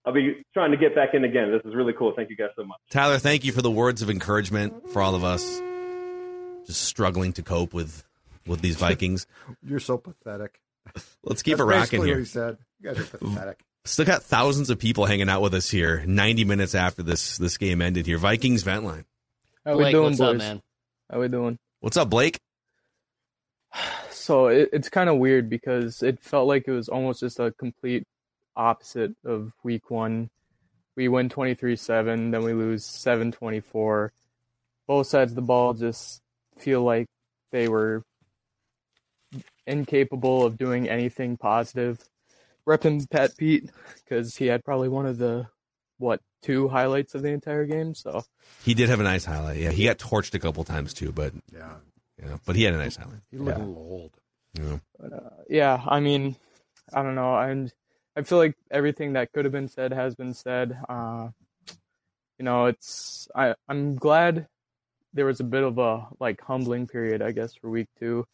[0.05, 1.51] I'll be trying to get back in again.
[1.51, 2.13] This is really cool.
[2.17, 2.79] Thank you guys so much.
[2.91, 5.61] Tyler, thank you for the words of encouragement for all of us
[6.67, 8.05] just struggling to cope with
[8.47, 9.27] with these Vikings.
[9.63, 10.61] You're so pathetic.
[11.23, 12.15] Let's keep That's it rocking here.
[12.15, 12.57] What he said.
[12.81, 13.61] You guys are pathetic.
[13.85, 17.57] Still got thousands of people hanging out with us here 90 minutes after this this
[17.57, 18.19] game ended here.
[18.19, 19.05] Vikings vent line.
[19.65, 20.29] How are we Blake, doing, what's boys?
[20.29, 20.63] up, man?
[21.11, 21.59] How are we doing?
[21.81, 22.39] What's up, Blake?
[24.13, 27.53] So it, it's kind of weird because it felt like it was almost just a
[27.53, 28.07] complete
[28.55, 30.31] opposite of week one.
[30.95, 34.13] We win 23 7, then we lose 7 24.
[34.87, 36.21] Both sides of the ball just
[36.59, 37.07] feel like
[37.51, 38.05] they were
[39.71, 41.99] incapable of doing anything positive.
[42.67, 43.71] Repping Pat Pete
[44.05, 45.47] because he had probably one of the,
[45.99, 47.95] what, two highlights of the entire game.
[47.95, 48.25] So
[48.65, 49.59] He did have a nice highlight.
[49.59, 51.75] Yeah, he got torched a couple times too, but yeah,
[52.23, 53.21] yeah, but he had a nice highlight.
[53.31, 54.13] He looked a little old.
[54.55, 54.79] Yeah.
[54.99, 56.37] But, uh, yeah, I mean,
[56.93, 57.37] I don't know.
[57.37, 57.73] And
[58.17, 60.79] I feel like everything that could have been said has been said.
[60.89, 61.29] Uh,
[62.39, 64.49] you know, it's I I'm glad
[65.13, 68.27] there was a bit of a like humbling period, I guess, for week two.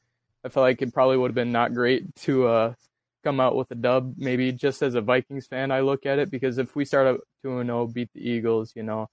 [0.46, 2.74] I felt like it probably would have been not great to uh,
[3.24, 4.14] come out with a dub.
[4.16, 7.20] Maybe just as a Vikings fan, I look at it because if we start out
[7.42, 9.08] two and zero, beat the Eagles, you know,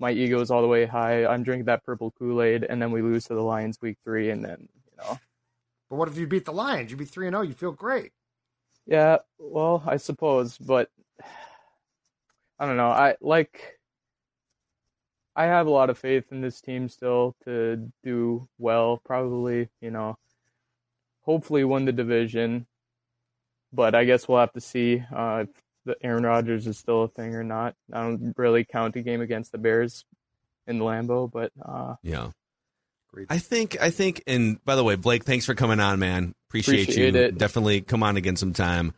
[0.00, 1.26] my ego is all the way high.
[1.26, 4.30] I'm drinking that purple Kool Aid, and then we lose to the Lions week three,
[4.30, 5.18] and then you know.
[5.90, 6.90] But what if you beat the Lions?
[6.90, 7.42] You'd be three and zero.
[7.42, 8.12] You feel great.
[8.86, 10.88] Yeah, well, I suppose, but
[12.58, 12.88] I don't know.
[12.88, 13.78] I like
[15.36, 19.90] I have a lot of faith in this team still to do well, probably, you
[19.90, 20.16] know,
[21.28, 22.66] hopefully win the division.
[23.70, 25.48] But I guess we'll have to see uh, if
[25.84, 27.74] the Aaron Rodgers is still a thing or not.
[27.92, 30.06] I don't really count a game against the Bears
[30.66, 32.30] in Lambeau, but uh, Yeah.
[33.30, 36.34] I think I think and by the way, Blake, thanks for coming on, man.
[36.48, 37.20] Appreciate, Appreciate you.
[37.20, 37.38] it.
[37.38, 38.94] Definitely come on again sometime.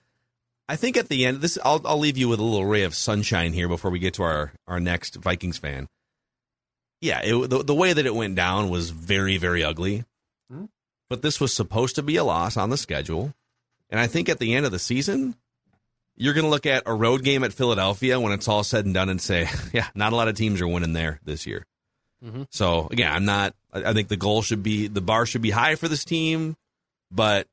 [0.69, 2.95] I think at the end this I'll I'll leave you with a little ray of
[2.95, 5.89] sunshine here before we get to our our next Vikings fan.
[7.01, 10.05] Yeah, it, the the way that it went down was very very ugly.
[10.53, 10.69] Mhm.
[11.11, 13.35] But this was supposed to be a loss on the schedule.
[13.91, 15.35] And I think at the end of the season,
[16.17, 18.95] you're going to look at a road game at Philadelphia when it's all said and
[18.95, 21.67] done and say, yeah, not a lot of teams are winning there this year.
[22.25, 22.47] Mhm.
[22.51, 23.55] So again, I'm not.
[23.73, 26.55] I I think the goal should be the bar should be high for this team,
[27.11, 27.47] but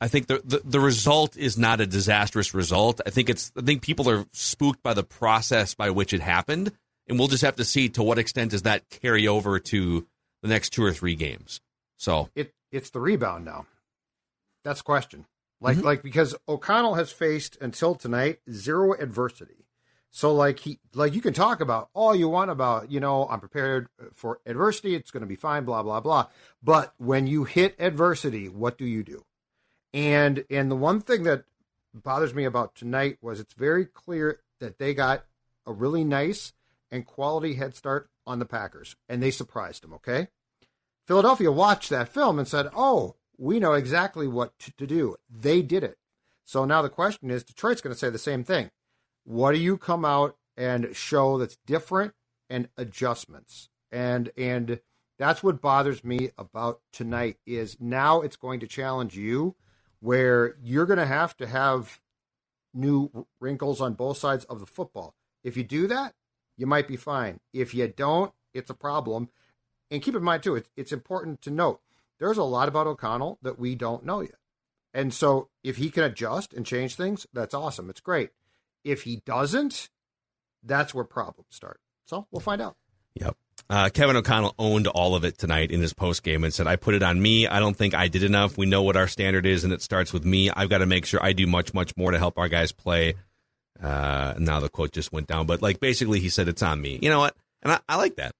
[0.00, 3.00] I think the, the the result is not a disastrous result.
[3.06, 3.52] I think it's.
[3.56, 6.72] I think people are spooked by the process by which it happened,
[7.06, 10.04] and we'll just have to see to what extent does that carry over to
[10.42, 11.60] the next two or three games.
[11.96, 13.66] So It it's the rebound now.
[14.64, 15.26] That's the question.
[15.60, 15.86] Like Mm-hmm.
[15.86, 19.66] like because O'Connell has faced until tonight zero adversity.
[20.10, 23.40] So like he like you can talk about all you want about, you know, I'm
[23.40, 26.26] prepared for adversity, it's going to be fine, blah blah blah.
[26.62, 29.24] But when you hit adversity, what do you do?
[29.92, 31.44] And and the one thing that
[31.94, 35.24] bothers me about tonight was it's very clear that they got
[35.66, 36.52] a really nice
[36.90, 39.94] and quality head start on the Packers, and they surprised them.
[39.94, 40.28] Okay,
[41.06, 45.84] Philadelphia watched that film and said, "Oh, we know exactly what to, do." They did
[45.84, 45.98] it.
[46.44, 48.70] So now the question is, Detroit's going to say the same thing.
[49.24, 52.14] What do you come out and show that's different
[52.48, 53.68] and adjustments?
[53.90, 54.80] And and
[55.18, 59.54] that's what bothers me about tonight is now it's going to challenge you
[60.00, 62.00] where you're going to have to have
[62.74, 65.14] new wrinkles on both sides of the football.
[65.42, 66.14] If you do that,
[66.56, 67.40] you might be fine.
[67.52, 69.28] If you don't, it's a problem.
[69.90, 71.80] And keep in mind too, it's, it's important to note
[72.18, 74.36] there's a lot about O'Connell that we don't know yet.
[74.92, 77.90] And so if he can adjust and change things, that's awesome.
[77.90, 78.30] It's great.
[78.84, 79.88] If he doesn't,
[80.62, 81.80] that's where problems start.
[82.06, 82.76] So we'll find out.
[83.14, 83.36] Yep.
[83.70, 86.76] Uh, Kevin O'Connell owned all of it tonight in his post game and said, I
[86.76, 87.46] put it on me.
[87.46, 88.58] I don't think I did enough.
[88.58, 90.50] We know what our standard is, and it starts with me.
[90.50, 93.14] I've got to make sure I do much, much more to help our guys play.
[93.82, 96.98] Uh, now the quote just went down, but like basically he said, it's on me.
[97.00, 97.36] You know what?
[97.62, 98.34] And I, I like that.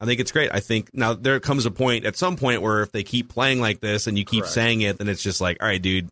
[0.00, 0.50] I think it's great.
[0.52, 3.60] I think now there comes a point at some point where if they keep playing
[3.60, 4.54] like this and you keep Correct.
[4.54, 6.08] saying it, then it's just like, all right, dude.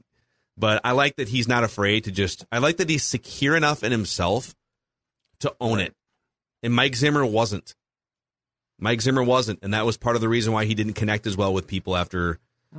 [0.59, 2.47] But I like that he's not afraid to just.
[2.51, 4.55] I like that he's secure enough in himself
[5.41, 5.95] to own it.
[6.63, 7.75] And Mike Zimmer wasn't.
[8.79, 11.37] Mike Zimmer wasn't, and that was part of the reason why he didn't connect as
[11.37, 12.39] well with people after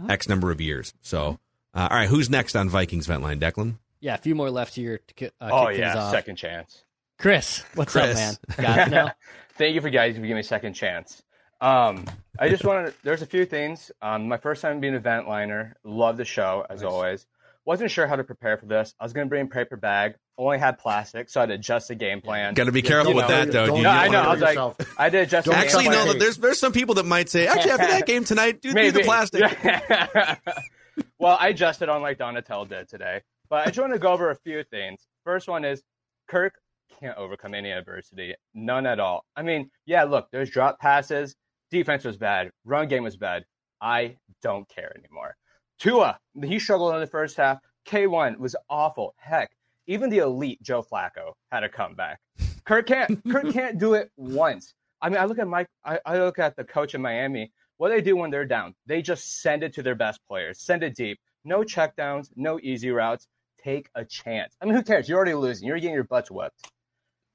[0.10, 0.94] X number of years.
[1.02, 1.40] So,
[1.74, 3.76] uh, all right, who's next on Vikings vent line, Declan?
[4.00, 6.12] Yeah, a few more left here to ki- uh, oh kick things yeah, off.
[6.12, 6.84] second chance.
[7.18, 8.20] Chris, what's Chris.
[8.20, 8.66] up, man?
[8.66, 9.12] Got it now?
[9.58, 11.22] Thank you for guys for giving me a second chance.
[11.62, 12.06] Um,
[12.40, 12.94] I just wanted.
[13.04, 13.92] There's a few things.
[14.02, 15.76] Um, my first time being a vent liner.
[15.84, 17.26] Love the show as always.
[17.66, 18.94] Wasn't sure how to prepare for this.
[19.00, 20.16] I was going to bring a paper bag.
[20.38, 22.54] Only had plastic, so I had to adjust the game plan.
[22.54, 23.66] Got to be careful with that, though.
[23.66, 23.86] No, dude.
[23.88, 24.20] I You know.
[24.20, 24.90] I don't was like.
[24.98, 25.46] I did adjust.
[25.46, 26.08] the game Actually, plan.
[26.08, 26.14] no.
[26.14, 29.02] There's there's some people that might say, actually, after that game tonight, do, do the
[29.02, 29.42] plastic.
[31.20, 33.22] well, I adjusted on like Donatell did today.
[33.50, 35.02] But I just want to go over a few things.
[35.24, 35.82] First one is
[36.28, 36.54] Kirk
[37.00, 38.36] can't overcome any adversity.
[38.54, 39.26] None at all.
[39.36, 41.36] I mean, yeah, look, there's drop passes.
[41.72, 42.52] Defense was bad.
[42.66, 43.44] Run game was bad.
[43.82, 45.36] I don't care anymore.
[45.80, 47.60] Tua, he struggled in the first half.
[47.88, 49.14] K1 was awful.
[49.18, 49.52] Heck,
[49.86, 52.20] even the elite Joe Flacco had a comeback.
[52.66, 54.74] Kirk can't Kirk can't do it once.
[55.02, 55.68] I mean, I look at Mike.
[55.86, 57.52] I, I look at the coach in Miami.
[57.78, 60.60] What they do when they're down, they just send it to their best players.
[60.60, 61.20] Send it deep.
[61.46, 62.30] No checkdowns.
[62.36, 63.28] No easy routes.
[63.64, 64.56] Take a chance.
[64.62, 65.08] I mean, who cares?
[65.08, 65.68] You're already losing.
[65.68, 66.72] You're getting your butts whipped.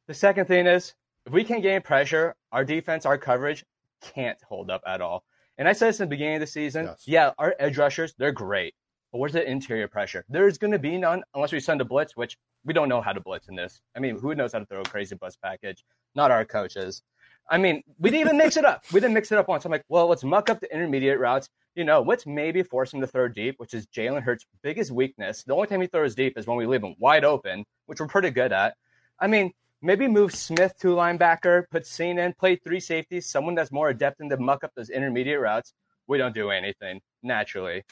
[0.08, 0.94] The second thing is,
[1.26, 3.64] if we can't gain pressure, our defense, our coverage
[4.00, 5.24] can't hold up at all.
[5.58, 6.90] And I said this in the beginning of the season.
[7.06, 8.74] Yeah, our edge rushers, they're great.
[9.12, 10.24] But where's the interior pressure?
[10.28, 13.12] There's going to be none unless we send a blitz, which we don't know how
[13.12, 13.80] to blitz in this.
[13.94, 15.84] I mean, who knows how to throw a crazy blitz package?
[16.14, 17.02] Not our coaches.
[17.50, 18.84] I mean, we didn't even mix it up.
[18.92, 19.64] We didn't mix it up once.
[19.64, 21.48] I'm like, well, let's muck up the intermediate routes.
[21.74, 25.42] You know, let's maybe force him to throw deep, which is Jalen Hurts' biggest weakness.
[25.42, 28.08] The only time he throws deep is when we leave him wide open, which we're
[28.08, 28.76] pretty good at.
[29.20, 29.52] I mean,
[29.82, 34.20] maybe move Smith to linebacker, put Cine in, play three safeties, someone that's more adept
[34.20, 35.74] in to muck up those intermediate routes.
[36.06, 37.82] We don't do anything naturally.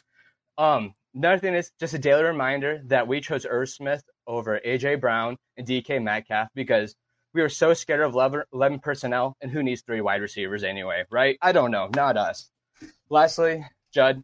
[0.56, 5.00] Um, another thing is just a daily reminder that we chose Irv Smith over AJ
[5.00, 6.94] Brown and DK Metcalf because
[7.34, 11.04] we were so scared of 11, 11 personnel, and who needs three wide receivers anyway,
[11.10, 11.38] right?
[11.42, 12.50] I don't know, not us.
[13.08, 14.22] Lastly, Judd,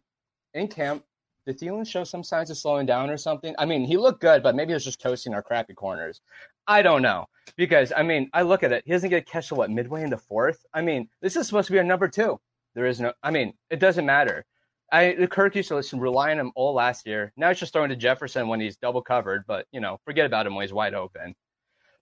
[0.53, 1.03] in camp,
[1.45, 3.55] did Thielen show some signs of slowing down or something?
[3.57, 6.19] I mean, he looked good, but maybe he was just toasting our crappy corners.
[6.67, 7.25] I don't know
[7.55, 8.83] because I mean, I look at it.
[8.85, 10.65] He doesn't get a catch till what midway in the fourth.
[10.73, 12.39] I mean, this is supposed to be a number two.
[12.75, 13.13] There is no.
[13.23, 14.45] I mean, it doesn't matter.
[14.91, 17.33] I the Kirk used to listen, rely on him all last year.
[17.35, 20.45] Now it's just throwing to Jefferson when he's double covered, but you know, forget about
[20.47, 21.35] him when he's wide open.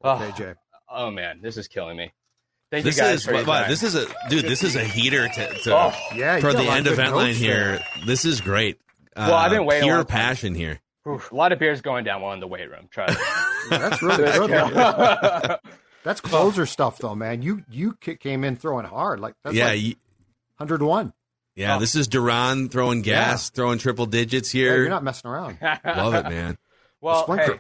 [0.04, 0.54] Okay, oh, Jay.
[0.90, 2.12] oh man, this is killing me.
[2.72, 3.70] Thank This you guys is for your wow, time.
[3.70, 4.46] this is a dude.
[4.46, 7.14] This is a heater to, to Oh, yeah, you toward got the end of of
[7.14, 7.80] line notes here.
[8.06, 8.80] This is great.
[9.16, 10.80] Uh, Well, I've been waiting a pure passion here.
[11.08, 12.88] Oof, a lot of beers going down while in the weight room.
[12.92, 13.18] Try it.
[13.70, 14.50] That's really good.
[14.52, 15.58] man.
[16.04, 17.42] That's closer stuff, though, man.
[17.42, 19.96] You you came in throwing hard, like that's Yeah, like you-
[20.60, 21.14] hundred one.
[21.56, 24.78] Yeah, this is Duran throwing gas, throwing triple digits Yeah, here.
[24.82, 25.58] you're not messing around.
[25.86, 26.58] Love it, man.
[27.02, 27.60] Well, hey,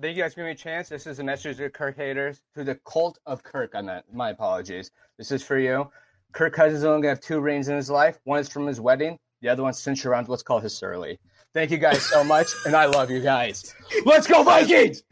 [0.00, 0.88] thank you guys for giving me a chance.
[0.88, 3.72] This is a message to Kirk haters, to the cult of Kirk.
[3.76, 4.06] I meant.
[4.12, 4.90] My apologies.
[5.18, 5.88] This is for you.
[6.32, 8.18] Kirk Cousins is only gonna have two rings in his life.
[8.24, 9.18] One is from his wedding.
[9.40, 11.20] The other one's cinch around what's called his surly.
[11.54, 13.74] Thank you guys so much, and I love you guys.
[14.04, 15.02] Let's go Vikings!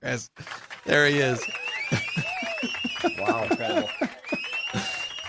[0.00, 0.28] Chris,
[0.84, 1.40] there he is.
[3.18, 3.88] Wow, incredible.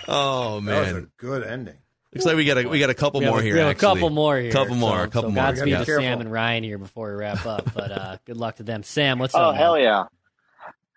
[0.08, 1.76] Oh man, That was a good ending.
[2.14, 3.54] looks like we got a we got a couple We more a- here.
[3.54, 3.86] We have actually.
[3.90, 4.52] a couple more here.
[4.52, 4.98] Couple more.
[4.98, 5.44] So, a couple so more.
[5.44, 5.84] Godspeed Yeah.
[5.84, 7.72] to Sam and Ryan here before we wrap up.
[7.74, 8.82] But uh, good luck to them.
[8.82, 9.54] Sam, what's oh up?
[9.54, 9.62] man?
[9.62, 10.04] hell yeah!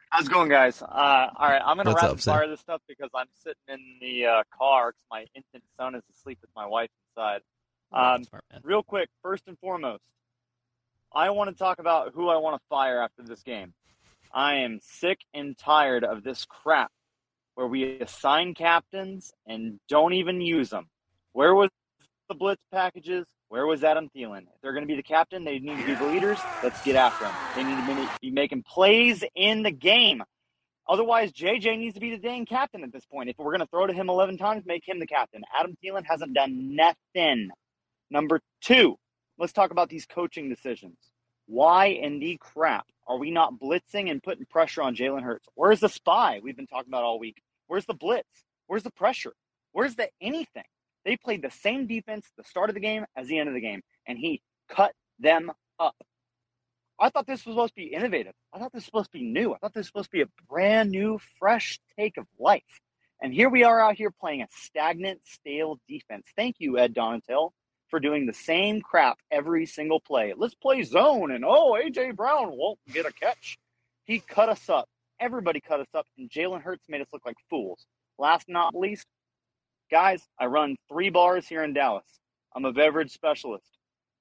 [0.10, 0.82] How's it going, guys?
[0.82, 3.80] Uh, all right, I'm gonna What's rapid up, fire this stuff because I'm sitting in
[4.02, 7.41] the uh, car because my infant son is asleep with my wife inside.
[7.91, 8.24] Um,
[8.64, 10.03] real quick, first and foremost,
[11.14, 13.74] I want to talk about who I want to fire after this game.
[14.32, 16.91] I am sick and tired of this crap
[17.56, 20.88] where we assign captains and don't even use them.
[21.34, 21.70] Where was
[22.30, 23.26] the blitz packages?
[23.48, 24.44] Where was Adam Thielen?
[24.44, 26.38] If they're going to be the captain, they need to be the leaders.
[26.61, 27.34] Let's get after them.
[27.56, 30.24] They need to be making plays in the game.
[30.88, 33.30] Otherwise, JJ needs to be the dang captain at this point.
[33.30, 35.44] If we're going to throw to him 11 times, make him the captain.
[35.60, 37.49] Adam Thielen hasn't done nothing.
[38.11, 38.98] Number two,
[39.38, 40.98] let's talk about these coaching decisions.
[41.45, 45.48] Why in the crap are we not blitzing and putting pressure on Jalen Hurts?
[45.56, 47.41] Where's the spy we've been talking about all week?
[47.68, 48.27] Where's the blitz?
[48.68, 49.34] Where's the pressure?
[49.72, 50.64] Where's the anything?
[51.06, 53.61] They played the same defense the start of the game as the end of the
[53.61, 55.95] game, and he cut them up.
[56.99, 58.34] I thought this was supposed to be innovative.
[58.53, 59.53] I thought this was supposed to be new.
[59.53, 62.61] I thought this was supposed to be a brand new, fresh take of life.
[63.22, 66.26] And here we are out here playing a stagnant, stale defense.
[66.36, 67.52] Thank you, Ed Donatell,
[67.90, 70.34] for doing the same crap every single play.
[70.36, 73.57] Let's play zone, and oh, AJ Brown won't get a catch.
[74.06, 74.88] He cut us up.
[75.20, 77.86] Everybody cut us up, and Jalen Hurts made us look like fools.
[78.18, 79.06] Last not least,
[79.91, 82.06] guys, I run three bars here in Dallas.
[82.56, 83.68] I'm a beverage specialist.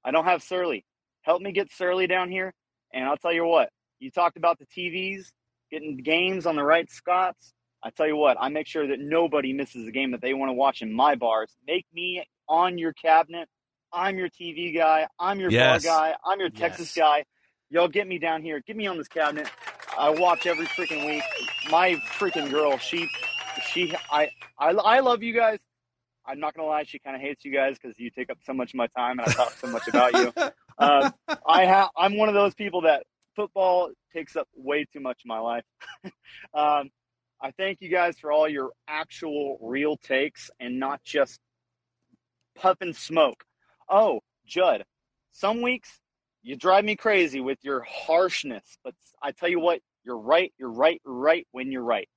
[0.05, 0.85] I don't have Surly.
[1.23, 2.53] Help me get Surly down here.
[2.93, 3.69] And I'll tell you what,
[3.99, 5.27] you talked about the TVs,
[5.71, 7.53] getting games on the right spots.
[7.83, 10.49] I tell you what, I make sure that nobody misses a game that they want
[10.49, 11.55] to watch in my bars.
[11.67, 13.49] Make me on your cabinet.
[13.93, 15.07] I'm your TV guy.
[15.19, 15.85] I'm your Yes.
[15.85, 16.15] bar guy.
[16.25, 17.25] I'm your Texas guy.
[17.71, 18.61] Y'all get me down here.
[18.67, 19.49] Get me on this cabinet.
[19.99, 21.23] I watch every freaking week.
[21.71, 23.09] My freaking girl, she,
[23.73, 25.59] she, I, I, I love you guys.
[26.27, 28.53] I'm not gonna lie, she kind of hates you guys because you take up so
[28.53, 30.33] much of my time and I talk so much about you.
[30.81, 31.13] Um,
[31.45, 33.03] I have, I'm one of those people that
[33.35, 35.65] football takes up way too much of my life.
[36.55, 36.91] um,
[37.43, 41.41] I thank you guys for all your actual real takes and not just
[42.55, 43.43] puff and smoke.
[43.89, 44.85] Oh, Judd,
[45.33, 46.01] some weeks
[46.43, 50.71] you drive me crazy with your harshness, but I tell you what, you're right, you're
[50.71, 52.09] right, you're right when you're right.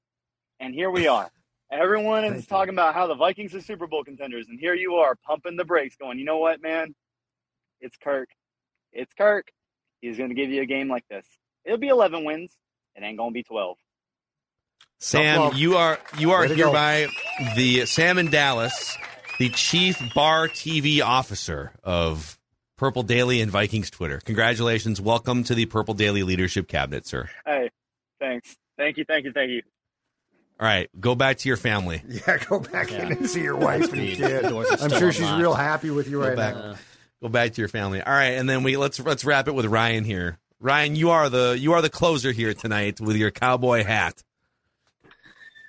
[0.60, 1.30] And here we are.
[1.72, 5.16] Everyone is talking about how the Vikings are Super Bowl contenders, and here you are
[5.26, 6.94] pumping the brakes, going, you know what, man?
[7.80, 8.30] It's Kirk.
[8.92, 9.48] It's Kirk.
[10.02, 11.26] He's going to give you a game like this.
[11.64, 12.52] It'll be 11 wins.
[12.96, 13.78] It ain't going to be 12.
[15.00, 16.66] Sam, you are you are Way to go.
[16.66, 17.08] hereby
[17.56, 18.96] the Sam in Dallas,
[19.42, 22.38] the chief bar TV officer of
[22.78, 24.20] Purple Daily and Vikings Twitter.
[24.24, 25.02] Congratulations.
[25.02, 27.28] Welcome to the Purple Daily Leadership Cabinet, sir.
[27.44, 27.72] Hey,
[28.20, 28.56] thanks.
[28.78, 29.64] Thank you, thank you, thank you.
[30.60, 32.04] All right, go back to your family.
[32.08, 33.08] Yeah, go back Yeah.
[33.08, 34.46] in and see your wife and kid.
[34.46, 36.76] I'm sure she's real happy with you Go right back, now.
[37.24, 38.00] go back to your family.
[38.00, 40.38] All right, and then we let's let's wrap it with Ryan here.
[40.60, 44.22] Ryan, you are the you are the closer here tonight with your cowboy hat.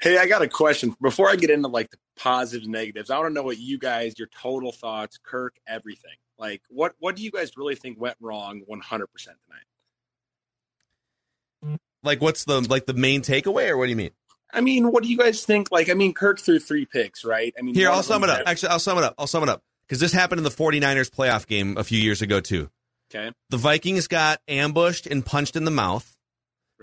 [0.02, 0.94] Hey, I got a question.
[1.00, 3.78] Before I get into like the positives and negatives, I want to know what you
[3.78, 6.12] guys, your total thoughts, Kirk, everything.
[6.38, 11.78] Like, what what do you guys really think went wrong 100 percent tonight?
[12.02, 14.10] Like, what's the like the main takeaway, or what do you mean?
[14.52, 15.72] I mean, what do you guys think?
[15.72, 17.54] Like, I mean, Kirk threw three picks, right?
[17.58, 18.42] I mean, Here, I'll sum it up.
[18.44, 19.14] Actually, I'll sum it up.
[19.18, 22.22] I'll sum it up because this happened in the 49ers playoff game a few years
[22.22, 22.70] ago too.
[23.14, 23.30] Okay.
[23.50, 26.16] The Vikings got ambushed and punched in the mouth,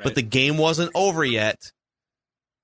[0.01, 1.71] but the game wasn't over yet.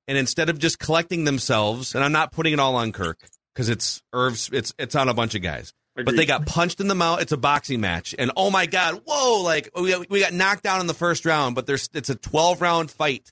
[0.08, 3.20] And instead of just collecting themselves, and I'm not putting it all on Kirk
[3.54, 5.74] because it's Irv's, it's it's on a bunch of guys.
[5.96, 7.22] But they got punched in the mouth.
[7.22, 9.42] It's a boxing match, and oh my god, whoa!
[9.42, 12.16] Like we got, we got knocked down in the first round, but there's it's a
[12.16, 13.32] 12 round fight.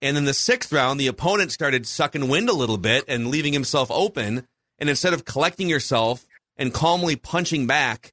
[0.00, 3.52] And in the sixth round, the opponent started sucking wind a little bit and leaving
[3.52, 4.46] himself open.
[4.78, 8.12] And instead of collecting yourself and calmly punching back,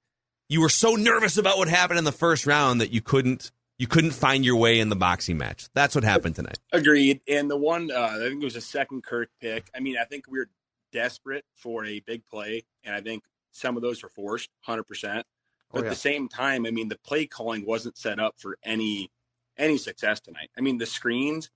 [0.49, 3.87] you were so nervous about what happened in the first round that you couldn't you
[3.87, 5.67] couldn't find your way in the boxing match.
[5.73, 6.59] That's what happened tonight.
[6.71, 7.21] Agreed.
[7.27, 9.69] And the one, uh, I think it was a second Kirk pick.
[9.75, 10.49] I mean, I think we were
[10.91, 15.25] desperate for a big play, and I think some of those were forced, hundred percent.
[15.71, 15.87] But Oh, yeah.
[15.87, 19.09] at the same time, I mean, the play calling wasn't set up for any
[19.57, 20.49] any success tonight.
[20.57, 21.49] I mean, the screens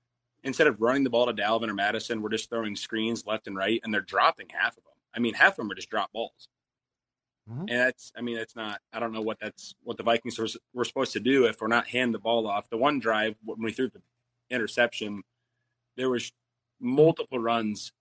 [0.43, 3.55] instead of running the ball to Dalvin or Mattison, we're just throwing screens left and
[3.55, 4.93] right, and they're dropping half of them.
[5.15, 6.47] I mean, half of them are just drop balls.
[7.49, 8.80] And that's, I mean, that's not.
[8.94, 11.68] I don't know what that's what the Vikings were, were supposed to do if we're
[11.68, 12.70] not handing the ball off.
[12.70, 14.02] The one drive when we threw the
[14.49, 15.24] interception,
[15.98, 16.32] there was
[16.80, 17.91] multiple runs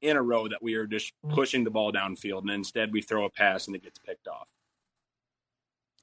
[0.00, 3.24] in a row that we were just pushing the ball downfield, and instead we throw
[3.24, 4.48] a pass and it gets picked off.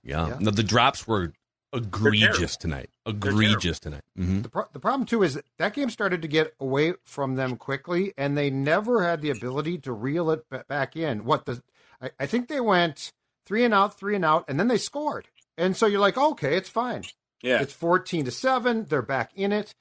[0.03, 0.37] Yeah.
[0.39, 1.33] No, the drops were
[1.73, 2.89] egregious tonight.
[3.05, 4.03] Egregious tonight.
[4.15, 7.35] hmm The, pro- the problem too is that, that game started to get away from
[7.35, 11.25] them quickly, and they never had the ability to reel it ba- back in.
[11.25, 11.61] What the?
[12.01, 13.11] I, I think they went
[13.45, 15.27] three and out, three and out, and then they scored.
[15.57, 17.03] And so you're like, okay, it's fine.
[17.41, 17.61] Yeah.
[17.61, 18.85] it's fourteen to seven.
[18.85, 19.75] They're back in it,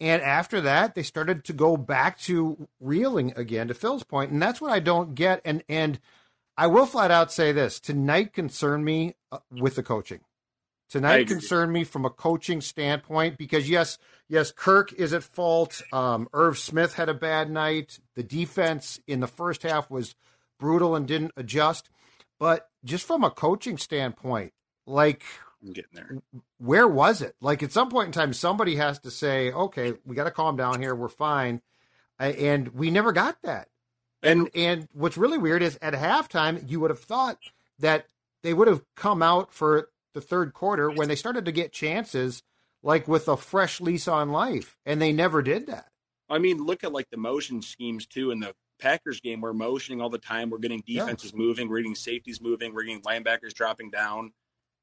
[0.00, 3.68] and after that, they started to go back to reeling again.
[3.68, 5.40] To Phil's point, and that's what I don't get.
[5.44, 5.98] And and
[6.56, 10.20] I will flat out say this: tonight concerned me uh, with the coaching
[10.88, 13.98] Tonight concerned me from a coaching standpoint because yes,
[14.28, 15.82] yes, Kirk is at fault.
[15.92, 17.98] Um, Irv Smith had a bad night.
[18.14, 20.14] The defense in the first half was
[20.58, 21.90] brutal and didn't adjust.
[22.38, 24.52] But just from a coaching standpoint,
[24.86, 25.22] like
[25.62, 26.22] I'm getting there.
[26.58, 27.34] where was it?
[27.40, 30.56] Like at some point in time, somebody has to say, "Okay, we got to calm
[30.56, 30.94] down here.
[30.94, 31.62] We're fine,"
[32.18, 33.68] and we never got that.
[34.22, 37.38] And and what's really weird is at halftime, you would have thought
[37.78, 38.06] that
[38.42, 42.42] they would have come out for the third quarter when they started to get chances,
[42.82, 45.88] like with a fresh lease on life, and they never did that.
[46.28, 48.30] I mean, look at like the motion schemes too.
[48.30, 50.50] and the Packers game, we're motioning all the time.
[50.50, 51.00] We're getting Yeah.
[51.00, 51.68] defenses moving.
[51.68, 52.74] We're getting safeties moving.
[52.74, 54.32] We're getting linebackers dropping down,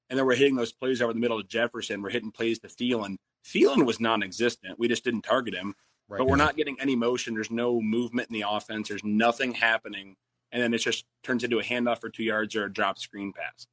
[0.10, 2.02] and then we're hitting those plays over the middle of Jefferson.
[2.02, 3.18] We're hitting plays to Thielen.
[3.46, 4.80] Thielen was non-existent.
[4.80, 5.76] We just didn't target him.
[6.08, 6.18] Right.
[6.18, 7.34] But we're not getting any motion.
[7.34, 8.90] There's no movement in the offense.
[8.90, 10.16] There's nothing happening,
[10.52, 13.32] and then it just turns into a handoff for two yards or a drop screen
[13.34, 13.68] pass.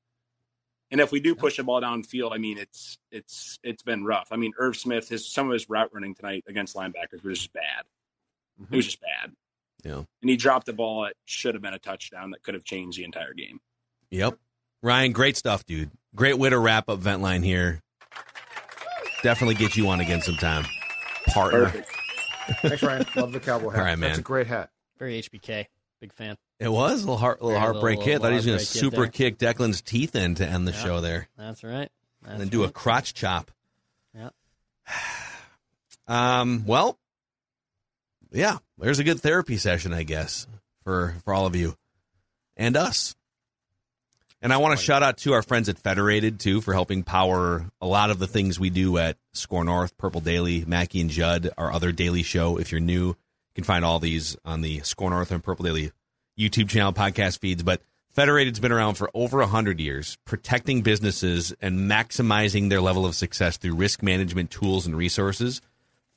[0.90, 4.28] And if we do push the ball downfield, I mean, it's it's it's been rough.
[4.30, 7.52] I mean, Irv Smith, his some of his route running tonight against linebackers was just
[7.52, 7.84] bad.
[8.58, 8.80] It was mm-hmm.
[8.80, 9.32] just bad.
[9.84, 10.02] Yeah.
[10.22, 11.04] And he dropped the ball.
[11.06, 13.60] It should have been a touchdown that could have changed the entire game.
[14.10, 14.38] Yep.
[14.82, 15.90] Ryan, great stuff, dude.
[16.14, 17.80] Great way to wrap up vent line here.
[19.22, 20.64] Definitely get you on again sometime,
[21.28, 21.66] partner.
[21.66, 21.90] Perfect.
[22.62, 23.06] Thanks, Ryan.
[23.16, 23.78] Love the cowboy hat.
[23.78, 24.10] All right, man.
[24.10, 24.70] That's a great hat.
[24.98, 25.66] Very HBK.
[26.00, 26.36] Big fan.
[26.58, 28.22] It was a little heart, little heartbreak little- hit.
[28.22, 29.06] Thought he was going to super there.
[29.08, 30.82] kick Declan's teeth in to end the Yeah.
[30.82, 31.90] show there, That's right.
[32.22, 33.50] and then That's do a crotch chop.
[34.14, 34.30] Yeah.
[36.08, 36.64] Um.
[36.66, 36.98] Well,
[38.32, 38.58] yeah.
[38.78, 40.46] There's a good therapy session, I guess,
[40.84, 41.76] for for all of you
[42.56, 43.14] and us.
[44.42, 47.66] And I want to shout out to our friends at Federated too for helping power
[47.80, 51.50] a lot of the things we do at SKOR North, Purple Daily, Mackey and Judd,
[51.58, 52.56] our other daily show.
[52.56, 53.16] If you're new, you
[53.54, 55.92] can find all these on the SKOR North and Purple Daily
[56.38, 57.62] YouTube channel, podcast feeds.
[57.62, 57.82] But
[58.14, 63.58] Federated's been around for over 100 years, protecting businesses and maximizing their level of success
[63.58, 65.60] through risk management tools and resources.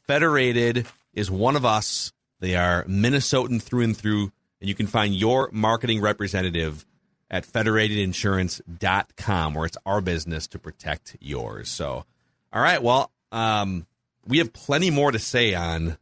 [0.07, 2.11] Federated is one of us.
[2.39, 6.85] They are Minnesotan through and through, and you can find your marketing representative
[7.29, 11.69] at federatedinsurance.com, where it's our business to protect yours.
[11.69, 12.05] So,
[12.51, 13.85] all right, well, um,
[14.27, 15.97] we have plenty more to say on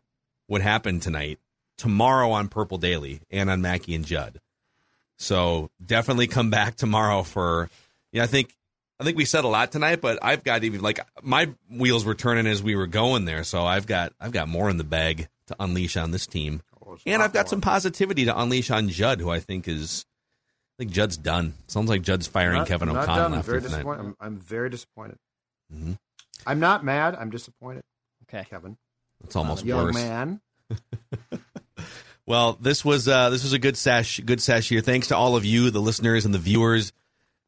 [0.47, 1.39] what happened tonight,
[1.77, 4.39] tomorrow on Purple Daily, and on Mackey and Judd.
[5.17, 7.69] So definitely come back tomorrow for,
[8.11, 8.55] yeah, I think
[9.01, 12.13] I think we said a lot tonight, but I've got even like my wheels were
[12.15, 15.27] turning as we were going there, so I've got I've got more in the bag
[15.47, 16.61] to unleash on this team,
[17.05, 20.05] and I've got some positivity to unleash on Judd, who I think is,
[20.77, 21.55] I think Judd's done.
[21.67, 23.33] Sounds like Judd's firing Not- Kevin I'm not O'Connell done.
[23.33, 23.75] I'm after very tonight.
[23.77, 23.99] disappointed.
[24.01, 25.17] I'm, I'm very disappointed.
[25.75, 25.97] Mhm.
[26.45, 27.15] I'm not mad.
[27.15, 27.83] I'm disappointed.
[28.29, 28.77] Okay, Kevin.
[29.23, 29.95] It's almost young worse.
[29.95, 30.41] man.
[32.27, 34.79] Well, this was uh, this was a good sesh, good sesh here.
[34.81, 36.93] Thanks to all of you, the listeners and the viewers.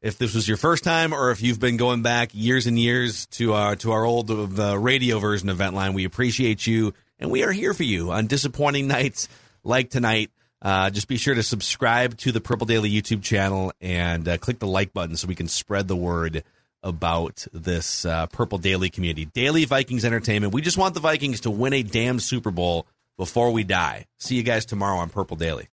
[0.04, 3.24] If this was your first time, or if you've been going back years and years
[3.28, 7.42] to our to our old uh, radio version of Ventline, we appreciate you, and we
[7.42, 9.30] are here for you on disappointing nights
[9.62, 10.30] like tonight.
[10.60, 14.58] Uh, just be sure to subscribe to the Purple Daily YouTube channel and uh, click
[14.58, 16.44] the like button so we can spread the word
[16.82, 19.24] about this uh, Purple Daily community.
[19.24, 20.52] Daily Vikings Entertainment.
[20.52, 22.86] We just want the Vikings to win a damn Super Bowl
[23.16, 24.04] before we die.
[24.18, 25.68] See you guys tomorrow on Purple Daily.